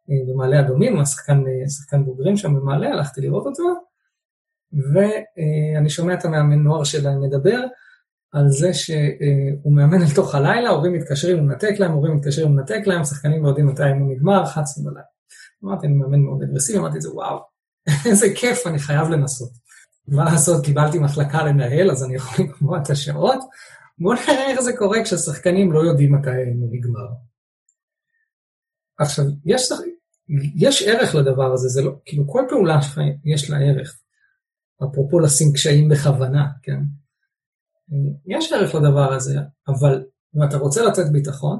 במעלה 0.08 0.60
אדומים, 0.60 1.04
שחקן, 1.04 1.42
שחקן 1.68 2.04
בוגרים 2.04 2.36
שם 2.36 2.54
במעלה, 2.54 2.88
הלכתי 2.88 3.20
לראות 3.20 3.46
אותו, 3.46 3.74
ואני 4.72 5.90
שומע 5.90 6.14
את 6.14 6.24
המאמן 6.24 6.62
נוער 6.62 6.84
שלהם 6.84 7.22
מדבר 7.22 7.60
על 8.32 8.48
זה 8.48 8.74
שהוא 8.74 9.72
מאמן 9.76 10.02
אל 10.02 10.14
תוך 10.14 10.34
הלילה, 10.34 10.70
הורים 10.70 10.92
מתקשרים 10.92 11.38
ומנתק 11.38 11.74
להם, 11.78 11.92
הורים 11.92 12.16
מתקשרים 12.16 12.50
ומנתק 12.50 12.80
להם, 12.86 13.04
שחקנים 13.04 13.42
לא 13.44 13.48
יודעים 13.48 13.66
מתי 13.66 13.82
האימון 13.82 14.10
נגמר, 14.10 14.44
11 14.44 14.84
בלילה. 14.84 15.06
אמרתי, 15.64 15.86
אני 15.86 15.94
מאמן 15.94 16.20
מאוד 16.20 16.42
אגרסיבי, 16.42 16.78
אמרתי 16.78 16.96
את 16.96 17.02
זה, 17.02 17.14
וואו, 17.14 17.38
איזה 18.08 18.26
כיף, 18.34 18.66
אני 18.66 18.78
חייב 18.78 19.08
לנסות. 19.08 19.50
מה 20.08 20.24
לעשות, 20.24 20.64
קיבלתי 20.64 20.98
מחלקה 20.98 21.44
לנהל, 21.44 21.90
אז 21.90 22.04
אני 22.04 22.14
יכול 22.14 22.44
לקבוע 22.44 22.78
את 22.78 22.90
השעות. 22.90 23.38
בואו 23.98 24.14
נראה 24.14 24.50
איך 24.50 24.60
זה 24.60 24.76
קורה 24.76 25.04
כששחקנים 25.04 25.72
לא 25.72 25.80
יודעים 25.80 26.14
מתי 26.14 26.30
האימון 26.30 26.68
נגמר. 26.72 27.08
עכשיו, 28.98 29.24
יש, 29.44 29.72
יש 30.56 30.82
ערך 30.82 31.14
לדבר 31.14 31.52
הזה, 31.52 31.68
זה 31.68 31.82
לא, 31.82 31.92
כאילו 32.04 32.28
כל 32.28 32.42
פעולה 32.48 32.82
שלך 32.82 33.00
יש 33.24 33.50
לה 33.50 33.58
ערך. 33.58 33.98
אפרופו 34.84 35.20
לשים 35.20 35.52
קשיים 35.52 35.88
בכוונה, 35.88 36.46
כן? 36.62 36.78
יש 38.26 38.52
ערך 38.52 38.74
לדבר 38.74 39.12
הזה, 39.12 39.38
אבל 39.68 40.04
אם 40.36 40.42
אתה 40.42 40.56
רוצה 40.56 40.82
לתת 40.82 41.06
ביטחון, 41.12 41.58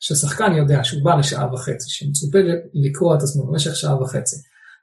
ששחקן 0.00 0.52
יודע 0.52 0.84
שהוא 0.84 1.04
בא 1.04 1.14
לשעה 1.14 1.54
וחצי, 1.54 1.90
שמצופה 1.90 2.38
לקרוא 2.74 3.16
את 3.16 3.22
עצמו 3.22 3.46
במשך 3.46 3.76
שעה 3.76 4.02
וחצי, 4.02 4.36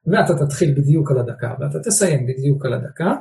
ואתה 0.06 0.46
תתחיל 0.46 0.74
בדיוק 0.74 1.12
על 1.12 1.18
הדקה, 1.18 1.54
ואתה 1.60 1.80
תסיים 1.80 2.28
בדיוק 2.28 2.66
על 2.66 2.74
הדקה, 2.74 3.16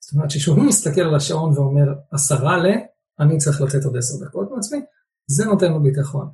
זאת 0.00 0.14
אומרת 0.14 0.30
שכשהוא 0.30 0.64
מסתכל 0.64 1.00
על 1.00 1.14
השעון 1.14 1.52
ואומר 1.52 1.94
עשרה 2.10 2.56
ל, 2.56 2.66
אני 3.20 3.38
צריך 3.38 3.60
לתת 3.60 3.84
עוד 3.84 3.96
עשר 3.96 4.24
דקות 4.24 4.50
מעצמי, 4.50 4.78
זה 5.26 5.44
נותן 5.44 5.72
לו 5.72 5.82
ביטחון. 5.82 6.28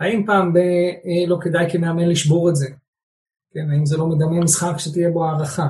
האם 0.00 0.26
פעם 0.26 0.52
ב... 0.52 0.56
אה, 0.56 1.26
לא 1.26 1.36
כדאי 1.40 1.70
כמאמן 1.70 2.08
לשבור 2.08 2.50
את 2.50 2.56
זה? 2.56 2.66
כן, 3.52 3.70
האם 3.70 3.86
זה 3.86 3.96
לא 3.96 4.06
מדמה 4.06 4.40
משחק 4.44 4.78
שתהיה 4.78 5.10
בו 5.10 5.24
הערכה? 5.24 5.68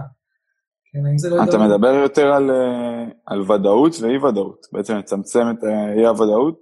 כן, 0.92 1.06
האם 1.06 1.18
זה 1.18 1.30
לא... 1.30 1.44
אתה 1.44 1.58
מדבר 1.58 1.94
יותר 1.94 2.32
על, 2.32 2.50
אה, 2.50 3.04
על 3.26 3.50
ודאות 3.52 3.92
ואי 4.00 4.18
ודאות, 4.18 4.66
בעצם 4.72 4.96
לצמצם 4.96 5.46
את 5.50 5.64
אי 5.96 6.06
הוודאות. 6.06 6.60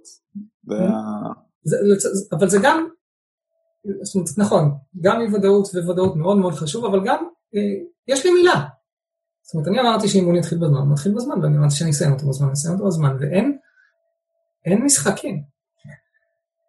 זה, 1.63 1.77
אבל 2.31 2.49
זה 2.49 2.57
גם, 2.63 2.87
זאת 4.03 4.15
אומרת, 4.15 4.29
נכון, 4.37 4.71
גם 5.01 5.21
אי 5.21 5.35
ודאות 5.35 5.67
וודאות 5.87 6.15
מאוד 6.15 6.37
מאוד 6.37 6.53
חשוב, 6.53 6.85
אבל 6.85 6.99
גם 7.05 7.23
אה, 7.55 7.83
יש 8.07 8.25
לי 8.25 8.31
מילה. 8.33 8.65
זאת 9.41 9.53
אומרת, 9.53 9.67
אני 9.67 9.79
אמרתי 9.79 10.07
שאימון 10.07 10.35
יתחיל 10.35 10.57
בזמן, 10.57 10.77
הוא 10.77 10.91
מתחיל 10.91 11.15
בזמן, 11.15 11.43
ואני 11.43 11.57
אמרתי 11.57 11.75
שאני 11.75 11.89
אסיים 11.89 12.11
אותו 12.13 12.27
בזמן, 12.29 12.47
אני 12.47 12.53
אסיים 12.53 12.73
אותו 12.73 12.87
בזמן, 12.87 13.15
ואין 13.19 13.57
אין 14.65 14.85
משחקים. 14.85 15.43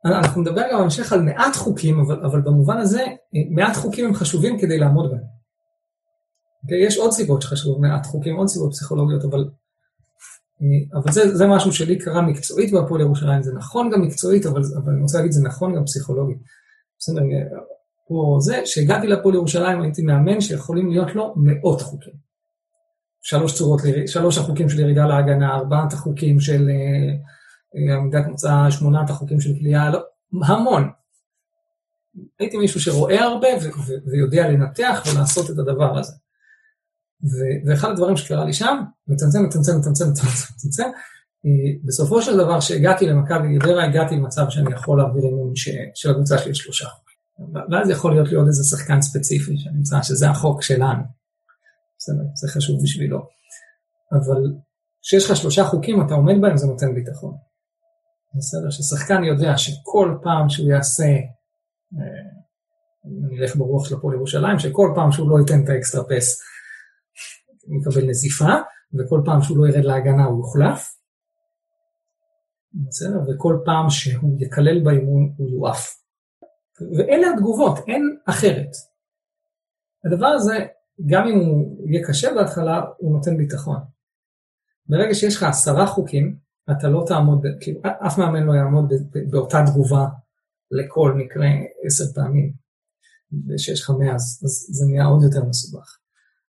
אנחנו 0.05 0.43
נדבר 0.43 0.63
גם 0.73 0.79
בהמשך 0.79 1.13
על 1.13 1.23
מעט 1.23 1.57
חוקים, 1.57 2.01
אבל, 2.01 2.25
אבל 2.25 2.41
במובן 2.41 2.77
הזה, 2.77 3.05
מעט 3.51 3.77
חוקים 3.77 4.07
הם 4.07 4.15
חשובים 4.15 4.59
כדי 4.61 4.79
לעמוד 4.79 5.11
בהם. 5.11 5.21
Okay, 5.21 6.63
אוקיי? 6.63 6.87
יש 6.87 6.99
עוד 6.99 7.11
סיבות 7.11 7.43
שחשובות, 7.43 7.81
מעט 7.81 8.07
חוקים, 8.07 8.37
עוד 8.37 8.49
סיבות 8.49 8.71
פסיכולוגיות, 8.71 9.25
אבל, 9.25 9.45
אבל 10.95 11.13
זה, 11.13 11.37
זה 11.37 11.47
משהו 11.47 11.73
שלי 11.73 11.99
קרה 11.99 12.23
מקצועית 12.23 12.73
בהפועל 12.73 13.01
ירושלים, 13.01 13.43
זה 13.43 13.53
נכון 13.55 13.91
גם 13.91 14.03
מקצועית, 14.03 14.47
אבל, 14.47 14.61
אבל 14.85 14.93
אני 14.93 15.03
רוצה 15.03 15.19
להגיד, 15.19 15.33
זה 15.33 15.43
נכון 15.43 15.77
גם 15.77 15.85
פסיכולוגית. 15.85 16.39
בסדר, 16.99 17.23
פה 18.09 18.37
זה, 18.41 18.61
כשהגעתי 18.65 19.07
להפועל 19.07 19.35
ירושלים 19.35 19.83
הייתי 19.83 20.03
מאמן 20.03 20.41
שיכולים 20.41 20.91
להיות 20.91 21.15
לו 21.15 21.35
מאות 21.37 21.81
חוקים. 21.81 22.15
שלוש 23.23 23.55
צורות, 23.55 23.81
שלוש 24.07 24.39
החוקים 24.39 24.69
של 24.69 24.81
ירידה 24.81 25.07
להגנה, 25.07 25.55
ארבעת 25.55 25.93
החוקים 25.93 26.41
של 26.41 26.69
אה, 27.77 27.97
עמידת 27.97 28.27
מוצא, 28.27 28.71
שמונת 28.71 29.11
החוקים 29.11 29.41
של 29.41 29.51
כליאה, 29.59 29.91
לא, 29.91 30.01
המון. 30.45 30.91
הייתי 32.39 32.57
מישהו 32.57 32.81
שרואה 32.81 33.23
הרבה 33.25 33.49
ויודע 34.07 34.49
לנתח 34.49 35.03
ולעשות 35.13 35.51
את 35.51 35.59
הדבר 35.59 35.99
הזה. 35.99 36.13
ואחד 37.67 37.91
הדברים 37.91 38.17
שקרה 38.17 38.45
לי 38.45 38.53
שם, 38.53 38.83
מצמצם, 39.09 39.45
מצמצם, 39.45 39.79
מצמצם, 39.79 40.11
מצמצם, 40.11 40.53
מצמצם, 40.55 40.89
בסופו 41.85 42.23
של 42.23 42.37
דבר, 42.37 42.61
כשהגעתי 42.61 43.07
למכבי 43.07 43.59
גדרה, 43.59 43.85
הגעתי 43.85 44.15
למצב 44.15 44.47
שאני 44.49 44.73
יכול 44.75 44.99
להעביר 44.99 45.25
אימון 45.25 45.53
של 45.95 46.11
הקבוצה 46.11 46.39
שלי 46.39 46.55
שלושה 46.55 46.89
חוקים. 46.89 47.17
ואז 47.71 47.91
יכול 47.91 48.13
להיות 48.13 48.29
לי 48.29 48.37
עוד 48.37 48.47
איזה 48.47 48.65
שחקן 48.65 49.03
ספציפי 49.03 49.59
שנמצא 49.59 50.03
שזה 50.03 50.31
החוק 50.31 50.63
שלנו. 50.63 51.03
בסדר, 51.99 52.23
זה 52.35 52.49
חשוב 52.49 52.83
בשבילו. 52.83 53.27
אבל 54.13 54.53
כשיש 55.03 55.31
לך 55.31 55.37
שלושה 55.37 55.65
חוקים, 55.65 56.07
אתה 56.07 56.15
עומד 56.15 56.35
בהם, 56.41 56.57
זה 56.57 56.67
נותן 56.67 56.95
ביטחון. 56.95 57.35
בסדר, 58.35 58.71
ששחקן 58.71 59.25
יודע 59.25 59.59
שכל 59.59 60.19
פעם 60.23 60.49
שהוא 60.49 60.71
יעשה, 60.71 61.13
אה, 61.95 62.31
אני 63.05 63.41
אלך 63.41 63.57
ברוח 63.57 63.89
של 63.89 63.95
הפועל 63.95 64.15
ירושלים, 64.15 64.59
שכל 64.59 64.93
פעם 64.95 65.13
שהוא 65.13 65.31
לא 65.31 65.41
ייתן 65.41 65.65
את 65.65 65.69
האקסטרה 65.69 66.05
פס, 66.05 66.41
הוא 67.67 67.81
יקבל 67.81 68.09
נזיפה, 68.09 68.55
וכל 68.99 69.23
פעם 69.25 69.43
שהוא 69.43 69.59
לא 69.59 69.69
ירד 69.73 69.85
להגנה 69.85 70.25
הוא 70.25 70.39
יוחלף. 70.39 71.01
בסדר, 72.75 73.21
וכל 73.29 73.59
פעם 73.65 73.91
שהוא 73.91 74.37
יקלל 74.41 74.85
באימון 74.85 75.35
הוא 75.37 75.51
יועף. 75.51 76.01
ואלה 76.99 77.27
התגובות, 77.35 77.79
אין 77.89 78.19
אחרת. 78.27 78.71
הדבר 80.05 80.27
הזה 80.27 80.67
גם 81.07 81.27
אם 81.29 81.39
הוא 81.39 81.91
יהיה 81.91 82.09
קשה 82.09 82.35
בהתחלה, 82.35 82.83
הוא 82.99 83.17
נותן 83.17 83.37
ביטחון. 83.37 83.79
ברגע 84.87 85.15
שיש 85.15 85.37
לך 85.37 85.43
עשרה 85.43 85.87
חוקים, 85.87 86.37
אתה 86.71 86.89
לא 86.89 87.05
תעמוד, 87.07 87.47
כאילו, 87.61 87.81
אף 88.07 88.19
מאמן 88.19 88.43
לא 88.43 88.53
יעמוד 88.53 88.93
באותה 89.31 89.59
תגובה 89.67 90.07
לכל 90.71 91.15
מקרה 91.15 91.47
עשר 91.87 92.05
פעמים. 92.15 92.53
ושיש 93.49 93.81
לך 93.83 93.91
מאה, 93.91 94.15
אז, 94.15 94.41
אז 94.45 94.67
זה 94.71 94.87
נהיה 94.87 95.05
עוד 95.05 95.23
יותר 95.23 95.45
מסובך. 95.45 95.99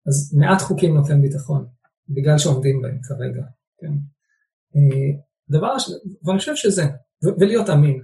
אז 0.07 0.33
מעט 0.37 0.61
חוקים 0.61 0.95
נותן 0.95 1.21
ביטחון, 1.21 1.67
בגלל 2.09 2.37
שעומדים 2.37 2.81
בהם 2.81 2.99
כרגע, 3.01 3.43
כן? 3.77 3.93
אה, 4.75 5.21
דבר, 5.49 5.75
ואני 6.23 6.39
חושב 6.39 6.55
שזה, 6.55 6.83
ולהיות 7.39 7.69
אמין. 7.69 8.01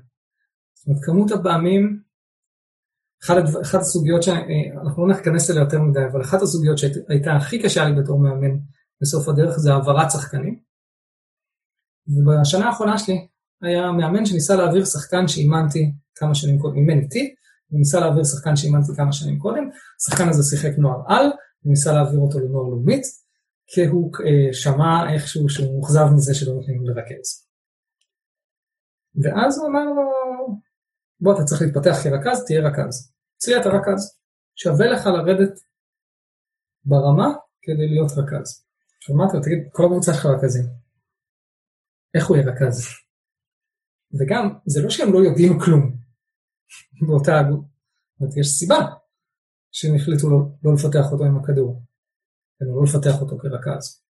זאת 0.73 0.87
אומרת, 0.87 1.03
כמות 1.03 1.31
הפעמים 1.31 2.03
אחת 3.61 3.79
הסוגיות 3.81 4.23
שאנחנו 4.23 5.07
לא 5.07 5.15
ניכנס 5.15 5.51
אליה 5.51 5.61
יותר 5.61 5.81
מדי, 5.81 6.05
אבל 6.11 6.21
אחת 6.21 6.41
הסוגיות 6.41 6.77
שהייתה 6.77 7.35
הכי 7.35 7.63
קשה 7.63 7.85
לי 7.85 8.01
בתור 8.01 8.19
מאמן 8.19 8.57
בסוף 9.01 9.27
הדרך 9.27 9.57
זה 9.57 9.73
העברת 9.73 10.11
שחקנים. 10.11 10.59
ובשנה 12.07 12.67
האחרונה 12.67 12.97
שלי 12.97 13.27
היה 13.61 13.91
מאמן 13.91 14.25
שניסה 14.25 14.55
להעביר 14.55 14.85
שחקן 14.85 15.27
שאימנתי 15.27 15.91
כמה 16.15 16.35
שנים 16.35 16.59
קודם, 16.59 16.75
אימן 16.75 16.99
איתי, 16.99 17.35
וניסה 17.71 17.99
להעביר 17.99 18.23
שחקן 18.23 18.55
שאימנתי 18.55 18.95
כמה 18.97 19.13
שנים 19.13 19.39
קודם, 19.39 19.69
השחקן 20.01 20.29
הזה 20.29 20.43
שיחק 20.49 20.77
נוער 20.77 21.01
על, 21.07 21.31
וניסה 21.65 21.91
להעביר 21.93 22.19
אותו 22.19 22.39
לנוער 22.39 22.69
לאומית, 22.69 23.03
כי 23.67 23.85
הוא 23.85 24.11
אה, 24.25 24.53
שמע 24.53 25.13
איכשהו 25.13 25.49
שהוא 25.49 25.75
מוכזב 25.75 26.05
מזה 26.15 26.35
שלא 26.35 26.53
נותנים 26.53 26.85
לרכז. 26.85 27.47
ואז 29.23 29.57
הוא 29.57 29.67
אמר 29.67 29.85
לו, 29.85 30.03
בוא, 31.19 31.33
אתה 31.33 31.43
צריך 31.43 31.61
להתפתח 31.61 31.95
כרכז, 32.03 32.45
תהיה 32.45 32.61
רכז. 32.67 33.13
אצלי 33.37 33.57
אתה 33.61 33.69
רכז. 33.69 34.17
שווה 34.55 34.87
לך 34.87 35.05
לרדת 35.05 35.59
ברמה 36.85 37.33
כדי 37.61 37.87
להיות 37.87 38.11
רכז. 38.11 38.65
אמרתי 39.11 39.37
לו, 39.37 39.43
תגיד, 39.43 39.59
כל 39.71 39.85
הקבוצה 39.85 40.13
שלך 40.13 40.25
רכזים. 40.25 40.82
איך 42.15 42.27
הוא 42.27 42.37
יהיה 42.37 42.51
רכז? 42.51 42.87
וגם, 44.19 44.59
זה 44.65 44.81
לא 44.83 44.89
שהם 44.89 45.13
לא 45.13 45.19
יודעים 45.19 45.59
כלום 45.59 45.97
באותה 47.07 47.39
הגות. 47.39 47.73
יש 48.37 48.47
סיבה 48.47 48.79
שהם 49.71 49.95
החליטו 49.95 50.29
לא, 50.29 50.37
לא 50.63 50.73
לפתח 50.73 51.11
אותו 51.11 51.23
עם 51.23 51.37
הכדור, 51.37 51.81
לא 52.61 52.83
לפתח 52.83 53.21
אותו 53.21 53.37
כרכז. 53.37 54.03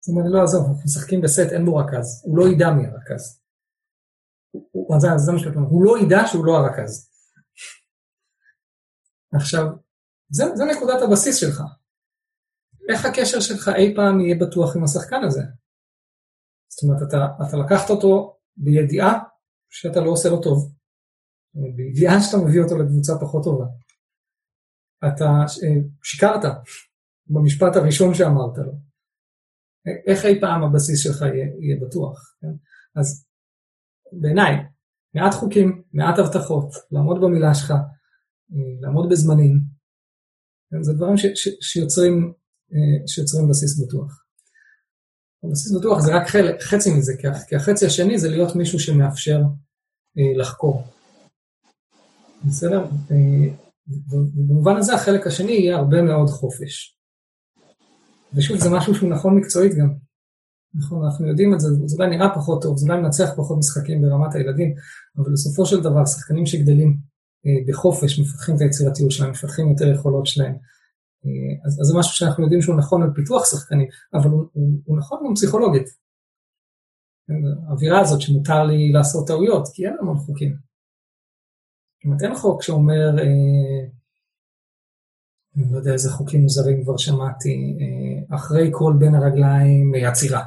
זאת 0.00 0.08
אומרת, 0.08 0.26
לא, 0.32 0.42
עזוב, 0.42 0.66
אנחנו 0.68 0.82
משחקים 0.84 1.20
בסט, 1.20 1.52
אין 1.52 1.64
בו 1.64 1.76
רכז, 1.76 2.22
הוא 2.24 2.38
לא 2.38 2.44
ידע 2.48 2.70
מי 2.70 2.86
הרכז. 2.86 3.42
הוא, 4.50 5.00
זה, 5.00 5.08
זה 5.16 5.32
מה 5.32 5.38
שאתה 5.38 5.54
אומר, 5.54 5.68
הוא 5.68 5.84
לא 5.84 5.98
ידע 5.98 6.26
שהוא 6.26 6.46
לא 6.46 6.56
הרכז. 6.56 7.10
עכשיו, 9.34 9.66
זה, 10.30 10.44
זה 10.54 10.64
נקודת 10.64 11.02
הבסיס 11.02 11.36
שלך. 11.36 11.62
איך 12.88 13.04
הקשר 13.04 13.40
שלך 13.40 13.68
אי 13.76 13.94
פעם 13.96 14.20
יהיה 14.20 14.36
בטוח 14.46 14.76
עם 14.76 14.84
השחקן 14.84 15.20
הזה? 15.26 15.42
זאת 16.72 16.82
אומרת, 16.82 17.02
אתה, 17.08 17.16
אתה 17.48 17.56
לקחת 17.56 17.90
אותו 17.90 18.38
בידיעה 18.56 19.12
שאתה 19.70 20.00
לא 20.00 20.10
עושה 20.10 20.28
לו 20.28 20.42
טוב. 20.42 20.74
בידיעה 21.76 22.20
שאתה 22.20 22.36
מביא 22.44 22.60
אותו 22.62 22.78
לקבוצה 22.78 23.12
פחות 23.20 23.44
טובה. 23.44 23.64
אתה 25.08 25.24
אה, 25.24 25.80
שיקרת 26.02 26.44
במשפט 27.26 27.76
הראשון 27.76 28.14
שאמרת 28.14 28.58
לו. 28.58 28.72
איך 30.06 30.24
אי 30.24 30.40
פעם 30.40 30.62
הבסיס 30.62 31.02
שלך 31.02 31.22
יהיה, 31.22 31.46
יהיה 31.60 31.76
בטוח? 31.86 32.36
כן? 32.40 32.54
אז 33.00 33.26
בעיניי, 34.12 34.52
מעט 35.14 35.34
חוקים, 35.34 35.82
מעט 35.92 36.18
הבטחות, 36.18 36.68
לעמוד 36.92 37.16
במילה 37.22 37.54
שלך, 37.54 37.72
לעמוד 38.80 39.08
בזמנים, 39.10 39.54
כן, 40.70 40.82
זה 40.82 40.92
דברים 40.92 41.16
ש, 41.16 41.26
ש, 41.26 41.48
שיוצרים, 41.60 42.32
אה, 42.72 43.06
שיוצרים 43.06 43.48
בסיס 43.48 43.86
בטוח. 43.86 44.21
בסיס 45.50 45.72
בטוח 45.72 46.00
זה 46.00 46.14
רק 46.14 46.28
חלק, 46.28 46.62
חצי 46.62 46.94
מזה, 46.94 47.12
כי 47.48 47.56
החצי 47.56 47.86
השני 47.86 48.18
זה 48.18 48.28
להיות 48.28 48.56
מישהו 48.56 48.80
שמאפשר 48.80 49.42
אה, 50.18 50.38
לחקור. 50.38 50.82
בסדר? 52.44 52.84
אה, 53.10 53.54
ובמובן 54.10 54.76
הזה 54.76 54.94
החלק 54.94 55.26
השני 55.26 55.52
יהיה 55.52 55.76
הרבה 55.76 56.02
מאוד 56.02 56.28
חופש. 56.28 56.96
ושוב, 58.34 58.56
זה 58.56 58.70
משהו 58.70 58.94
שהוא 58.94 59.10
נכון 59.10 59.38
מקצועית 59.38 59.74
גם. 59.74 59.94
נכון, 60.74 61.04
אנחנו 61.04 61.28
יודעים 61.28 61.54
את 61.54 61.60
זה, 61.60 61.68
זה 61.84 61.96
אולי 61.96 62.16
נראה 62.16 62.34
פחות 62.34 62.62
טוב, 62.62 62.76
זה 62.76 62.86
אולי 62.86 63.02
מנצח 63.02 63.30
פחות 63.36 63.58
משחקים 63.58 64.02
ברמת 64.02 64.34
הילדים, 64.34 64.74
אבל 65.18 65.32
בסופו 65.32 65.66
של 65.66 65.82
דבר, 65.82 66.06
שחקנים 66.06 66.46
שגדלים 66.46 66.96
אה, 67.46 67.52
בחופש, 67.68 68.18
מפתחים 68.18 68.56
את 68.56 68.60
היצירתיות 68.60 69.10
שלהם, 69.10 69.30
מפתחים 69.30 69.70
יותר 69.70 69.92
יכולות 69.92 70.26
שלהם. 70.26 70.54
אה, 71.24 71.66
אז, 71.66 71.80
אז 71.80 71.86
זה 71.86 71.98
משהו 71.98 72.14
שאנחנו 72.14 72.42
יודעים 72.42 72.62
שהוא 72.62 72.78
נכון 72.78 73.10
לפיתוח 73.10 73.44
שחקנים, 73.50 73.88
אבל 74.14 74.30
הוא, 74.30 74.44
הוא, 74.52 74.78
הוא 74.84 74.98
נכון 74.98 75.18
גם 75.26 75.34
פסיכולוגית. 75.34 76.02
האווירה 77.68 78.00
הזאת 78.00 78.20
שמותר 78.20 78.64
לי 78.64 78.92
לעשות 78.92 79.26
טעויות, 79.26 79.68
כי 79.74 79.86
אין 79.86 79.96
המון 80.00 80.18
חוקים. 80.18 80.56
זאת 82.04 82.22
אין 82.22 82.34
חוק 82.34 82.62
שאומר, 82.62 83.18
אה, 83.18 83.86
אני 85.56 85.72
לא 85.72 85.78
יודע 85.78 85.92
איזה 85.92 86.10
חוקים 86.10 86.40
מוזרים 86.40 86.84
כבר 86.84 86.96
שמעתי, 86.96 87.78
אה, 87.80 88.36
אחרי 88.36 88.70
כל 88.72 88.92
בין 88.98 89.14
הרגליים 89.14 89.94
אה, 89.94 90.08
עצירה. 90.08 90.44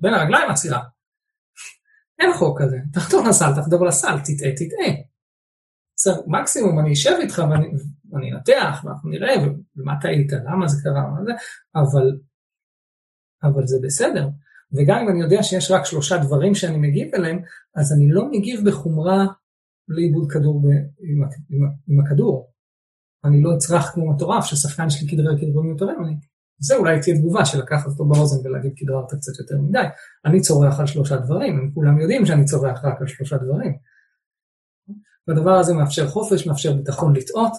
בין 0.00 0.14
הרגליים 0.14 0.50
עצירה. 0.50 0.82
אין 2.20 2.30
חוק 2.38 2.62
כזה, 2.62 2.76
תחתור 2.92 3.24
לסל, 3.28 3.50
תחדור 3.56 3.86
לסל, 3.86 4.18
תטעה, 4.24 4.52
תטעה. 4.52 4.94
מקסימום 6.26 6.78
אני 6.78 6.92
אשב 6.92 7.16
איתך 7.20 7.42
ואני 7.50 7.72
אנתח, 8.18 8.82
ואנחנו 8.84 9.10
נראה, 9.10 9.34
ומה 9.76 9.94
טעית, 10.00 10.32
למה 10.32 10.68
זה 10.68 10.82
קרה, 10.82 11.10
מה 11.10 11.24
זה, 11.24 11.32
אבל, 11.74 12.18
אבל 13.42 13.66
זה 13.66 13.78
בסדר. 13.82 14.28
וגם 14.72 14.98
אם 15.02 15.08
אני 15.08 15.22
יודע 15.22 15.42
שיש 15.42 15.70
רק 15.70 15.84
שלושה 15.84 16.18
דברים 16.18 16.54
שאני 16.54 16.78
מגיב 16.78 17.14
אליהם, 17.14 17.42
אז 17.74 17.92
אני 17.92 18.10
לא 18.10 18.30
מגיב 18.30 18.68
בחומרה 18.68 19.26
לאיבוד 19.88 20.32
כדור 20.32 20.62
ב, 20.62 20.66
עם, 21.00 21.22
עם, 21.50 21.70
עם 21.88 22.00
הכדור. 22.00 22.50
אני 23.24 23.42
לא 23.42 23.54
אצרח 23.56 23.90
כמו 23.94 24.14
מטורף 24.14 24.44
ששחקן 24.44 24.90
שלי 24.90 25.08
כדרר 25.08 25.36
כדררים 25.36 25.66
מיותרים, 25.66 26.04
אני... 26.04 26.14
זה 26.58 26.76
אולי 26.76 27.00
תהיה 27.00 27.16
תגובה 27.16 27.44
של 27.44 27.58
לקחת 27.58 27.86
אותו 27.86 28.04
באוזן 28.04 28.46
ולהגיד 28.46 28.72
כדררת 28.76 29.14
קצת 29.14 29.32
יותר 29.38 29.58
מדי. 29.60 29.84
אני 30.24 30.40
צורח 30.40 30.80
על 30.80 30.86
שלושה 30.86 31.16
דברים, 31.16 31.58
הם 31.58 31.70
כולם 31.74 32.00
יודעים 32.00 32.26
שאני 32.26 32.44
צורח 32.44 32.84
רק 32.84 33.00
על 33.00 33.06
שלושה 33.06 33.36
דברים. 33.36 33.76
והדבר 35.28 35.50
הזה 35.50 35.74
מאפשר 35.74 36.08
חופש, 36.08 36.46
מאפשר 36.46 36.72
ביטחון 36.72 37.16
לטעות, 37.16 37.52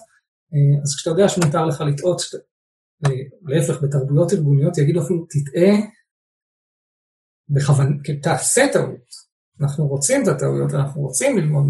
אז 0.82 0.94
כשאתה 0.96 1.10
יודע 1.10 1.28
שמותר 1.28 1.66
לך 1.66 1.80
לטעות, 1.80 2.20
אה, 3.06 3.10
להפך, 3.42 3.82
בתרבויות 3.82 4.32
ארגוניות 4.32 4.78
יגידו 4.78 5.02
אפילו 5.02 5.26
תטעה 5.30 5.74
בכוונה, 7.48 7.90
תעשה 8.22 8.62
טעות. 8.72 9.26
אנחנו 9.60 9.86
רוצים 9.86 10.22
את 10.22 10.28
הטעויות, 10.28 10.74
אנחנו 10.74 11.00
רוצים 11.00 11.38
ללמוד, 11.38 11.66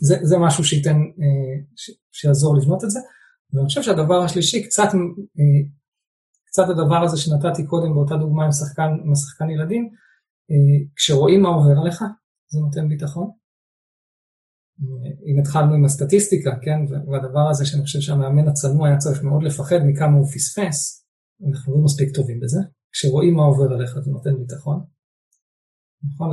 זה, 0.00 0.16
זה 0.22 0.38
משהו 0.38 0.64
שייתן, 0.64 0.96
אה, 0.96 1.64
ש, 1.76 1.90
שיעזור 2.12 2.56
לבנות 2.56 2.84
את 2.84 2.90
זה. 2.90 3.00
ואני 3.52 3.66
חושב 3.66 3.82
שהדבר 3.82 4.22
השלישי, 4.24 4.62
קצת, 4.62 4.88
קצת 6.46 6.68
הדבר 6.68 7.04
הזה 7.04 7.16
שנתתי 7.16 7.66
קודם 7.66 7.94
באותה 7.94 8.16
דוגמה 8.16 8.44
עם 8.44 8.52
שחקן, 8.52 8.90
עם 9.04 9.12
השחקן 9.12 9.50
ילדים, 9.50 9.90
כשרואים 10.96 11.42
מה 11.42 11.48
עובר 11.48 11.80
עליך, 11.80 12.02
זה 12.48 12.58
נותן 12.60 12.88
ביטחון. 12.88 13.30
אם 15.26 15.38
התחלנו 15.40 15.74
עם 15.74 15.84
הסטטיסטיקה, 15.84 16.50
כן, 16.62 16.78
והדבר 16.90 17.48
הזה 17.50 17.66
שאני 17.66 17.82
חושב 17.82 18.00
שהמאמן 18.00 18.48
הצנוע 18.48 18.88
היה 18.88 18.98
צריך 18.98 19.22
מאוד 19.22 19.42
לפחד 19.42 19.76
מכמה 19.86 20.16
הוא 20.16 20.26
פספס, 20.26 21.06
אנחנו 21.48 21.74
לא 21.74 21.84
מספיק 21.84 22.14
טובים 22.14 22.40
בזה, 22.40 22.58
כשרואים 22.92 23.34
מה 23.34 23.42
עובר 23.42 23.74
עליך 23.74 23.98
זה 24.00 24.10
נותן 24.10 24.36
ביטחון. 24.38 24.84
נכון, 26.12 26.30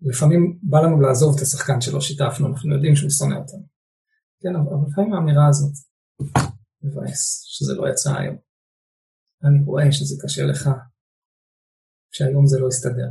לפעמים 0.00 0.58
בא 0.62 0.80
לנו 0.80 1.00
לעזוב 1.00 1.36
את 1.36 1.42
השחקן 1.42 1.80
שלא 1.80 2.00
שיתפנו, 2.00 2.46
אנחנו 2.46 2.74
יודעים 2.74 2.96
שהוא 2.96 3.10
שונא 3.10 3.34
אותנו. 3.34 3.66
כן, 4.40 4.56
אבל 4.56 4.88
לפעמים 4.88 5.12
האמירה 5.12 5.48
הזאת 5.48 5.72
מבאס, 6.82 7.42
שזה 7.46 7.74
לא 7.74 7.88
יצא 7.88 8.14
היום. 8.18 8.36
אני 9.44 9.64
רואה 9.64 9.92
שזה 9.92 10.16
קשה 10.22 10.44
לך, 10.44 10.70
שהיום 12.10 12.46
זה 12.46 12.58
לא 12.60 12.68
יסתדר. 12.68 13.10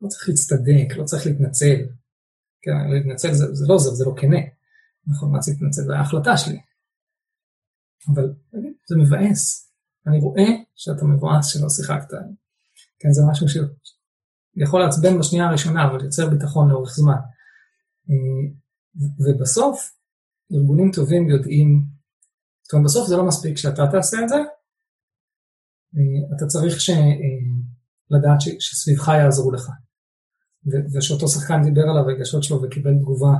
לא 0.00 0.08
צריך 0.08 0.28
להצטדק, 0.28 0.96
לא 0.96 1.04
צריך 1.04 1.26
להתנצל, 1.26 1.76
כן, 2.64 2.90
להתנצל 2.90 3.32
זה, 3.32 3.54
זה 3.54 3.64
לא 3.68 3.74
עוזר, 3.74 3.90
זה 3.90 4.04
לא 4.04 4.14
כנה. 4.16 4.40
נכון, 5.06 5.32
מה 5.32 5.38
צריך 5.38 5.56
להתנצל? 5.60 5.82
זה 5.82 5.96
ההחלטה 5.96 6.36
שלי. 6.36 6.60
אבל 8.08 8.34
זה 8.88 8.96
מבאס. 8.96 9.72
אני 10.06 10.18
רואה 10.18 10.48
שאתה 10.74 11.04
מבואס 11.04 11.46
שלא 11.46 11.68
שיחקת. 11.68 12.10
כן, 12.98 13.12
זה 13.12 13.22
משהו 13.30 13.46
שיכול 13.48 14.80
לעצבן 14.80 15.18
בשנייה 15.18 15.46
הראשונה, 15.46 15.86
אבל 15.90 16.04
יוצר 16.04 16.30
ביטחון 16.30 16.70
לאורך 16.70 16.90
זמן. 16.94 17.20
אה, 18.10 18.44
ובסוף, 19.24 19.92
ארגונים 20.52 20.90
טובים 20.92 21.28
יודעים, 21.28 21.84
זאת 22.62 22.72
אומרת, 22.72 22.84
בסוף 22.84 23.08
זה 23.08 23.16
לא 23.16 23.26
מספיק 23.26 23.56
שאתה 23.56 23.82
תעשה 23.92 24.16
את 24.22 24.28
זה, 24.28 24.36
אה, 25.96 26.36
אתה 26.36 26.46
צריך 26.46 26.80
ש... 26.80 26.90
אה, 26.90 27.64
לדעת 28.10 28.40
שסביבך 28.60 29.08
יעזרו 29.08 29.52
לך. 29.52 29.70
ושאותו 30.66 31.28
שחקן 31.28 31.62
דיבר 31.64 31.82
על 31.82 31.96
הרגשות 31.96 32.42
שלו 32.42 32.62
וקיבל 32.62 32.94
תגובה 32.94 33.34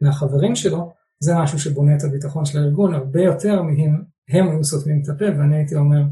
מהחברים 0.00 0.56
שלו, 0.56 0.92
זה 1.20 1.32
משהו 1.36 1.58
שבונה 1.58 1.96
את 1.96 2.04
הביטחון 2.04 2.44
של 2.44 2.58
הארגון 2.58 2.94
הרבה 2.94 3.22
יותר 3.22 3.62
מהם, 3.62 4.04
הם 4.28 4.50
היו 4.50 4.64
סותמים 4.64 5.02
את 5.02 5.08
הפה 5.08 5.24
ואני 5.24 5.56
הייתי 5.56 5.74
אומר, 5.74 6.02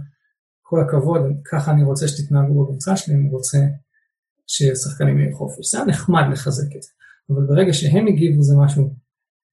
כל 0.62 0.80
הכבוד, 0.80 1.20
ככה 1.44 1.70
אני 1.70 1.82
רוצה 1.82 2.08
שתתנהגו 2.08 2.64
בקבוצה 2.64 2.96
שלי, 2.96 3.14
אני 3.14 3.30
רוצה 3.30 3.58
ששחקנים 4.46 5.18
יהיו 5.18 5.36
חופש. 5.36 5.70
זה 5.70 5.78
היה 5.78 5.86
נחמד 5.86 6.22
לחזק 6.32 6.76
את 6.76 6.82
זה, 6.82 6.90
אבל 7.30 7.46
ברגע 7.46 7.72
שהם 7.72 8.06
הגיבו 8.06 8.42
זה 8.42 8.54
משהו 8.64 8.82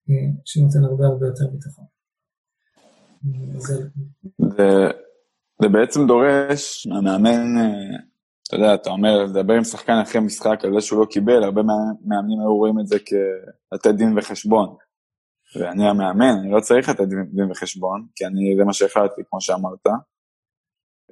אה, 0.09 0.15
שנותן 0.45 0.83
הרבה 0.83 1.05
הרבה 1.05 1.27
יותר 1.27 1.47
ביטחון. 1.47 1.85
זה, 3.57 3.89
זה 5.61 5.67
בעצם 5.69 6.07
דורש 6.07 6.87
מהמאמן 6.87 7.57
אה, 7.57 7.97
אתה 8.49 8.57
יודע, 8.57 8.73
אתה 8.73 8.89
אומר, 8.89 9.23
לדבר 9.23 9.53
עם 9.53 9.63
שחקן 9.63 9.93
אחרי 10.03 10.21
משחק 10.21 10.65
על 10.65 10.73
זה 10.73 10.81
שהוא 10.81 10.99
לא 10.99 11.05
קיבל, 11.05 11.43
הרבה 11.43 11.61
מאמנים 12.05 12.39
היו 12.39 12.55
רואים 12.57 12.79
את 12.79 12.87
זה 12.87 12.97
כלתת 12.99 13.95
דין 13.95 14.17
וחשבון. 14.17 14.75
ואני 15.55 15.89
המאמן, 15.89 16.37
אני 16.41 16.51
לא 16.51 16.59
צריך 16.59 16.89
לתת 16.89 17.07
דין 17.07 17.51
וחשבון, 17.51 18.07
כי 18.15 18.25
אני, 18.25 18.55
זה 18.57 18.65
מה 18.65 18.73
שהחלטתי, 18.73 19.21
כמו 19.29 19.41
שאמרת. 19.41 19.87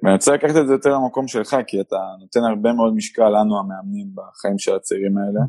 ואני 0.02 0.14
רוצה 0.14 0.32
לקחת 0.34 0.56
את 0.60 0.66
זה 0.66 0.72
יותר 0.72 0.90
למקום 0.90 1.28
שלך, 1.28 1.56
כי 1.66 1.80
אתה 1.80 1.96
נותן 2.20 2.40
הרבה 2.40 2.72
מאוד 2.72 2.94
משקל 2.94 3.28
לנו 3.28 3.58
המאמנים 3.58 4.10
בחיים 4.14 4.58
של 4.58 4.74
הצעירים 4.74 5.18
האלה. 5.18 5.40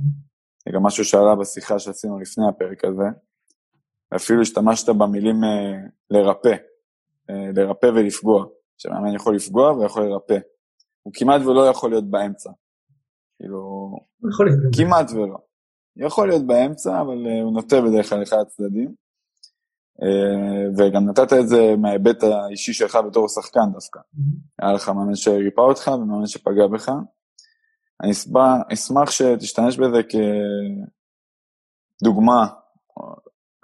זה 0.65 0.71
גם 0.75 0.83
משהו 0.83 1.05
שעלה 1.05 1.35
בשיחה 1.35 1.79
שעשינו 1.79 2.19
לפני 2.19 2.43
הפרק 2.49 2.85
הזה. 2.85 3.09
ואפילו 4.11 4.41
השתמשת 4.41 4.89
במילים 4.89 5.43
אה, 5.43 5.87
לרפא, 6.09 6.55
אה, 7.29 7.49
לרפא 7.55 7.85
ולפגוע. 7.85 8.45
שמאמן 8.77 9.15
יכול 9.15 9.35
לפגוע 9.35 9.71
ויכול 9.71 10.03
לרפא. 10.03 10.37
הוא 11.10 11.14
כמעט 11.14 11.41
ולא 11.41 11.68
יכול 11.68 11.89
להיות 11.89 12.10
באמצע. 12.10 12.49
כאילו, 13.39 13.91
יכול 14.32 14.45
להיות. 14.45 14.60
כמעט 14.76 15.12
ולא. 15.12 15.38
יכול 15.97 16.28
להיות 16.28 16.47
באמצע, 16.47 17.01
אבל 17.01 17.26
uh, 17.26 17.43
הוא 17.43 17.53
נוטה 17.53 17.82
בדרך 17.82 18.10
כלל 18.10 18.24
אחד 18.24 18.38
הצדדים. 18.38 18.93
Uh, 20.01 20.78
וגם 20.78 21.10
נתת 21.10 21.34
את 21.34 21.47
זה 21.47 21.76
מההיבט 21.78 22.24
האישי 22.24 22.74
שלך 22.74 22.97
בתור 23.07 23.28
שחקן 23.28 23.72
דווקא. 23.74 23.99
Mm-hmm. 23.99 24.62
היה 24.62 24.74
לך 24.74 24.89
מאמן 24.89 25.16
שריפא 25.16 25.62
אותך 25.62 25.88
ומאמן 25.88 26.28
שפגע 26.28 26.68
בך. 26.68 26.91
אני 28.03 28.12
אשמח 28.74 29.12
שתשתמש 29.12 29.78
בזה 29.78 30.01
כדוגמה 32.01 32.47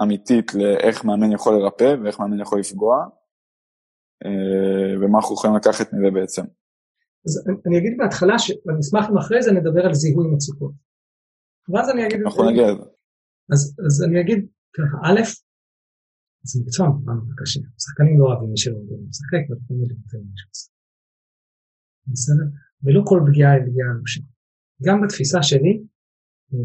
אמיתית 0.02 0.54
לאיך 0.54 1.06
מאמן 1.06 1.32
יכול 1.32 1.54
לרפא 1.54 1.96
ואיך 2.04 2.20
מאמן 2.20 2.40
יכול 2.40 2.60
לפגוע, 2.60 3.06
uh, 4.24 4.28
ומה 5.02 5.18
אנחנו 5.18 5.36
יכולים 5.36 5.56
לקחת 5.56 5.94
מזה 5.94 6.12
בעצם. 6.14 6.44
אז 7.26 7.34
אני 7.68 7.78
אגיד 7.80 7.94
בהתחלה, 7.98 8.36
ואני 8.66 8.80
אשמח 8.80 9.06
אם 9.10 9.18
אחרי 9.18 9.42
זה 9.44 9.52
נדבר 9.52 9.84
על 9.86 9.94
זיהוי 9.94 10.28
מצוקות. 10.34 10.74
ואז 11.70 11.90
אני 11.90 12.02
אגיד... 12.06 12.20
אנחנו 12.26 12.50
נגיע 12.50 12.68
לזה. 12.72 12.86
אז 13.86 14.04
אני 14.08 14.22
אגיד 14.22 14.40
ככה, 14.76 14.98
א', 15.08 15.22
זה 16.50 16.56
מקצוע 16.62 16.86
מאוד 17.06 17.30
קשה. 17.40 17.62
שחקנים 17.84 18.20
לא 18.20 18.26
אוהבים 18.26 18.50
מי 18.50 18.58
שלא 18.58 18.78
יודעים 18.78 19.08
לשחק, 19.10 19.44
ואתה 19.50 19.64
תמיד 19.68 19.90
נותן 19.92 20.22
מישהו 20.32 20.50
לשחק. 20.52 20.76
בסדר? 22.14 22.48
ולא 22.84 23.02
כל 23.10 23.20
פגיעה 23.28 23.52
היא 23.54 23.64
פגיעה 23.68 23.88
אנושית. 23.96 24.26
גם 24.86 24.98
בתפיסה 25.02 25.44
שלי, 25.50 25.74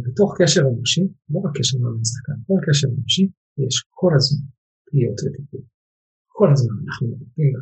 בתוך 0.06 0.30
קשר 0.38 0.62
אנושי, 0.72 1.04
לא 1.30 1.38
רק 1.44 1.52
קשר 1.58 1.78
מאמן 1.78 2.04
שחקן, 2.10 2.36
כל 2.46 2.60
קשר 2.66 2.88
אנושי, 2.94 3.24
יש 3.64 3.74
כל 3.90 4.12
הזמן 4.16 4.46
פגיעות 4.86 5.18
וטיפול. 5.22 5.60
כל 6.38 6.48
הזמן 6.52 6.76
אנחנו 6.86 7.04
מדברים, 7.08 7.52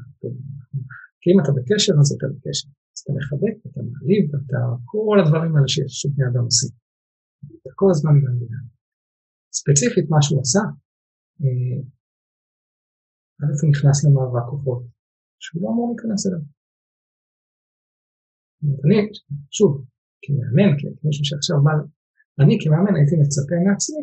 כי 1.21 1.27
אם 1.31 1.39
אתה 1.43 1.51
בקשר, 1.57 1.93
אז 2.01 2.09
אתה 2.17 2.27
בקשר. 2.35 2.69
אז 2.99 3.03
אתה 3.03 3.13
מחבק, 3.19 3.57
אתה 3.67 3.81
מעליב, 3.89 4.25
אתה 4.37 4.61
כל 4.85 5.17
הדברים 5.21 5.53
האלה 5.57 5.69
שבני 5.99 6.25
אדם 6.31 6.45
עושים. 6.49 6.73
אתה 7.61 7.71
כל 7.81 7.89
הזמן 7.91 8.15
גם 8.23 8.35
וגם. 8.41 8.65
ספציפית 9.59 10.07
מה 10.13 10.21
שהוא 10.25 10.41
עשה, 10.45 10.65
אה, 11.43 11.81
א' 13.41 13.53
הוא 13.61 13.71
נכנס 13.73 13.97
למאבק 14.05 14.47
כוחות, 14.51 14.83
שהוא 15.43 15.63
לא 15.63 15.69
אמור 15.69 15.87
להיכנס 15.91 16.21
אליו. 16.27 16.43
אני, 18.85 18.99
שוב, 19.57 19.73
כמאמן, 20.23 20.71
כמישהו 20.79 21.25
שעכשיו 21.29 21.57
בא, 21.65 21.75
אני 22.41 22.55
כמאמן 22.63 22.95
הייתי 22.97 23.15
מצפה 23.23 23.57
מעצמי, 23.67 24.03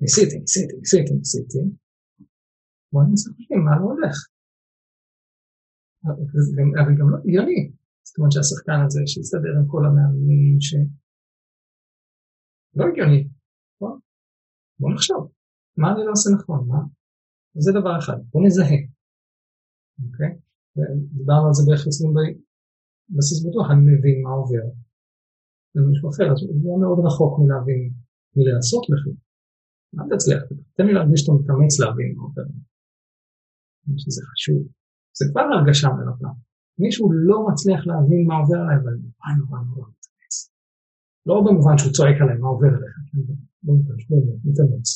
ניסיתי, 0.00 0.36
ניסיתי, 0.44 0.74
ניסיתי, 0.82 1.12
ניסיתי, 1.20 1.62
בוא 2.92 3.02
ננסה 3.04 3.30
חושבים 3.34 3.60
מה 3.64 3.74
לא 3.80 3.86
הולך. 3.92 4.16
אבל 6.80 6.94
גם 6.98 7.10
לא 7.12 7.16
הגיוני, 7.24 7.79
זאת 8.06 8.14
אומרת 8.18 8.32
שהשחקן 8.32 8.78
הזה 8.84 9.00
שיסתדר 9.06 9.52
עם 9.58 9.66
כל 9.72 9.82
המאמנים, 9.86 10.56
ש... 10.66 10.74
לא 12.76 12.84
הגיוני, 12.88 13.28
בוא, 13.80 13.90
בוא 14.80 14.90
נחשוב, 14.94 15.22
מה 15.80 15.86
אני 15.92 16.02
לא 16.06 16.12
עושה 16.16 16.30
נכון, 16.36 16.60
מה? 16.68 16.80
זה 17.64 17.70
דבר 17.78 17.94
אחד, 17.98 18.18
בוא 18.32 18.42
נזהה, 18.46 18.80
אוקיי? 20.04 20.32
דיברנו 21.18 21.46
על 21.46 21.54
זה 21.56 21.62
בערך 21.66 21.84
אצלנו 21.88 22.10
בבסיס 22.14 23.38
בטוח, 23.46 23.66
אני 23.70 23.82
מבין 23.90 24.16
מה 24.24 24.30
עובר. 24.38 24.66
ומישהו 25.72 26.08
אחר, 26.10 26.26
אז 26.32 26.38
הוא 26.42 26.54
לא 26.66 26.74
מאוד 26.82 26.98
רחוק 27.06 27.32
מלהבין, 27.40 27.82
מלעשות 28.36 28.84
בכלל. 28.92 29.16
אל 29.98 30.06
תצליח, 30.10 30.42
תן 30.76 30.84
לי 30.86 30.92
להרגיש 30.96 31.20
שאתה 31.20 31.32
מתאמץ 31.38 31.72
להבין 31.80 32.10
מה 32.16 32.22
עובר. 32.26 32.46
שזה 34.02 34.22
חשוב. 34.30 34.60
זה 35.18 35.24
כבר 35.30 35.44
הרגשה 35.52 35.88
מלווה. 35.96 36.30
מישהו 36.78 37.12
לא 37.12 37.46
מצליח 37.48 37.86
להבין 37.86 38.26
מה 38.26 38.34
עובר 38.40 38.58
עליי, 38.62 38.76
אבל 38.82 38.94
נורא 39.02 39.30
נורא 39.38 39.60
נורא 39.68 39.88
מתאמץ. 39.90 40.34
לא 41.26 41.34
במובן 41.46 41.78
שהוא 41.78 41.92
צועק 41.92 42.16
עליי 42.22 42.36
מה 42.42 42.48
עובר 42.48 42.72
עליך, 42.76 42.94
בוא 43.62 43.74
מתאמץ. 44.44 44.88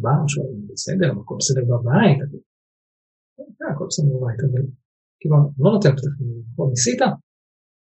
בא, 0.00 0.10
שואל, 0.28 0.54
בסדר, 0.72 1.08
הכל 1.20 1.36
בסדר 1.40 1.64
בבית, 1.70 2.18
כן, 3.36 3.64
הכל 3.74 3.86
בסדר 3.88 4.06
בבית, 4.16 4.40
אבל 4.48 4.62
כאילו, 5.20 5.36
לא 5.58 5.70
נותן 5.72 5.92
פתח, 5.96 6.14
ניסית? 6.70 7.00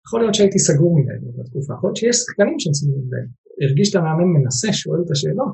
יכול 0.06 0.20
להיות 0.22 0.36
שהייתי 0.36 0.60
סגור 0.60 0.92
מדי 1.00 1.18
באותה 1.22 1.44
תקופה, 1.50 1.74
יכול 1.74 1.88
להיות 1.88 1.98
שיש 1.98 2.16
שחקנים 2.24 2.60
שהם 2.60 2.74
סגורים 2.74 3.06
מדי. 3.08 3.26
הרגיש 3.64 3.88
את 3.90 3.96
המאמן 3.96 4.30
מנסה, 4.36 4.74
שואל 4.74 5.00
את 5.06 5.12
השאלות, 5.12 5.54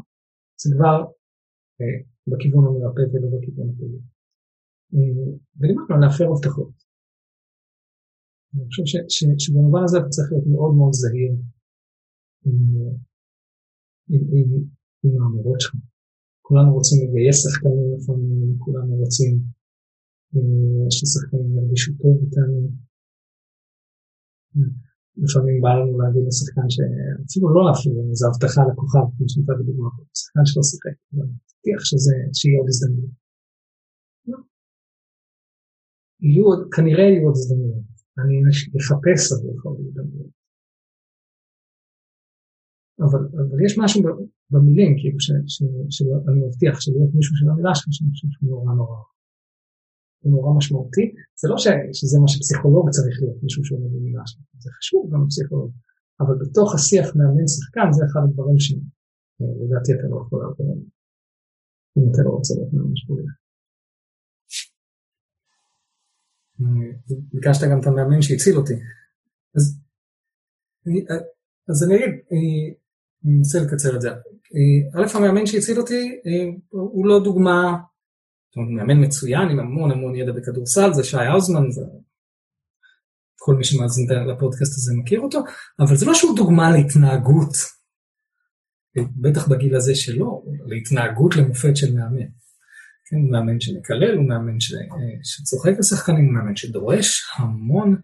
זה 0.62 0.68
כבר 0.76 0.98
אה, 1.80 1.98
בכיוון 2.30 2.64
המרפא 2.68 3.04
ולא 3.12 3.28
בכיוון 3.34 3.68
הפעיל. 3.72 4.00
ודיברנו 5.58 5.96
על 5.96 6.02
להפר 6.02 6.26
הבטחות. 6.32 6.74
אני 8.54 8.66
חושב 8.68 8.86
ש, 8.86 8.94
ש, 9.16 9.20
שבמובן 9.44 9.84
הזה 9.84 9.98
אתה 9.98 10.10
צריך 10.16 10.28
להיות 10.32 10.48
מאוד 10.54 10.74
מאוד 10.80 10.94
זהיר 11.02 11.34
עם, 12.46 12.58
עם, 14.12 14.22
עם, 14.36 14.50
עם 15.04 15.14
האמירות 15.22 15.62
שלך. 15.62 15.76
כולנו 16.42 16.74
רוצים 16.78 16.98
לגייס 17.04 17.38
שחקנים 17.44 17.88
לפעמים, 17.96 18.60
כולנו 18.64 18.94
רוצים 19.04 19.34
אה, 20.36 20.88
ששחקנים 20.96 21.58
ירגישו 21.58 21.92
טוב 22.02 22.16
איתנו. 22.24 22.60
לפעמים 25.24 25.56
בא 25.64 25.72
לנו 25.78 25.94
להגיד 26.00 26.24
לשחקן 26.28 26.68
שאפילו 26.74 27.48
לא 27.56 27.62
לנו, 27.70 28.16
זו 28.20 28.26
הבטחה 28.30 28.62
לכוכב, 28.70 29.06
כמו 29.14 29.26
שנתת 29.32 29.56
בדוגמה 29.60 29.90
פה, 29.96 30.04
שחקן 30.20 30.46
שלא 30.50 30.64
שיחק, 30.70 30.98
אבל 31.12 31.28
מבטיח 31.34 31.80
שיהיה 32.38 32.58
עוד 32.60 32.70
הזדמנות. 32.72 33.14
יהיו 36.22 36.46
כנראה 36.76 37.04
יהיו 37.04 37.26
עוד 37.28 37.36
הזדמנויות. 37.38 37.90
אני 38.20 38.36
אחפש 38.82 39.22
עבורך 39.34 39.66
עוד 39.66 39.78
הזדמנויות. 39.80 40.34
אבל, 43.06 43.22
אבל 43.44 43.58
יש 43.66 43.74
משהו 43.84 44.00
במילים, 44.52 44.92
כאילו, 45.00 45.20
שאני 46.30 46.40
מבטיח 46.46 46.76
שלהיות 46.84 47.12
מישהו 47.18 47.36
של 47.36 47.50
המילה 47.50 47.76
שלך, 47.76 47.88
שאני 47.92 48.10
חושב 48.12 48.28
שהוא 48.32 48.50
נורא 48.50 48.74
נורא 48.80 49.00
הוא 50.22 50.32
נורא 50.34 50.58
משמעותי. 50.58 51.06
זה 51.42 51.48
לא 51.52 51.58
ש, 51.58 51.68
שזה 52.00 52.20
מה 52.22 52.28
שפסיכולוג 52.28 52.90
צריך 52.90 53.16
להיות, 53.22 53.44
מישהו 53.44 53.66
שעומד 53.66 53.92
במילה 53.96 54.22
שלו, 54.26 54.44
זה 54.64 54.70
חשוב 54.78 55.02
גם 55.12 55.22
פסיכולוג. 55.30 55.72
אבל 56.22 56.36
בתוך 56.42 56.76
השיח 56.76 57.08
מאמן 57.16 57.48
שחקן 57.48 57.88
זה 57.92 58.02
אחד 58.06 58.22
הדברים 58.24 58.60
שלדעתי 58.60 59.92
אתה 59.94 60.08
לא 60.12 60.18
יכול 60.24 60.40
לעבור 60.44 60.78
אם 61.98 62.04
אתה 62.12 62.22
לא 62.26 62.30
רוצה 62.30 62.54
להיות 62.56 62.74
מאמן 62.74 62.96
שפוליך. 62.96 63.39
ביקשת 67.34 67.68
גם 67.72 67.80
את 67.80 67.88
המאמן 67.88 68.22
שהציל 68.22 68.57
אותי. 68.57 68.74
אז, 69.55 69.80
אז 71.70 71.84
אני 71.84 71.95
אגיד, 71.95 72.10
אני 72.32 72.74
אנסה 73.39 73.60
לקצר 73.60 73.95
את 73.95 74.01
זה. 74.01 74.10
א', 74.95 75.18
המאמן 75.18 75.45
שהציל 75.45 75.80
אותי 75.80 76.20
הוא 76.70 77.07
לא 77.07 77.24
דוגמה 77.24 77.78
אומרת, 78.57 78.88
מאמן 78.88 79.05
מצוין 79.05 79.49
עם 79.49 79.60
המון 79.60 79.91
המון 79.91 80.16
ידע 80.16 80.32
בכדורסל, 80.32 80.93
זה 80.93 81.03
שי 81.03 81.18
האוזמן, 81.18 81.72
זה... 81.72 81.82
כל 83.41 83.55
מי 83.55 83.64
שמאזין 83.64 84.07
לפודקאסט 84.28 84.74
הזה 84.78 84.93
מכיר 85.01 85.20
אותו, 85.20 85.39
אבל 85.80 85.95
זה 85.95 86.05
לא 86.05 86.14
שהוא 86.14 86.36
דוגמה 86.36 86.72
להתנהגות, 86.72 87.53
בטח 89.22 89.47
בגיל 89.47 89.76
הזה 89.76 89.95
שלו, 89.95 90.45
להתנהגות 90.66 91.36
למופת 91.36 91.76
של 91.76 91.95
מאמן. 91.95 92.28
כן, 93.10 93.22
מאמן 93.32 93.60
שמקלל, 93.60 94.16
הוא 94.18 94.28
מאמן 94.28 94.60
ש... 94.60 94.74
שצוחק 95.24 95.72
לשחקנים, 95.80 96.26
הוא 96.26 96.34
מאמן 96.34 96.55
שדורש 96.55 97.22
המון, 97.38 98.01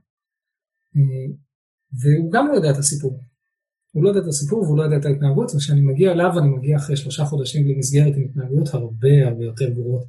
והוא 2.01 2.31
גם 2.31 2.47
לא 2.47 2.53
יודע 2.53 2.71
את 2.71 2.77
הסיפור. 2.77 3.19
הוא 3.91 4.03
לא 4.03 4.09
יודע 4.09 4.21
את 4.21 4.27
הסיפור 4.27 4.59
והוא 4.63 4.77
לא 4.77 4.83
יודע 4.83 4.97
את 4.97 5.05
ההתנהגות, 5.05 5.51
וכשאני 5.55 5.81
מגיע 5.81 6.11
אליו 6.11 6.39
אני 6.39 6.47
מגיע 6.47 6.77
אחרי 6.77 6.97
שלושה 6.97 7.25
חודשים 7.25 7.63
בלי 7.63 7.75
מסגרת 7.77 8.13
עם 8.17 8.25
התנהגויות 8.29 8.67
הרבה 8.73 9.27
הרבה 9.27 9.43
יותר 9.43 9.69
גרועות 9.69 10.05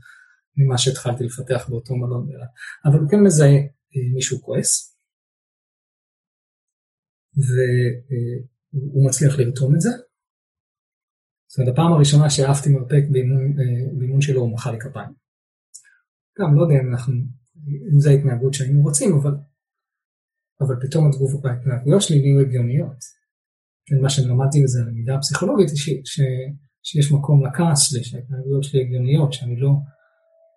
ממה 0.56 0.78
שהתחלתי 0.78 1.24
לפתח 1.24 1.66
באותו 1.68 1.96
מלון 1.96 2.26
באילת. 2.26 2.48
אבל 2.84 2.98
הוא 2.98 3.10
כן 3.10 3.20
מזהה 3.20 3.56
אה, 3.96 4.14
מישהו 4.14 4.42
כועס, 4.42 4.98
והוא 7.36 9.06
מצליח 9.08 9.38
לרתום 9.38 9.74
את 9.74 9.80
זה. 9.80 9.90
זאת 11.48 11.58
אומרת, 11.58 11.72
הפעם 11.72 11.92
הראשונה 11.92 12.30
שאהבתי 12.30 12.68
מרפק 12.70 13.04
באימון, 13.10 13.58
אה, 13.60 13.98
באימון 13.98 14.20
שלו 14.20 14.40
הוא 14.40 14.52
מחא 14.52 14.70
לי 14.70 14.78
כפיים. 14.80 15.10
גם 16.40 16.54
לא 16.54 16.62
יודע 16.62 16.74
אם 16.82 16.92
אנחנו, 16.92 17.14
אם 17.92 18.00
זו 18.00 18.10
ההתנהגות 18.10 18.54
שהיינו 18.54 18.82
רוצים, 18.82 19.18
אבל, 19.18 19.34
אבל 20.60 20.76
פתאום 20.80 21.08
התגובות 21.08 21.42
בהתנהגויות 21.42 22.02
שלי 22.02 22.18
נהיו 22.20 22.40
הגיוניות. 22.40 22.98
כן, 23.86 24.00
מה 24.02 24.10
שלמדתי 24.10 24.62
בזה, 24.62 24.82
הלמידה 24.82 25.14
הפסיכולוגית, 25.14 25.68
ש, 25.76 25.90
ש, 26.04 26.20
שיש 26.82 27.12
מקום 27.12 27.46
לכעס 27.46 27.82
שלי, 27.82 28.04
שההתנהגויות 28.04 28.64
שלי 28.64 28.80
הגיוניות, 28.80 29.32
שאני 29.32 29.56
לא 29.56 29.70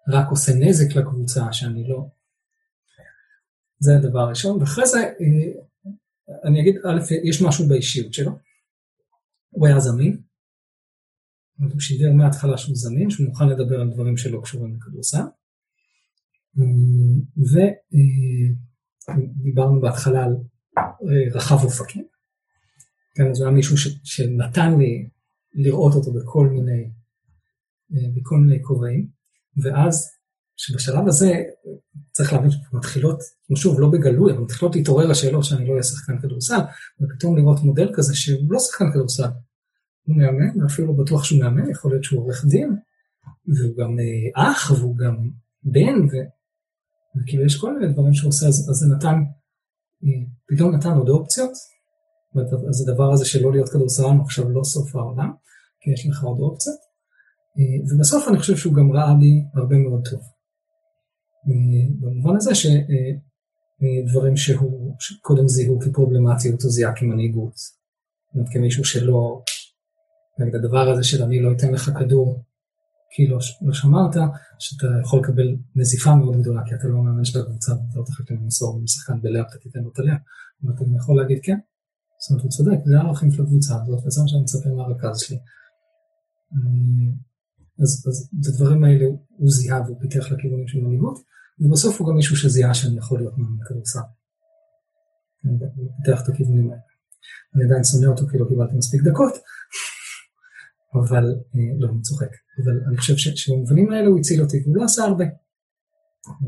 רק 0.10 0.28
עושה 0.30 0.52
נזק 0.56 0.96
לקבוצה, 0.96 1.54
שאני 1.54 1.88
לא... 1.88 2.08
זה 3.80 3.96
הדבר 3.96 4.20
הראשון. 4.20 4.60
ואחרי 4.60 4.86
זה, 4.88 5.00
אה, 5.00 5.62
אני 6.44 6.62
אגיד, 6.62 6.76
א', 6.76 7.00
יש 7.30 7.42
משהו 7.42 7.68
באישיות 7.68 8.14
שלו. 8.14 8.32
הוא 9.50 9.68
היה 9.68 9.80
זמין. 9.80 10.29
הוא 11.60 11.80
שידר 11.80 12.12
מההתחלה 12.14 12.58
שהוא 12.58 12.76
זמין, 12.76 13.10
שהוא 13.10 13.28
מוכן 13.28 13.50
לדבר 13.50 13.82
על 13.82 13.90
דברים 13.94 14.18
שלא 14.18 14.42
קשורים 14.44 14.76
לכדורסל. 14.76 15.24
ודיברנו 19.08 19.76
אה, 19.76 19.82
בהתחלה 19.82 20.24
על 20.24 20.36
אה, 20.78 21.34
רחב 21.34 21.64
אופקים. 21.64 22.06
כן, 23.16 23.24
הוא 23.24 23.34
היה 23.42 23.52
מישהו 23.52 23.78
ש, 23.78 23.88
שנתן 24.04 24.78
לי 24.78 25.10
לראות 25.54 25.94
אותו 25.94 26.14
בכל 26.14 26.48
מיני, 26.50 26.90
בכל 27.90 28.38
מיני 28.38 28.64
כובעים. 28.64 29.08
ואז, 29.64 30.10
שבשלב 30.58 31.08
הזה, 31.08 31.44
צריך 32.12 32.34
להבין 32.34 32.52
שמתחילות, 32.52 33.20
שוב, 33.56 33.80
לא 33.80 33.90
בגלוי, 33.90 34.32
אבל 34.32 34.42
מתחילות 34.42 34.76
להתעורר 34.76 35.12
השאלות 35.12 35.44
שאני 35.44 35.68
לא 35.68 35.72
אהיה 35.72 35.84
שחקן 35.84 36.22
כדורסל, 36.22 36.60
ופתאום 37.02 37.38
לראות 37.38 37.60
מודל 37.60 37.92
כזה 37.96 38.16
שהוא 38.16 38.52
לא 38.54 38.60
שחקן 38.60 38.92
כדורסל. 38.92 39.30
הוא 40.10 40.18
מאמן, 40.18 40.62
ואפילו 40.62 40.94
בטוח 40.96 41.24
שהוא 41.24 41.40
מאמן, 41.40 41.70
יכול 41.70 41.92
להיות 41.92 42.04
שהוא 42.04 42.22
עורך 42.22 42.46
דין, 42.46 42.70
והוא 43.48 43.78
גם 43.78 43.98
אה, 44.00 44.52
אח, 44.52 44.72
והוא 44.72 44.98
גם 44.98 45.16
בן, 45.64 46.06
ו... 46.12 46.14
וכאילו 47.16 47.46
יש 47.46 47.58
כל 47.62 47.80
מיני 47.80 47.94
דברים 47.94 48.14
שהוא 48.14 48.30
עושה, 48.30 48.48
אז, 48.48 48.70
אז 48.70 48.76
זה 48.76 48.96
נתן, 48.96 49.18
אה, 50.04 50.26
פתאום 50.48 50.76
נתן 50.76 50.90
עוד 50.90 51.10
אופציות, 51.10 51.52
אז 52.70 52.90
הדבר 52.90 53.14
הזה 53.14 53.26
של 53.26 53.44
לא 53.44 53.52
להיות 53.52 53.70
כדורסלן 53.70 54.20
עכשיו 54.22 54.50
לא 54.50 54.64
סוף 54.64 54.96
העולם, 54.96 55.32
כי 55.82 55.92
יש 55.92 56.08
לך 56.08 56.24
עוד 56.24 56.40
אופציות. 56.40 56.80
אה, 57.58 57.94
ובסוף 57.94 58.28
אני 58.28 58.40
חושב 58.40 58.58
שהוא 58.58 58.74
גם 58.74 58.92
ראה 58.92 59.14
בי 59.20 59.44
הרבה 59.56 59.78
מאוד 59.78 60.08
טוב. 60.12 60.22
במובן 62.02 62.36
הזה 62.36 62.52
שדברים 62.56 64.38
שהוא 64.38 64.96
קודם 65.22 65.48
זיהו 65.48 65.80
כפרובלמטיות 65.80 66.62
הוא 66.62 66.72
זיהה 66.72 66.96
כמנהיגות. 66.96 67.56
זאת 67.56 68.36
אומרת 68.36 68.50
כמישהו 68.54 68.86
שלא, 68.86 69.44
נגיד 70.40 70.56
הדבר 70.56 70.90
הזה 70.90 71.04
של 71.04 71.24
אני 71.24 71.42
לא 71.42 71.52
אתן 71.52 71.72
לך 71.72 71.92
כדור 72.00 72.44
כי 73.12 73.28
לא, 73.28 73.38
לא 73.62 73.74
שמרת, 73.74 74.16
שאתה 74.60 74.88
יכול 75.02 75.20
לקבל 75.20 75.56
נזיפה 75.76 76.16
מאוד 76.16 76.42
גדולה 76.42 76.62
כי 76.66 76.76
אתה 76.76 76.88
לא 76.88 77.04
מאמן 77.04 77.26
של 77.26 77.40
הקבוצה 77.40 77.72
ואתה 77.72 78.00
לא 78.00 78.04
תחליט 78.06 78.32
למסור 78.32 78.82
משחקן 78.82 79.22
בלאפ 79.22 79.46
אתה 79.50 79.58
תיתן 79.58 79.80
לו 79.80 79.90
את 79.94 80.00
הלאפ. 80.00 80.22
ואתה 80.64 80.84
גם 80.84 80.96
יכול 80.96 81.22
להגיד 81.22 81.40
כן, 81.44 81.60
זאת 82.22 82.32
אומרת 82.32 82.44
הוא 82.44 82.52
צודק, 82.52 82.78
זה 82.86 82.98
הערכים 82.98 83.32
של 83.32 83.42
הקבוצה 83.44 83.76
הזאת 83.82 84.06
וזה 84.06 84.22
מה 84.22 84.28
שאני 84.28 84.42
מצפה 84.42 84.70
מהרכז 84.70 85.20
שלי. 85.20 85.40
אז, 87.82 88.06
אז 88.08 88.30
את 88.40 88.46
הדברים 88.48 88.84
האלה 88.84 89.06
הוא 89.38 89.50
זיהה 89.50 89.82
והוא 89.82 89.98
פיתח 90.02 90.32
לכיוונים 90.32 90.68
של 90.68 90.80
מנהיגות, 90.82 91.20
ובסוף 91.60 92.00
הוא 92.00 92.10
גם 92.10 92.16
מישהו 92.16 92.36
שזיהה 92.36 92.74
שאני 92.74 92.98
יכול 92.98 93.20
להיות 93.20 93.38
מאמן 93.38 93.64
כדורסל. 93.66 94.00
אני 95.46 95.58
פותח 95.98 96.24
את 96.24 96.30
הכיוונים 96.30 96.70
האלה. 96.72 96.82
אני 97.56 97.64
עדיין 97.64 97.84
שונא 97.84 98.08
אותו 98.12 98.28
כי 98.28 98.38
לא 98.38 98.46
קיבלתי 98.50 98.76
מספיק 98.76 99.02
דקות, 99.02 99.34
אבל, 100.96 101.26
אה, 101.56 101.80
לא, 101.80 101.88
אני 101.92 102.02
צוחק, 102.02 102.32
אבל 102.64 102.74
אני 102.88 102.98
חושב 102.98 103.14
שבמובנים 103.18 103.92
האלה 103.92 104.08
הוא 104.08 104.20
הציל 104.20 104.42
אותי, 104.42 104.58
והוא 104.64 104.76
לא 104.78 104.84
עשה 104.84 105.04
הרבה. 105.04 105.26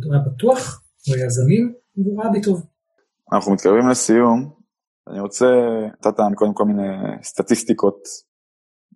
הוא 0.05 0.13
היה 0.13 0.23
בטוח, 0.23 0.83
הוא 1.07 1.15
היה 1.15 1.29
זמין, 1.29 1.73
והוא 1.97 2.21
ראה 2.21 2.31
בי 2.31 2.41
טוב. 2.41 2.67
אנחנו 3.33 3.53
מתקרבים 3.53 3.89
לסיום, 3.89 4.53
אני 5.09 5.19
רוצה, 5.19 5.45
נתת 5.85 6.19
לנו 6.19 6.35
קודם 6.35 6.53
כל 6.53 6.65
מיני 6.65 6.87
סטטיסטיקות, 7.23 8.03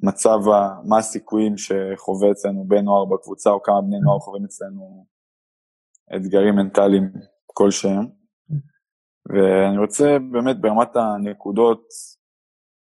מצב, 0.03 0.37
מה 0.83 0.97
הסיכויים 0.97 1.57
שחווה 1.57 2.31
אצלנו 2.31 2.67
בן 2.67 2.83
נוער 2.85 3.05
בקבוצה, 3.05 3.49
או 3.49 3.63
כמה 3.63 3.81
בני 3.81 3.99
נוער 3.99 4.19
חווים 4.19 4.45
אצלנו 4.45 5.05
אתגרים 6.15 6.55
מנטליים 6.55 7.11
כלשהם. 7.45 8.05
ואני 9.29 9.77
רוצה 9.77 10.17
באמת 10.31 10.61
ברמת 10.61 10.95
הנקודות, 10.95 11.83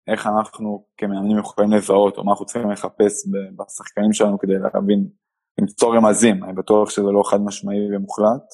איך 0.08 0.28
אנחנו 0.28 0.86
כמאמנים 0.98 1.38
יכולים 1.38 1.72
לזהות, 1.72 2.18
או 2.18 2.24
מה 2.24 2.32
אנחנו 2.32 2.46
צריכים 2.46 2.72
לחפש 2.72 3.14
בשחקנים 3.58 4.14
שלנו 4.14 4.40
כדי 4.40 4.54
להבין, 4.54 5.08
למצוא 5.60 5.96
רמזים, 5.96 6.44
אני 6.44 6.54
בטוח 6.54 6.90
שזה 6.90 7.12
לא 7.18 7.24
חד 7.26 7.42
משמעי 7.42 7.96
ומוחלט. 7.96 8.48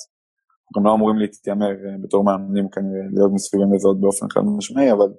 גם 0.76 0.86
לא 0.86 0.94
אמורים 0.94 1.18
להתיימר 1.18 1.66
אה, 1.66 1.96
בתור 2.04 2.24
מאמנים 2.24 2.70
כנראה 2.70 3.02
להיות 3.14 3.32
מסוגלים 3.34 3.74
לזהות 3.74 4.02
באופן 4.02 4.26
חד 4.30 4.42
משמעי, 4.58 4.92
אבל 4.92 5.14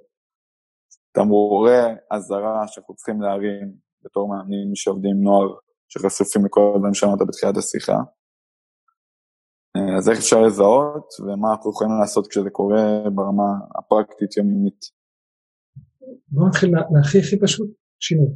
תמרורי 1.11 1.81
אזהרה 2.11 2.67
שאנחנו 2.67 2.95
צריכים 2.95 3.21
להרים 3.21 3.73
בתור 4.03 4.29
מאמנים 4.29 4.75
שעובדים 4.75 5.11
עם 5.11 5.23
נוער, 5.23 5.47
שחשופים 5.89 6.45
לכל 6.45 6.73
הדברים 6.75 6.93
שאמרת 6.93 7.19
בתחילת 7.27 7.57
השיחה. 7.57 7.97
אה, 9.75 9.97
אז 9.97 10.09
איך 10.09 10.17
אפשר 10.17 10.41
לזהות, 10.41 11.07
ומה 11.19 11.51
אנחנו 11.51 11.71
יכולים 11.71 11.99
לעשות 12.01 12.27
כשזה 12.27 12.49
קורה 12.49 13.09
ברמה 13.15 13.49
הפרקטית 13.77 14.37
יומיומית. 14.37 15.02
בואו 16.27 16.47
נתחיל 16.47 16.69
מהכי 16.93 17.17
הכי 17.19 17.39
פשוט, 17.43 17.69
שינוי. 17.99 18.31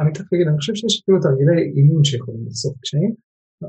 אני 0.00 0.10
תכף 0.14 0.32
אגיד, 0.32 0.46
אני 0.48 0.58
חושב 0.60 0.74
שיש 0.78 0.94
אפילו 1.02 1.18
תרגילי 1.24 1.60
אימון 1.76 2.04
שיכולים 2.04 2.42
לחשוף 2.46 2.74
קשיים, 2.82 3.12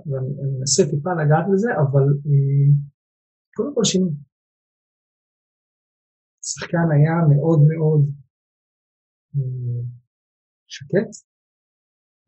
ואני 0.07 0.29
אנסה 0.59 0.83
טיפה 0.91 1.11
לגעת 1.19 1.45
בזה, 1.51 1.69
אבל 1.83 2.05
אה, 2.27 2.67
קודם 3.55 3.71
כל 3.75 3.83
שינוי. 3.91 4.13
השחקן 6.43 6.87
היה 6.95 7.15
מאוד 7.31 7.59
מאוד 7.71 8.01
אה, 9.35 9.81
שקט, 10.75 11.11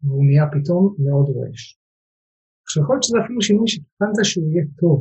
והוא 0.04 0.26
נהיה 0.28 0.46
פתאום 0.54 0.84
מאוד 1.06 1.28
רועש. 1.36 1.64
עכשיו 2.64 2.84
יכול 2.84 2.96
להיות 2.96 3.04
שזה 3.04 3.18
אפילו 3.24 3.42
שינוי 3.42 3.68
שתכנת 3.68 4.18
שהוא 4.30 4.46
יהיה 4.50 4.66
טוב. 4.82 5.00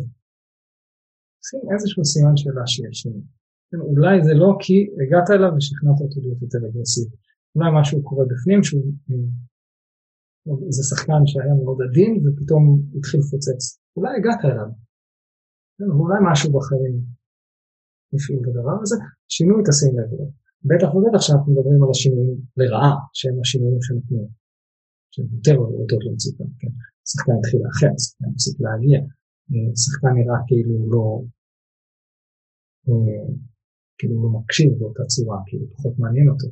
שים 1.47 1.65
איזשהו 1.73 2.05
סימן 2.13 2.37
שאלה 2.41 2.67
שיש 2.73 2.97
שינוי. 3.03 3.38
כן, 3.71 3.81
אולי 3.81 4.25
זה 4.27 4.35
לא 4.43 4.51
כי 4.61 4.77
הגעת 5.01 5.31
אליו 5.31 5.51
ושכנעת 5.57 5.99
אותו 6.01 6.21
להיות 6.21 6.43
יותר 6.43 6.59
אגרסיבי. 6.69 7.16
אולי 7.55 7.71
משהו 7.81 8.03
קורה 8.03 8.25
בפנים 8.31 8.61
שהוא 8.62 8.93
אה, 9.11 10.71
זה 10.77 10.83
שחקן 10.91 11.23
שהיה 11.27 11.55
מאוד 11.62 11.79
עדין 11.87 12.12
ופתאום 12.23 12.62
התחיל 12.97 13.21
לפוצץ. 13.21 13.61
אולי 13.97 14.12
הגעת 14.16 14.41
אליו. 14.45 14.71
כן, 15.77 15.91
אולי 16.01 16.19
משהו 16.31 16.53
בחיים 16.53 16.97
הפעיל 18.14 18.39
את 18.43 18.49
הדבר 18.51 18.77
הזה, 18.83 18.97
שינוי 19.29 19.62
תשים 19.66 19.93
לב. 19.99 20.11
בטח 20.71 20.95
ובטח 20.95 21.21
שאנחנו 21.25 21.53
מדברים 21.53 21.81
על 21.85 21.91
השינויים 21.91 22.39
לרעה, 22.57 22.95
שהם 23.19 23.37
השינויים 23.41 23.83
שנתנו, 23.87 24.29
שהם 25.12 25.27
יותר 25.35 25.55
הודות 25.57 26.03
למצוקה, 26.07 26.45
כן? 26.61 26.73
שחקן 27.11 27.33
התחיל 27.39 27.61
לאחר, 27.64 27.93
שחקן 28.05 28.29
הפסיק 28.33 28.57
להגיע, 28.61 28.99
שחקן 29.83 30.12
נראה 30.19 30.39
כאילו 30.49 30.75
לא, 30.93 31.07
כאילו 33.99 34.15
לא 34.23 34.29
מקשיב 34.39 34.71
באותה 34.79 35.03
צורה, 35.13 35.39
כאילו 35.47 35.65
פחות 35.75 35.95
מעניין 35.99 36.29
אותו. 36.29 36.49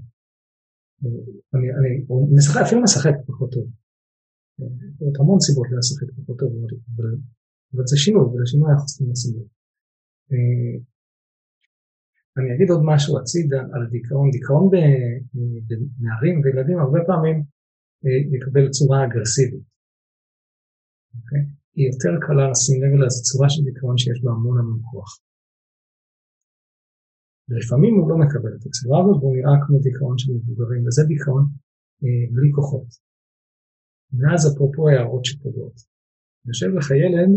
אני, 1.55 1.67
אני, 1.79 2.05
הוא 2.09 2.37
משחק, 2.37 2.61
אפילו 2.67 2.83
משחק 2.83 3.15
פחות 3.27 3.51
טוב. 3.53 3.67
יש 5.07 5.15
המון 5.21 5.41
סיבות 5.41 5.67
לשחק 5.79 6.09
פחות 6.17 6.39
טוב, 6.39 6.51
אבל, 6.97 7.11
אבל 7.75 7.87
זה 7.91 7.97
שינוי, 7.97 8.25
ולשינוי 8.27 8.69
אנחנו 8.71 8.87
צריכים 8.87 9.11
לשים 9.11 9.33
לב. 9.37 9.49
אה, 10.33 10.75
אני 12.39 12.49
אגיד 12.55 12.69
עוד 12.71 12.83
משהו 12.91 13.19
הצידה 13.19 13.61
על 13.75 13.83
דיכאון. 13.95 14.31
דיכאון 14.37 14.65
בנערים 15.69 16.37
וילדים 16.41 16.79
הרבה 16.79 17.01
פעמים 17.09 17.37
אה, 18.05 18.19
יקבל 18.35 18.65
צורה 18.77 18.99
אגרסיבית. 19.05 19.65
אוקיי? 21.17 21.43
היא 21.77 21.87
יותר 21.91 22.13
קלה 22.27 22.45
לשים 22.51 22.77
לב 22.83 23.09
זו 23.09 23.23
צורה 23.29 23.49
של 23.53 23.63
דיכאון 23.69 23.99
שיש 23.99 24.19
בה 24.23 24.31
המון 24.31 24.59
המון 24.59 24.81
כוח. 24.91 25.11
ולפעמים 27.49 27.95
הוא 27.99 28.09
לא 28.11 28.17
מקבל 28.25 28.53
את 28.57 28.65
הצורה 28.67 28.99
הזאת 29.01 29.17
והוא 29.19 29.37
נראה 29.37 29.57
כמו 29.63 29.77
דיכאון 29.87 30.17
של 30.19 30.31
מבוגרים, 30.37 30.83
וזה 30.87 31.03
דיכאון 31.13 31.45
אה, 32.03 32.25
בלי 32.35 32.51
כוחות. 32.57 32.89
ואז 34.19 34.41
אפרופו 34.49 34.83
הערות 34.89 35.25
שפוגעות. 35.29 35.77
יושב 36.49 36.71
לך 36.79 36.89
ילד 37.03 37.31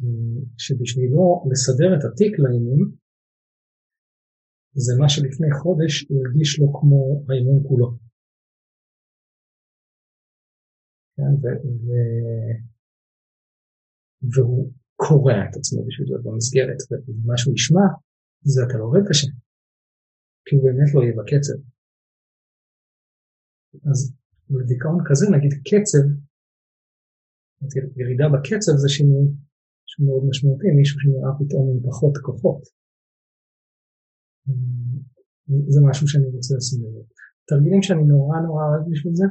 אה, 0.00 0.40
שבשבילו 0.64 1.20
לסדר 1.50 1.90
את 1.96 2.02
התיק 2.08 2.32
לאימון 2.42 2.80
זה 4.84 4.92
מה 5.00 5.08
שלפני 5.08 5.50
חודש 5.60 5.92
הוא 6.08 6.18
הרגיש 6.22 6.50
לו 6.60 6.66
כמו 6.76 7.00
האימון 7.28 7.58
כולו. 7.68 7.88
כן, 11.16 11.32
ו... 11.40 11.44
ו... 11.86 11.88
והוא 14.32 14.72
קורע 14.96 15.38
את 15.44 15.56
עצמו 15.56 15.86
בשביל 15.86 16.06
להיות 16.08 16.24
במסגרת, 16.24 16.80
ומה 17.08 17.36
שהוא 17.36 17.54
ישמע 17.54 17.86
זה 18.52 18.60
אתה 18.66 18.78
לא 18.78 18.84
עובד 18.84 19.04
קשה, 19.08 19.30
כי 20.44 20.52
הוא 20.54 20.62
באמת 20.64 20.88
לא 20.94 21.00
יהיה 21.02 21.14
בקצב. 21.18 21.58
אז 23.90 23.98
לדיכאון 24.50 24.98
כזה 25.08 25.26
נגיד 25.34 25.52
קצב, 25.68 26.04
ירידה 28.00 28.26
בקצב 28.34 28.74
זה 28.82 28.88
שינוי 28.96 29.26
שהוא 29.88 30.06
מאוד 30.08 30.22
משמעותי, 30.28 30.68
מישהו 30.78 31.00
שנראה 31.00 31.32
פתאום 31.40 31.64
עם 31.70 31.80
פחות 31.88 32.14
כוחות. 32.26 32.62
זה 35.74 35.80
משהו 35.88 36.08
שאני 36.08 36.28
רוצה 36.36 36.54
לשים 36.56 36.80
לב. 36.84 37.06
תרגילים 37.48 37.82
שאני 37.82 38.04
נורא 38.12 38.36
נורא 38.46 38.62
אוהב 38.68 38.84
בשביל 38.90 39.14
זה, 39.20 39.26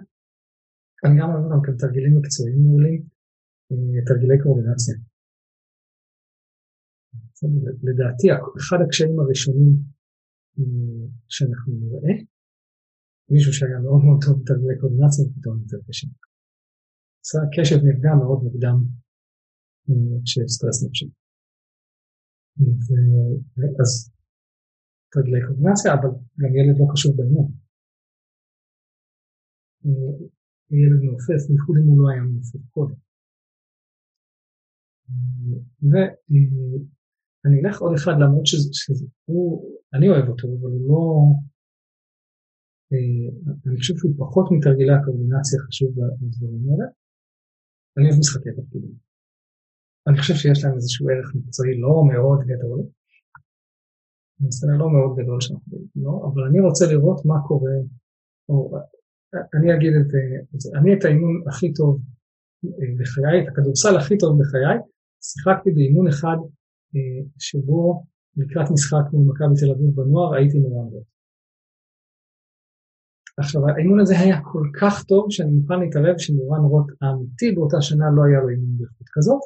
אני 1.06 1.14
גם 1.20 1.28
אוהב 1.32 1.44
אותם 1.46 1.62
כתרגילים 1.66 2.14
מקצועיים 2.18 2.60
מעולים, 2.64 3.02
תרגילי 4.08 4.38
קואורדינציה. 4.44 4.96
לדעתי 7.88 8.28
אחד 8.60 8.78
הקשיים 8.86 9.20
הראשונים 9.20 9.72
שאנחנו 11.34 11.74
נראה, 11.82 12.16
מישהו 13.32 13.54
שהיה 13.54 13.80
מאוד 13.86 14.02
מאוד 14.06 14.20
טוב 14.26 14.36
בתרגילי 14.42 14.76
קואורדינציה 14.80 15.24
פתאום 15.36 15.56
יותר 15.62 15.78
קשה. 15.88 16.08
הקשב 17.46 17.80
נפגע 17.88 18.12
מאוד 18.22 18.40
מוקדם 18.44 18.78
כשיש 20.26 20.50
סטרס 20.56 20.78
נפשי. 20.86 21.10
אז 23.82 23.92
תרגילי 25.12 25.42
קואורדינציה, 25.46 25.94
אבל 25.94 26.10
גם 26.40 26.52
ילד 26.58 26.76
לא 26.80 26.86
קשור 26.94 27.12
באמון. 27.18 27.48
ילד 30.82 31.02
מעופף, 31.06 31.42
בייחוד 31.50 31.76
אם 31.82 31.88
הוא 31.90 31.98
לא 32.02 32.08
היה 32.12 32.22
מעופף 32.22 32.70
קודם. 32.76 32.96
ואני 37.46 37.62
אלך 37.62 37.82
עוד 37.82 37.94
אחד 37.96 38.12
למרות 38.20 38.46
שהוא, 38.46 39.80
אני 39.94 40.10
אוהב 40.10 40.30
אותו, 40.30 40.48
אבל 40.48 40.72
הוא 40.72 40.90
לא, 40.90 41.04
אה, 42.94 43.52
אני 43.68 43.78
חושב 43.78 43.94
שהוא 43.98 44.14
פחות 44.18 44.46
מתרגילי 44.52 44.94
הקואורדינציה 44.94 45.60
חשוב 45.68 45.90
בדברים 45.90 46.64
האלה. 46.70 46.86
אני 47.98 48.06
אוהב 48.06 48.20
משחקי 48.20 48.50
תפקידים. 48.58 48.96
אני 50.08 50.18
חושב 50.18 50.34
שיש 50.34 50.64
להם 50.64 50.76
איזשהו 50.76 51.10
ערך 51.10 51.36
מקצועי 51.36 51.80
לא 51.80 52.04
מאוד 52.14 52.40
גדול, 52.52 52.80
זה 54.50 54.68
לא 54.82 54.88
מאוד 54.96 55.18
גדול 55.20 55.42
שאנחנו 55.42 55.78
לא, 55.96 56.14
אבל 56.28 56.44
אני 56.50 56.60
רוצה 56.60 56.86
לראות 56.92 57.26
מה 57.26 57.36
קורה, 57.48 57.78
או 58.50 58.78
אני 59.58 59.76
אגיד 59.76 59.94
את 60.02 60.10
זה, 60.62 60.70
אני 60.80 60.94
את 60.94 61.06
האימון 61.06 61.44
הכי 61.48 61.74
טוב 61.74 62.02
אה, 62.66 62.88
בחיי, 63.00 63.44
את 63.44 63.48
הכדורסל 63.52 63.98
הכי 63.98 64.18
טוב 64.18 64.40
בחיי, 64.40 64.78
שיחקתי 65.22 65.72
באימון 65.72 66.08
אחד 66.08 66.38
שבו 67.40 68.06
לקראת 68.38 68.72
משחק 68.72 69.06
מול 69.14 69.26
מכבי 69.30 69.56
תל 69.60 69.72
אביב 69.72 69.96
בנוער 69.96 70.34
הייתי 70.34 70.58
רב. 70.58 70.94
עכשיו 73.38 73.62
האימון 73.70 74.00
הזה 74.00 74.20
היה 74.20 74.38
כל 74.44 74.66
כך 74.80 75.04
טוב 75.04 75.26
שאני 75.30 75.52
מוכן 75.52 75.80
להתערב 75.80 76.18
שמורן 76.18 76.62
רוט 76.62 76.88
האמיתי 77.02 77.52
באותה 77.56 77.82
שנה 77.82 78.06
לא 78.16 78.22
היה 78.28 78.40
לו 78.42 78.50
אימון 78.50 78.78
באיכות 78.78 79.08
כזאת, 79.14 79.42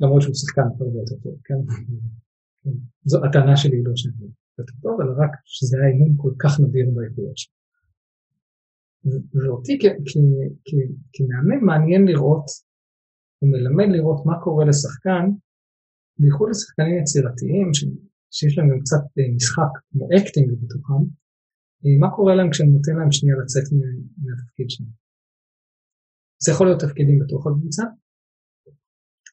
למרות 0.00 0.22
שהוא 0.22 0.34
שחקן 0.34 0.62
הרבה 0.80 0.98
יותר 0.98 1.16
טוב, 1.22 1.36
כן? 1.44 1.60
זו 3.10 3.18
הטענה 3.24 3.56
שלי 3.56 3.82
לא 3.82 3.92
שאני 3.96 4.28
יותר 4.58 4.72
טוב, 4.82 5.00
אלא 5.00 5.12
רק 5.22 5.30
שזה 5.44 5.76
היה 5.78 5.88
אימון 5.88 6.12
כל 6.16 6.32
כך 6.42 6.60
נדיר 6.60 6.86
באיכויות 6.94 7.36
שלו. 7.36 7.58
ואותי 9.34 9.78
כמאמן 11.12 11.60
מעניין 11.64 12.04
לראות 12.04 12.46
הוא 13.38 13.50
מלמד 13.50 13.88
לראות 13.88 14.26
מה 14.26 14.40
קורה 14.44 14.64
לשחקן 14.64 15.24
בייחוד 16.18 16.48
לשחקנים 16.50 16.98
יצירתיים, 17.00 17.68
שיש 18.34 18.52
להם 18.58 18.68
גם 18.70 18.80
קצת 18.84 19.04
אה, 19.18 19.28
משחק 19.36 19.72
כמו 19.88 20.04
acting 20.16 20.48
בתוכם, 20.62 21.02
אה, 21.82 21.94
מה 22.02 22.08
קורה 22.16 22.32
להם 22.34 22.50
כשאני 22.50 22.70
נותן 22.76 22.94
להם 22.98 23.12
שנייה 23.16 23.36
לצאת 23.42 23.66
מהתפקיד 24.22 24.68
שלהם. 24.72 24.94
זה 26.42 26.48
יכול 26.52 26.66
להיות 26.66 26.80
תפקידים 26.84 27.18
בתוך 27.22 27.42
הקבוצה, 27.46 27.84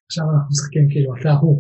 עכשיו 0.07 0.25
אנחנו 0.31 0.49
משחקים 0.53 0.85
כאילו 0.91 1.09
אתה 1.15 1.33
הוא 1.41 1.57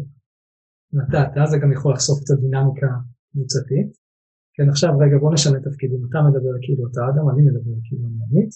ואתה 0.93 1.19
אתה, 1.27 1.41
זה 1.51 1.57
גם 1.61 1.71
יכול 1.75 1.91
לחשוף 1.93 2.17
קצת 2.23 2.37
דינמיקה 2.43 2.91
קבוצתית. 3.31 3.89
כן, 4.55 4.67
עכשיו 4.73 4.91
רגע 5.03 5.17
בוא 5.21 5.33
נשנה 5.33 5.59
תפקידים, 5.67 6.01
אתה 6.07 6.19
מדבר 6.27 6.55
כאילו 6.65 6.83
אתה 6.89 7.01
אדם, 7.09 7.25
אני 7.31 7.41
מדבר 7.47 7.75
כאילו 7.85 8.03
אני 8.07 8.19
עמית. 8.25 8.51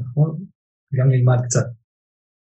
נכון? 0.00 0.30
גם 0.96 1.06
נלמד 1.12 1.38
קצת 1.46 1.66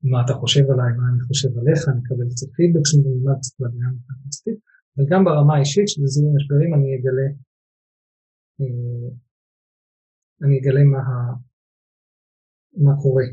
מה 0.04 0.18
אתה 0.26 0.34
חושב 0.34 0.66
עליי, 0.72 0.92
מה 0.98 1.06
אני 1.12 1.22
חושב 1.28 1.52
עליך, 1.60 1.80
אני 1.90 2.00
אקבל 2.02 2.28
קצת 2.34 2.50
פידבק 2.56 2.86
שלי 2.90 3.02
ונלמד 3.02 3.38
קצת 3.42 3.56
בדינמיקה 3.62 4.12
הקבוצתית, 4.14 4.58
אבל 4.92 5.06
גם 5.12 5.22
ברמה 5.26 5.54
האישית 5.56 5.88
של 5.92 6.02
זיהוי 6.14 6.32
משברים 6.38 6.70
אני 6.76 6.90
אגלה, 6.96 7.28
אה, 8.60 9.10
אני 10.44 10.56
אגלה 10.60 10.84
מה, 10.94 11.04
מה 12.86 12.94
קורה. 13.04 13.28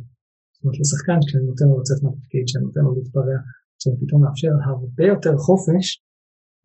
זאת 0.53 0.61
אומרת 0.65 0.79
לשחקן 0.81 1.19
כשאני 1.27 1.45
נותן 1.51 1.67
לו 1.71 1.75
לצאת 1.81 1.99
מהתפקיד, 2.05 2.43
כשאני 2.47 2.65
נותן 2.69 2.83
לו 2.87 2.91
להתפרע, 2.97 3.39
כשאני 3.79 3.97
פתאום 4.01 4.21
מאפשר 4.25 4.53
הרבה 4.69 5.05
יותר 5.13 5.35
חופש 5.47 5.87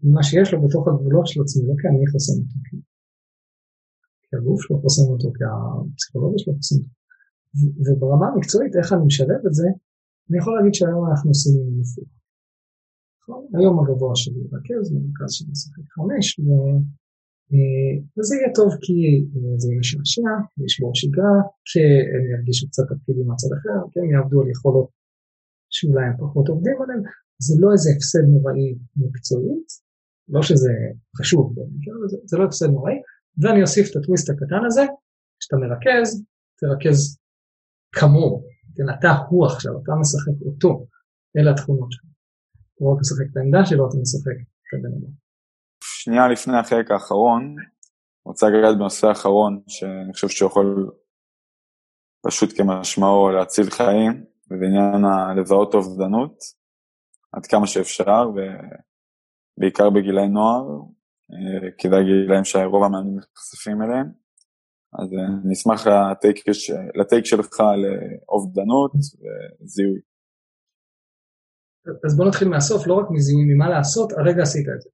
ממה 0.04 0.24
שיש 0.24 0.48
לו 0.54 0.58
בתוך 0.64 0.84
הגבולות 0.88 1.28
של 1.28 1.40
עצמו, 1.44 1.62
לא 1.68 1.76
כי 1.80 1.88
אני 1.88 2.08
חוסם 2.12 2.38
אותו, 2.42 2.58
כי 4.26 4.34
הגוף 4.38 4.60
שלו 4.64 4.76
חוסם 4.84 5.06
אותו, 5.14 5.28
כי 5.36 5.44
הפסיכולוגיה 5.52 6.40
שלו 6.42 6.54
חוסם 6.60 6.76
אותו. 6.80 6.92
וברמה 7.86 8.28
המקצועית, 8.28 8.74
איך 8.76 8.94
אני 8.94 9.04
משלב 9.06 9.42
את 9.48 9.54
זה, 9.60 9.68
אני 10.30 10.38
יכול 10.40 10.54
להגיד 10.58 10.74
שהיום 10.74 11.04
אנחנו 11.10 11.30
עושים 11.30 11.56
הפוך. 11.82 12.10
נכון? 13.20 13.42
היום 13.58 13.76
הגבוה 13.80 14.16
שלי 14.16 14.40
ירכז, 14.46 14.86
במרכז 14.94 15.32
שלי 15.36 15.52
ישחק 15.52 15.86
חמש, 15.96 16.40
ו... 16.40 16.46
אה, 17.54 17.94
וזה 18.16 18.34
יהיה 18.36 18.50
טוב 18.60 18.70
כי 18.84 18.98
אה, 19.34 19.54
זה 19.62 19.68
יהיה 19.68 19.80
משעשע, 19.80 20.32
לשבור 20.64 20.92
שגרה, 21.00 21.38
כי 21.70 21.80
הם 22.14 22.24
ירגישו 22.34 22.68
קצת 22.70 22.84
תפקידים 22.92 23.26
מהצד 23.28 23.52
אחר, 23.58 23.80
כי 23.92 24.00
הם 24.00 24.10
יעבדו 24.14 24.42
על 24.42 24.50
יכולות 24.50 24.90
שאולי 25.76 26.06
הם 26.08 26.16
פחות 26.24 26.46
עובדים 26.50 26.78
עליהם, 26.82 27.02
זה 27.46 27.54
לא 27.62 27.68
איזה 27.72 27.90
הפסד 27.96 28.26
נוראי 28.34 28.70
מקצועית, 28.96 29.68
לא 30.34 30.42
שזה 30.42 30.74
חשוב, 31.18 31.56
זה, 32.12 32.18
זה 32.30 32.38
לא 32.38 32.44
הפסד 32.46 32.70
נוראי, 32.76 32.98
ואני 33.42 33.62
אוסיף 33.62 33.86
את 33.92 33.96
הטוויסט 33.96 34.30
הקטן 34.30 34.64
הזה, 34.68 34.82
כשאתה 35.40 35.56
מרכז, 35.64 36.24
תרכז 36.60 37.00
כמוהו, 37.96 38.44
כן, 38.76 38.84
אתה 39.00 39.08
הוא 39.30 39.46
עכשיו, 39.46 39.72
אתה 39.84 39.92
משחק 40.02 40.46
אותו, 40.46 40.88
אלה 41.38 41.52
התכונות 41.52 41.92
שלך. 41.92 42.06
לא 42.82 42.94
רק 42.94 43.00
משחק 43.00 43.26
את 43.32 43.38
העמדה 43.38 43.66
שלו, 43.66 43.90
אתה 43.90 43.98
משחק 44.02 44.38
את 44.42 44.80
הבן 44.80 44.98
אדם. 44.98 45.12
שנייה 45.84 46.28
לפני 46.28 46.58
החלק 46.58 46.92
האחרון, 46.92 47.56
רוצה 48.26 48.50
לגעת 48.50 48.78
בנושא 48.78 49.08
האחרון, 49.08 49.62
שאני 49.68 50.14
חושב 50.14 50.28
שיכול 50.28 50.92
פשוט 52.26 52.58
כמשמעו 52.58 53.32
להציל 53.32 53.70
חיים, 53.70 54.26
וזה 54.52 54.66
עניין 54.66 55.02
לזהות 55.38 55.74
אובדנות, 55.74 56.38
עד 57.32 57.46
כמה 57.46 57.68
שאפשר, 57.68 58.30
ובעיקר 59.58 59.90
בגילי 59.90 60.28
נוער, 60.28 60.66
אה, 61.32 61.72
כי 61.78 61.90
זה 61.90 61.96
הגילאים 61.96 62.46
שרוב 62.46 62.84
המאמנים 62.84 63.18
נחשפים 63.18 63.82
אליהם. 63.82 64.21
אז 65.00 65.14
אה, 65.14 65.28
אני 65.46 65.54
אשמח 65.54 65.88
לטייק, 65.88 66.38
לטייק 66.96 67.26
שלך 67.26 67.60
לאובדנות 67.82 68.92
וזיהוי. 68.96 70.00
אז 72.06 72.18
בוא 72.18 72.26
נתחיל 72.28 72.48
מהסוף, 72.48 72.88
לא 72.88 72.94
רק 72.94 73.06
מזיהוי 73.12 73.44
ממה 73.54 73.70
לעשות, 73.70 74.12
הרגע 74.12 74.42
עשית 74.42 74.66
את 74.76 74.82
זה. 74.82 74.90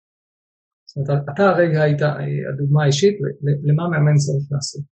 זאת 0.85 0.97
אומרת, 0.97 1.23
אתה 1.33 1.43
הרגע 1.43 1.81
היית 1.81 2.01
הדוגמה 2.49 2.83
האישית 2.83 3.17
למה 3.63 3.89
מאמן 3.89 4.15
צריך 4.15 4.51
לעשות 4.51 4.83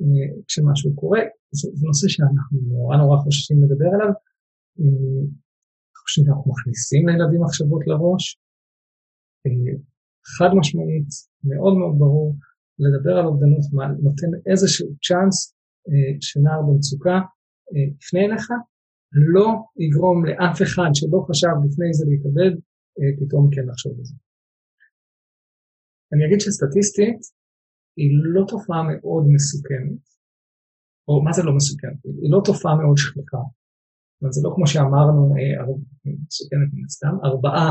אה, 0.00 0.42
כשמשהו 0.48 0.94
קורה. 0.94 1.20
זה, 1.50 1.68
זה 1.74 1.86
נושא 1.86 2.08
שאנחנו 2.08 2.58
נורא 2.72 2.96
נורא 2.96 3.16
חוששים 3.18 3.56
לדבר 3.64 3.90
עליו. 3.94 4.12
אה, 4.80 5.22
חושבים 6.02 6.24
שאנחנו 6.26 6.52
מכניסים 6.52 7.08
לילדים 7.08 7.40
מחשבות 7.42 7.82
לראש. 7.86 8.24
אה, 9.46 9.74
חד 10.36 10.50
משמעית, 10.58 11.08
מאוד 11.44 11.74
מאוד 11.80 11.94
ברור, 11.98 12.34
לדבר 12.84 13.14
על 13.18 13.26
אובדנות 13.26 13.64
נותן 14.02 14.50
איזשהו 14.50 14.88
צ'אנס 15.06 15.36
שנער 16.20 16.62
במצוקה 16.62 17.16
יפנה 18.00 18.20
אליך, 18.26 18.46
לא 19.34 19.46
יגרום 19.84 20.24
לאף 20.26 20.62
אחד 20.62 20.90
שלא 20.94 21.18
חשב 21.28 21.54
לפני 21.66 21.94
זה 21.98 22.04
להתאבד, 22.10 22.52
פתאום 23.20 23.50
כן 23.54 23.64
לחשוב 23.68 23.92
על 23.98 24.04
זה. 24.04 24.14
אני 26.12 26.26
אגיד 26.26 26.40
שסטטיסטית 26.40 27.20
היא 27.96 28.10
לא 28.34 28.44
תופעה 28.48 28.82
מאוד 28.82 29.24
מסוכנת, 29.34 30.02
או 31.08 31.22
מה 31.24 31.32
זה 31.32 31.42
לא 31.42 31.52
מסוכנת? 31.56 32.04
היא 32.22 32.32
לא 32.34 32.40
תופעה 32.44 32.74
מאוד 32.76 32.96
שכיחה. 32.96 33.42
זה 34.30 34.40
לא 34.44 34.50
כמו 34.54 34.66
שאמרנו, 34.66 35.34
אה, 35.38 35.74
מסוכנת 36.26 36.70
מן 36.74 36.84
הסתם, 36.84 37.14
ארבעה 37.24 37.70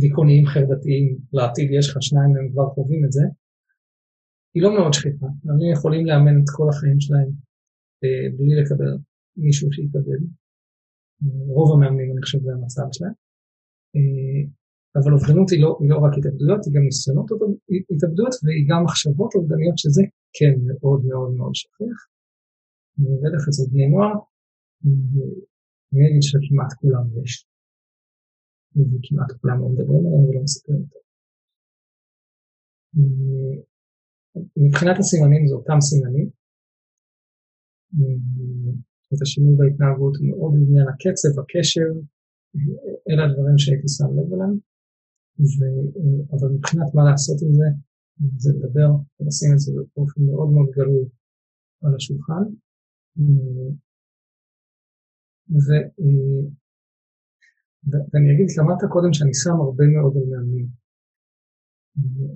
דיכאוניים 0.00 0.46
חרדתיים 0.46 1.18
לעתיד, 1.32 1.68
יש 1.78 1.90
לך 1.90 1.96
שניים 2.00 2.30
והם 2.34 2.48
כבר 2.52 2.66
חווים 2.74 3.04
את 3.04 3.12
זה, 3.12 3.24
היא 4.56 4.62
לא 4.64 4.70
מאוד 4.76 4.92
שכיחה, 4.96 5.26
הם 5.48 5.58
יכולים 5.76 6.06
לאמן 6.06 6.36
את 6.40 6.48
כל 6.56 6.66
החיים 6.70 7.00
שלהם 7.00 7.30
אה, 8.04 8.26
בלי 8.36 8.54
לקבל 8.60 8.92
מישהו 9.44 9.72
שיתאבד. 9.72 10.22
רוב 11.56 11.68
המאמנים 11.72 12.08
אני 12.12 12.22
חושב 12.24 12.38
זה 12.46 12.52
המצב 12.52 12.86
שלהם. 12.92 13.16
אה, 13.96 14.42
אבל 14.98 15.12
אובדנות 15.16 15.48
היא 15.50 15.60
לא, 15.64 15.70
היא 15.80 15.90
לא 15.92 15.98
רק 16.04 16.12
התאבדויות, 16.18 16.60
היא 16.64 16.74
גם 16.74 16.82
ניסיונות 16.88 17.26
התאבדויות 17.92 18.34
והיא 18.42 18.64
גם 18.70 18.80
מחשבות 18.84 19.30
אובדניות 19.34 19.78
שזה 19.82 20.02
כן 20.36 20.54
מאוד 20.66 21.00
מאוד 21.10 21.30
מאוד 21.38 21.54
שכיח. 21.54 21.98
אני 22.96 23.08
אביא 23.14 23.30
לך 23.34 23.44
אצל 23.48 23.66
בני 23.72 23.86
נוער, 23.92 24.16
אני 25.92 26.02
אגיד 26.08 26.22
שכמעט 26.28 26.72
כולם 26.80 27.04
יש. 27.20 27.32
וכמעט 28.76 29.30
כולם 29.40 29.56
לא 29.62 29.68
מדברים 29.68 30.02
עליהם 30.06 30.24
ולא 30.28 30.42
מספרים 30.42 30.80
אותו. 30.82 30.98
מבחינת 34.56 34.96
הסימנים 34.98 35.46
זה 35.48 35.54
אותם 35.54 35.80
סימנים. 35.80 36.28
את 39.14 39.20
השינוי 39.22 39.54
בהתנהגות 39.58 40.14
מאוד 40.26 40.52
בעניין 40.54 40.88
הקצב, 40.88 41.32
הקשר, 41.40 41.88
אלה 43.08 43.22
הדברים 43.24 43.58
שהייתי 43.58 43.88
שם 43.96 44.10
לב 44.16 44.28
אליהם. 44.34 44.56
ו... 45.56 45.58
אבל 46.34 46.48
מבחינת 46.56 46.88
מה 46.94 47.02
לעשות 47.10 47.38
עם 47.44 47.52
זה, 47.58 47.68
זה 48.42 48.50
לדבר 48.56 48.90
ולשים 49.16 49.50
את 49.54 49.58
זה 49.58 49.70
באופן 49.96 50.20
מאוד 50.28 50.48
מאוד 50.54 50.68
גלוי 50.76 51.04
על 51.82 51.92
השולחן. 51.96 52.44
ו... 55.64 55.68
ואני 57.90 58.28
אגיד, 58.32 58.48
למדת 58.58 58.82
קודם 58.94 59.12
שאני 59.12 59.34
שם 59.42 59.56
הרבה 59.66 59.84
מאוד 59.94 60.12
על 60.16 60.26
מאמנים. 60.30 60.68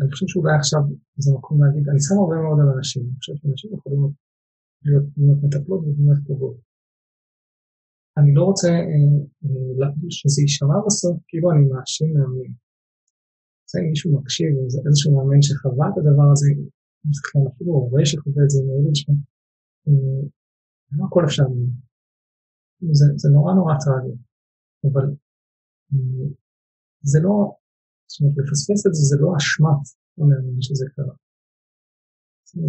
אני 0.00 0.10
חושב 0.12 0.26
שאולי 0.28 0.54
עכשיו 0.60 0.82
זה 1.24 1.30
מקום 1.38 1.56
להגיד, 1.62 1.88
אני 1.88 2.00
שם 2.06 2.16
הרבה 2.22 2.36
מאוד 2.44 2.58
על 2.62 2.68
אנשים, 2.76 3.02
אני 3.02 3.16
חושב 3.18 3.34
שאנשים 3.40 3.70
יכולים 3.76 4.00
להיות 4.84 5.04
דמות 5.16 5.38
מטפלות 5.44 5.80
ודמות 5.84 6.18
טובות. 6.26 6.56
אני 8.18 8.34
לא 8.34 8.42
רוצה 8.50 8.68
אה, 8.68 9.16
אה, 9.44 9.90
שזה 10.10 10.42
יישמע 10.42 10.78
בסוף 10.86 11.16
כאילו 11.28 11.46
אני 11.52 11.64
מאשים 11.70 12.10
מאמנים. 12.14 12.52
זה 13.70 13.76
אם 13.80 13.88
מישהו 13.90 14.08
מקשיב, 14.18 14.50
אם 14.62 14.68
זה 14.72 14.78
איזשהו 14.86 15.10
מאמן 15.16 15.42
שחווה 15.42 15.86
את 15.88 15.96
הדבר 15.98 16.28
הזה, 16.32 16.46
אם 17.02 17.12
זה 17.16 17.20
כאן 17.28 17.42
אפילו 17.50 17.70
הורה 17.72 18.02
שחווה 18.04 18.42
את 18.44 18.50
זה 18.52 18.58
עם 18.62 18.68
הילד 18.70 18.94
שלו, 19.00 19.14
אה, 19.88 20.22
לא 20.96 21.04
הכל 21.06 21.22
אפשר 21.24 21.42
ללמוד. 21.42 21.74
זה 23.22 23.28
נורא 23.36 23.52
נורא 23.54 23.74
טרגי, 23.84 24.16
אבל 24.86 25.06
אה, 25.92 26.28
זה 27.02 27.18
לא, 27.22 27.56
זאת 28.10 28.20
אומרת, 28.20 28.36
לפספס 28.38 28.80
את 28.86 28.92
זה 28.96 29.02
זה 29.10 29.16
לא 29.22 29.28
אשמת 29.38 29.82
המאמן 30.18 30.62
שזה 30.66 30.86
קרה. 30.94 31.16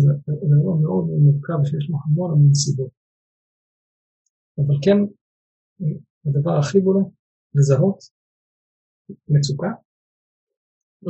זה 0.04 0.10
דבר 0.54 0.74
מאוד 0.84 1.06
מורכב 1.26 1.60
שיש 1.68 1.86
לו 1.90 1.96
המון 2.04 2.32
המון 2.32 2.54
סיבות. 2.54 2.94
אבל 4.60 4.78
כן, 4.86 5.00
הדבר 6.26 6.56
הכי 6.60 6.80
בולט, 6.86 7.10
לזהות 7.56 8.00
מצוקה, 9.34 9.72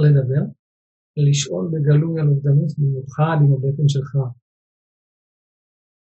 לדבר, 0.04 0.44
לשאול 1.28 1.66
בגלוי 1.72 2.22
על 2.22 2.28
אובדנות, 2.28 2.72
במיוחד 2.78 3.38
אם 3.44 3.52
הבטן 3.54 3.88
שלך 3.94 4.12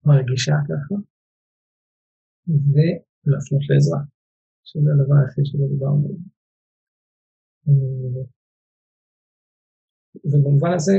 מרגישה 0.09 0.57
ככה, 0.69 0.95
ולהפנות 2.73 3.65
לעזרה, 3.71 4.01
שזה 4.69 4.89
הדבר 4.95 5.17
היחיד 5.21 5.45
שלא 5.49 5.67
דיברנו 5.73 6.05
עליו. 6.07 6.34
ובמובן 10.25 10.73
הזה, 10.75 10.97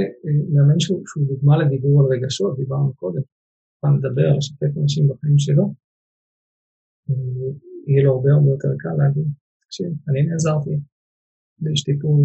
מאמן 0.53 0.79
שהוא, 0.79 1.03
שהוא 1.05 1.27
דוגמה 1.27 1.57
לדיבור 1.57 2.01
על 2.01 2.07
רגשות, 2.13 2.57
דיברנו 2.57 2.93
קודם, 2.95 3.21
פעם 3.81 3.97
לדבר, 3.97 4.37
לשתף 4.37 4.77
אנשים 4.81 5.07
בחיים 5.09 5.37
שלו, 5.37 5.73
יהיה 7.87 8.03
לו 8.03 8.13
הרבה 8.13 8.29
הרבה 8.31 8.49
יותר 8.49 8.71
קל 8.79 8.95
להגיד, 8.97 9.27
תקשיב, 9.65 9.91
אני 10.09 10.21
נעזרתי 10.27 10.75
באיש 11.59 11.83
טיפול, 11.83 12.23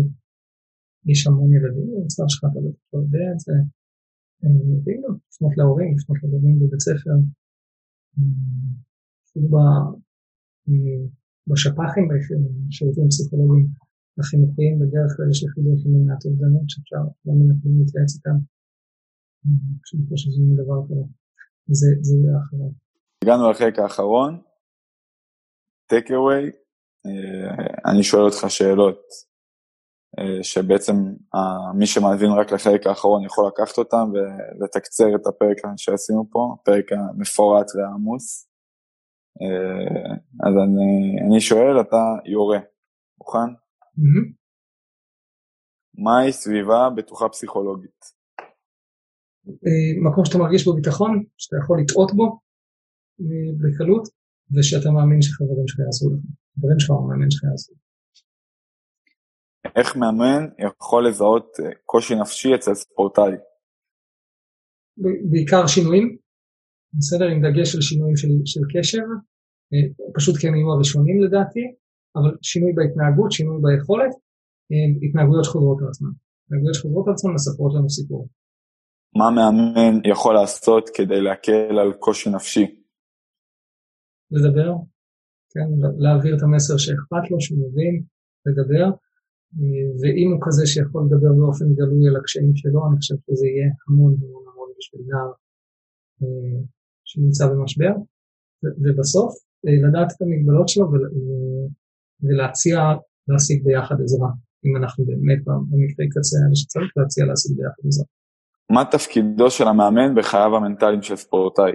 איש 1.08 1.26
המון 1.26 1.52
ילדים, 1.52 1.86
במצב 1.94 2.22
שלך 2.28 2.44
אתה 2.52 2.60
לא 2.92 2.98
יודע 2.98 3.26
את 3.34 3.40
זה, 3.44 3.52
לא, 5.02 5.14
לפנות 5.28 5.52
להורים, 5.56 5.94
לפנות 5.96 6.18
לגורמים 6.22 6.58
בבית 6.58 6.80
ספר, 6.80 7.14
אפילו 9.24 9.48
בשפ"חים, 11.48 12.08
בשירותים 12.68 13.04
הפסיכולוגיים 13.04 13.66
החינוכיים, 14.18 14.74
בדרך 14.80 15.10
כלל 15.16 15.30
יש 15.30 15.42
יחידות 15.42 15.78
למניעת 15.84 16.22
אובדנות 16.26 16.66
שאפשר 16.70 17.02
לא 17.24 17.32
מן 17.38 17.50
הפנים 17.52 17.76
להתייעץ 17.80 18.12
איתם. 18.16 18.38
אני 19.44 20.06
חושב 20.08 20.30
שזה 20.30 20.42
דבר 20.62 20.80
כזה, 21.66 21.88
זה 22.06 22.14
יהיה 22.18 22.32
האחרון. 22.36 22.72
הגענו 23.24 23.50
לחלק 23.50 23.78
האחרון, 23.78 24.32
טק 25.90 26.04
אווי, 26.10 26.42
אה, 27.06 27.92
אני 27.92 28.02
שואל 28.02 28.22
אותך 28.22 28.44
שאלות 28.48 29.00
אה, 30.18 30.42
שבעצם 30.42 30.94
מי 31.78 31.86
שמאזין 31.86 32.30
רק 32.30 32.52
לחלק 32.52 32.86
האחרון 32.86 33.24
יכול 33.24 33.44
לקחת 33.48 33.78
אותם 33.78 34.10
ולתקצר 34.12 35.16
את 35.16 35.26
הפרק 35.26 35.56
שעשינו 35.76 36.24
פה, 36.30 36.54
הפרק 36.60 36.92
המפורט 36.92 37.66
והעמוס. 37.74 38.48
אה, 39.42 40.14
אז 40.46 40.54
אני, 40.64 41.20
אני 41.26 41.40
שואל, 41.40 41.80
אתה 41.80 42.02
יורה, 42.24 42.58
מוכן? 43.18 43.59
Mm-hmm. 43.98 44.26
מהי 45.94 46.32
סביבה 46.32 46.88
בטוחה 46.96 47.28
פסיכולוגית? 47.28 48.00
מקום 50.04 50.24
שאתה 50.24 50.38
מרגיש 50.38 50.64
בו 50.64 50.74
ביטחון, 50.74 51.24
שאתה 51.36 51.56
יכול 51.64 51.80
לטעות 51.80 52.10
בו 52.16 52.40
בקלות, 53.60 54.04
ושאתה 54.52 54.90
מאמין 54.90 55.22
שחברים 55.22 55.68
שלך 55.68 55.78
יעשו 55.78 56.10
לך. 56.10 56.20
חברים 56.58 56.78
שלך 56.78 56.90
או 56.90 57.08
מאמן 57.08 57.30
שלך 57.30 57.44
יעשו. 57.44 57.72
איך 59.76 59.96
מאמן 59.96 60.42
יכול 60.68 61.08
לזהות 61.08 61.48
אה, 61.60 61.70
קושי 61.84 62.14
נפשי 62.20 62.54
אצל 62.54 62.74
ספורטאי? 62.74 63.32
בעיקר 65.30 65.66
שינויים, 65.66 66.16
בסדר? 66.98 67.26
עם 67.32 67.40
דגש 67.44 67.74
על 67.74 67.80
שינויים 67.80 68.16
של, 68.16 68.28
של 68.44 68.60
קשב, 68.72 69.06
אה, 69.72 69.86
פשוט 70.14 70.36
כי 70.40 70.48
הם 70.48 70.54
יהיו 70.54 70.72
הראשונים 70.72 71.22
לדעתי, 71.24 71.64
אבל 72.16 72.30
שינוי 72.42 72.72
בהתנהגות, 72.72 73.32
שינוי 73.32 73.58
ביכולת, 73.62 74.12
אה, 74.72 75.08
התנהגויות 75.08 75.44
שחוזרות 75.44 75.78
על 75.82 75.88
עצמן. 75.88 76.10
התנהגויות 76.44 76.74
שחוזרות 76.74 77.06
על 77.06 77.12
עצמן 77.12 77.32
מספרות 77.32 77.72
לנו 77.74 77.90
סיפור. 77.90 78.28
מה 79.16 79.30
מאמן 79.30 79.94
יכול 80.04 80.34
לעשות 80.34 80.90
כדי 80.94 81.20
להקל 81.20 81.78
על 81.78 81.92
קושי 81.92 82.30
נפשי? 82.30 82.66
לדבר, 84.30 84.72
כן, 85.52 85.68
להעביר 85.98 86.36
את 86.36 86.42
המסר 86.42 86.76
שאכפת 86.76 87.30
לו, 87.30 87.40
שהוא 87.40 87.58
מבין, 87.64 88.02
לדבר, 88.46 88.88
ואם 90.00 90.28
הוא 90.32 90.40
כזה 90.46 90.66
שיכול 90.66 91.02
לדבר 91.06 91.32
באופן 91.38 91.68
גלוי 91.74 92.08
על 92.08 92.16
הקשיים 92.16 92.52
שלו, 92.56 92.80
אני 92.86 92.96
חושב 92.96 93.14
שזה 93.26 93.46
יהיה 93.46 93.68
המון 93.88 94.12
המון 94.22 94.44
המון 94.52 94.68
בשביל 94.78 95.02
נער 95.08 95.32
אה, 96.22 96.58
שנמצא 97.04 97.44
במשבר, 97.50 97.94
ובסוף 98.82 99.32
אה, 99.66 99.88
לדעת 99.88 100.08
את 100.12 100.22
המגבלות 100.22 100.68
שלו 100.68 100.86
ולהציע 102.22 102.78
להשיג 103.28 103.64
ביחד 103.64 103.94
עזרה, 104.04 104.28
אם 104.64 104.72
אנחנו 104.76 105.04
באמת 105.04 105.44
במקרה 105.44 106.06
קצה 106.14 106.36
האלה 106.42 106.54
שצריך 106.54 106.90
להציע 106.96 107.24
להשיג 107.26 107.56
ביחד 107.56 107.82
עזרה. 107.86 108.06
מה 108.72 108.82
תפקידו 108.92 109.50
של 109.50 109.64
המאמן 109.68 110.14
בחייו 110.16 110.56
המנטליים 110.56 111.02
של 111.02 111.16
ספורטאי? 111.16 111.72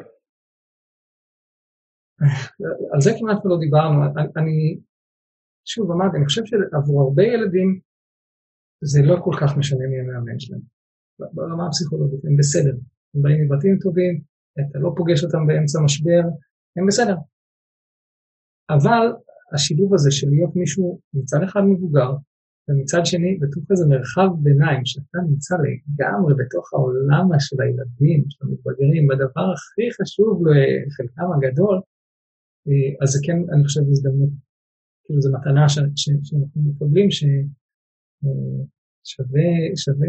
על 2.94 3.02
זה 3.02 3.12
כמעט 3.20 3.42
לא 3.46 3.58
דיברנו, 3.60 3.98
אני, 4.38 4.80
שוב 5.66 5.92
אמרתי, 5.92 6.18
אני 6.18 6.26
חושב 6.26 6.42
שעבור 6.46 7.02
הרבה 7.02 7.24
ילדים 7.24 7.80
זה 8.84 9.02
לא 9.10 9.16
כל 9.24 9.36
כך 9.42 9.58
משנה 9.58 9.88
מי 9.92 10.00
המאמן 10.00 10.40
שלהם. 10.40 10.62
ברמה 11.34 11.68
הפסיכולוגית, 11.68 12.26
הם 12.26 12.38
בסדר, 12.38 12.76
הם 13.16 13.22
באים 13.22 13.46
מבתים 13.46 13.78
טובים, 13.82 14.22
אתה 14.54 14.80
לא 14.80 14.90
פוגש 14.98 15.24
אותם 15.24 15.48
באמצע 15.48 15.80
משבר, 15.86 16.24
הם 16.78 16.86
בסדר. 16.88 17.16
אבל 18.70 19.04
השילוב 19.56 19.94
הזה 19.94 20.12
של 20.12 20.28
להיות 20.30 20.56
מישהו 20.56 21.00
מצד 21.14 21.42
אחד 21.44 21.62
מבוגר, 21.72 22.12
ומצד 22.68 23.02
שני 23.06 23.32
בתוך 23.42 23.64
איזה 23.72 23.86
מרחב 23.94 24.30
ביניים, 24.44 24.82
שאתה 24.86 25.18
נמצא 25.30 25.56
לגמרי 25.66 26.34
בתוך 26.40 26.74
העולם 26.74 27.26
של 27.40 27.58
הילדים, 27.62 28.24
של 28.30 28.42
המתבגרים, 28.46 29.08
בדבר 29.08 29.48
הכי 29.54 29.86
חשוב 29.98 30.34
לחלקם 30.48 31.30
הגדול, 31.36 31.78
אה, 32.68 32.90
אז 33.02 33.10
זה 33.14 33.20
כן, 33.26 33.38
אני 33.54 33.64
חושב, 33.64 33.82
הזדמנות. 33.92 34.34
כאילו 35.04 35.22
זו 35.22 35.30
מתנה 35.38 35.70
ש, 35.70 35.76
ש, 35.96 36.10
שאנחנו 36.24 36.62
מקבלים, 36.70 37.12
ששווה 37.12 37.40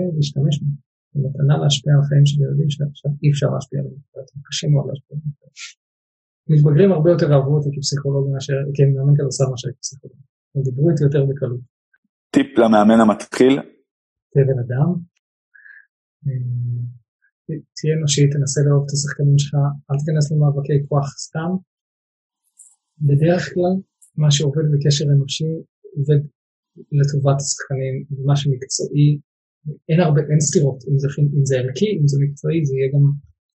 אה, 0.00 0.14
להשתמש 0.16 0.54
בה. 0.62 0.68
זו 1.14 1.28
מתנה 1.28 1.54
להשפיע 1.62 1.92
על 1.94 2.00
החיים 2.00 2.26
של 2.26 2.42
ילדים 2.42 2.70
שאי 2.70 3.30
אפשר 3.32 3.50
להשפיע 3.54 3.80
עליהם, 3.80 3.96
קשה 4.48 4.68
מאוד 4.68 4.86
להשפיע 4.88 5.16
עליהם. 5.16 5.32
מתבגרים 6.48 6.92
הרבה 6.92 7.10
יותר 7.10 7.32
אהבו 7.32 7.56
אותי 7.56 7.68
כפסיכולוג 7.74 8.24
מאשר, 8.32 8.58
כמאמן 8.74 9.16
כדורסל 9.16 9.44
מאשר 9.50 9.68
כפסיכולוג. 9.76 10.18
הם 10.54 10.62
דיברו 10.62 10.90
איתי 10.90 11.04
יותר 11.04 11.24
בקלות. 11.28 11.60
טיפ 12.30 12.58
למאמן 12.58 13.00
המתחיל? 13.00 13.54
תהיה 14.30 14.44
בן 14.50 14.58
אדם. 14.64 14.88
אה, 16.26 17.56
תהיה 17.76 17.92
אנושי, 17.98 18.22
תנסה 18.30 18.60
לאהוב 18.66 18.84
את 18.86 18.92
השחקנים 18.94 19.38
שלך, 19.38 19.54
אל 19.90 19.96
תיכנס 20.00 20.24
למאבקי 20.32 20.78
כוח 20.88 21.08
סתם, 21.26 21.50
בדרך 23.08 23.42
כלל 23.54 23.74
מה 24.22 24.30
שעובד 24.30 24.66
בקשר 24.72 25.04
אנושי 25.14 25.52
עובד 25.96 26.20
לטובת 26.98 27.38
השחקנים, 27.40 27.94
ומה 28.10 28.36
שמקצועי, 28.36 29.08
אין 29.88 30.00
הרבה, 30.00 30.20
אין 30.30 30.40
סתירות, 30.40 30.78
אם 30.88 30.98
זה, 30.98 31.08
אם 31.38 31.44
זה 31.44 31.54
ערכי, 31.60 31.90
אם 32.00 32.06
זה 32.10 32.16
מקצועי, 32.24 32.66
זה 32.66 32.72
יהיה 32.76 32.88
גם 32.94 33.04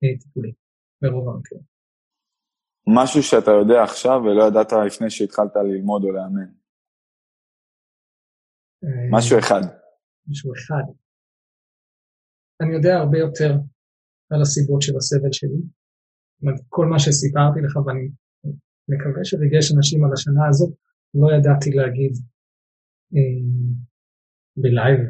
אה, 0.02 0.18
טיפולי, 0.20 0.52
ברוב 1.02 1.28
המקרים. 1.28 1.75
משהו 2.88 3.22
שאתה 3.22 3.50
יודע 3.50 3.82
עכשיו 3.82 4.20
ולא 4.24 4.42
ידעת 4.48 4.72
לפני 4.86 5.10
שהתחלת 5.10 5.56
ללמוד 5.56 6.04
או 6.04 6.12
לאמן. 6.12 6.50
אה, 8.84 9.08
משהו 9.10 9.38
אחד. 9.38 9.62
משהו 10.28 10.52
אחד. 10.54 10.84
אני 12.60 12.74
יודע 12.76 12.94
הרבה 12.96 13.18
יותר 13.18 13.52
על 14.30 14.42
הסיבות 14.42 14.82
של 14.82 14.96
הסבל 14.96 15.32
שלי. 15.32 15.60
כל 16.68 16.86
מה 16.86 16.98
שסיפרתי 16.98 17.60
לך, 17.60 17.76
ואני 17.76 18.08
מקווה 18.88 19.24
שריגש 19.24 19.72
אנשים 19.76 20.04
על 20.04 20.12
השנה 20.12 20.48
הזאת, 20.48 20.72
לא 21.14 21.28
ידעתי 21.36 21.70
להגיד 21.70 22.12
אה, 23.14 23.42
בלייב 24.56 25.00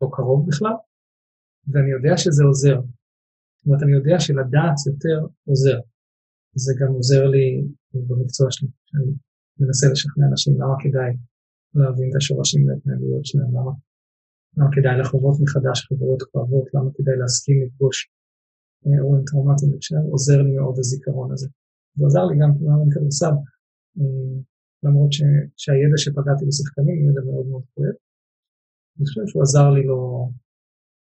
או 0.00 0.10
קרוב 0.10 0.48
בכלל, 0.48 0.76
ואני 1.70 1.90
יודע 1.90 2.16
שזה 2.16 2.44
עוזר. 2.44 2.78
זאת 3.56 3.66
אומרת, 3.66 3.82
אני 3.82 3.92
יודע 3.92 4.16
שלדעת 4.20 4.78
יותר 4.86 5.18
עוזר. 5.44 5.78
זה 6.54 6.72
גם 6.80 6.92
עוזר 6.92 7.26
לי 7.26 7.46
במקצוע 7.94 8.46
שלי, 8.50 8.68
שאני 8.86 9.12
מנסה 9.60 9.86
לשכנע 9.92 10.26
אנשים 10.30 10.54
למה 10.54 10.74
כדאי 10.82 11.12
להבין 11.74 12.10
את 12.10 12.16
השורשים 12.16 12.66
וההתנהגויות 12.66 13.24
שלהם, 13.24 13.50
למה, 13.56 13.72
למה 14.56 14.68
כדאי 14.74 14.98
לחוות 15.00 15.36
מחדש 15.42 15.78
חברות 15.88 16.22
כואבות, 16.22 16.66
למה 16.74 16.90
כדאי 16.96 17.16
להסכים 17.20 17.56
לפגוש 17.62 17.96
אה, 18.86 18.96
אירועים 18.98 19.24
טראומטיים, 19.28 19.72
עוזר 20.10 20.42
לי 20.42 20.52
מאוד 20.56 20.76
הזיכרון 20.78 21.32
הזה. 21.32 21.48
זה 21.96 22.06
עזר 22.06 22.24
לי 22.30 22.36
גם 22.40 22.50
כמאמן 22.58 22.90
כדורסל, 22.94 23.36
אה, 23.98 24.36
למרות 24.84 25.12
ש, 25.12 25.20
שהידע 25.62 25.98
שפגעתי 26.02 26.44
בשחקנים 26.48 26.96
הוא 27.02 27.10
ידע 27.10 27.22
מאוד 27.28 27.46
מאוד 27.50 27.64
כואב. 27.74 27.96
אני 28.96 29.06
חושב 29.06 29.20
שהוא 29.26 29.42
עזר 29.42 29.70
לי 29.76 29.82
לא, 29.90 30.00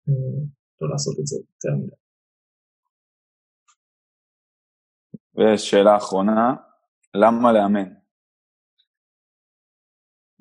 אה, 0.09 0.41
לא 0.81 0.89
לעשות 0.91 1.17
את 1.21 1.27
זה 1.27 1.37
יותר 1.37 1.77
מדי. 1.79 2.04
ושאלה 5.37 5.97
אחרונה, 5.97 6.55
למה 7.15 7.53
לאמן? 7.53 7.89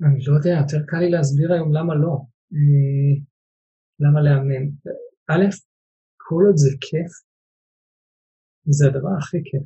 אני 0.02 0.24
לא 0.26 0.32
יודע, 0.36 0.50
יותר 0.60 0.86
קל 0.86 0.96
לי 0.96 1.10
להסביר 1.10 1.52
היום 1.52 1.72
למה 1.72 1.94
לא. 1.94 2.14
אה, 2.54 3.14
למה 4.00 4.20
לאמן? 4.22 4.64
א', 5.30 5.44
כל 6.16 6.42
עוד 6.46 6.56
זה 6.56 6.70
כיף, 6.80 7.12
זה 8.76 8.86
הדבר 8.86 9.14
הכי 9.18 9.36
כיף. 9.48 9.62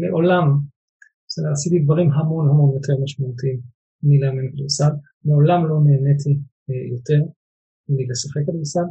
מעולם, 0.00 0.46
בסדר, 1.26 1.50
עשיתי 1.52 1.78
דברים 1.84 2.08
המון 2.12 2.48
המון 2.48 2.74
יותר 2.74 2.94
משמעותיים 3.02 3.60
מלאמן 4.02 4.52
כדורסל, 4.52 4.92
מעולם 5.24 5.60
לא 5.68 5.76
נהניתי 5.86 6.32
אה, 6.70 6.84
יותר 6.94 7.20
מלשחק 7.88 8.42
כדורסל, 8.46 8.88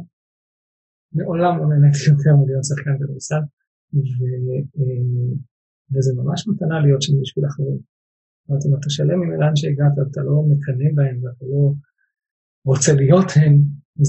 מעולם 1.12 1.52
לא 1.58 1.64
נהניתי 1.70 1.98
יותר 2.10 2.32
מלהיות 2.38 2.64
שחקן 2.68 2.94
כדורסל, 3.00 3.42
ו, 3.94 4.20
אה, 4.78 5.34
וזה 5.92 6.10
ממש 6.20 6.48
מתנה 6.48 6.80
להיות 6.84 7.02
שם 7.02 7.12
בשביל 7.22 7.44
אחרים. 7.46 7.78
זאת 7.78 8.48
אומרת, 8.48 8.62
אם 8.66 8.72
אתה 8.78 8.90
שלם 8.90 9.22
עם 9.22 9.40
לאן 9.40 9.56
שהגעת, 9.56 9.96
אתה 10.10 10.20
לא 10.28 10.36
מקנא 10.50 10.88
בהם 10.96 11.16
ואתה 11.22 11.44
לא 11.52 11.72
רוצה 12.64 12.92
להיות 13.00 13.28
הם, 13.36 13.54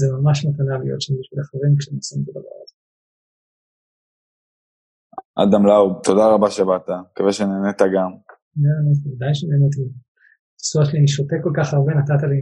זה 0.00 0.06
ממש 0.16 0.46
מתנה 0.46 0.78
להיות 0.84 1.00
שם 1.00 1.14
בשביל 1.20 1.40
אחרים 1.44 1.72
כשהם 1.78 1.96
עושים 1.96 2.22
את 2.22 2.28
הדבר 2.28 2.56
הזה. 2.62 2.74
אדם 5.42 5.66
לאו, 5.66 6.00
תודה 6.02 6.26
רבה 6.34 6.50
שבאת, 6.50 6.88
מקווה 7.12 7.32
שנהנית 7.32 7.80
גם. 7.94 8.10
ודאי 9.04 9.34
שנהניתי. 9.34 9.84
סורי 10.58 10.86
שלי, 10.86 10.98
אני 10.98 11.08
שותה 11.08 11.36
כל 11.42 11.52
כך 11.56 11.74
הרבה, 11.74 11.92
נתת 11.94 12.22
לי. 12.30 12.40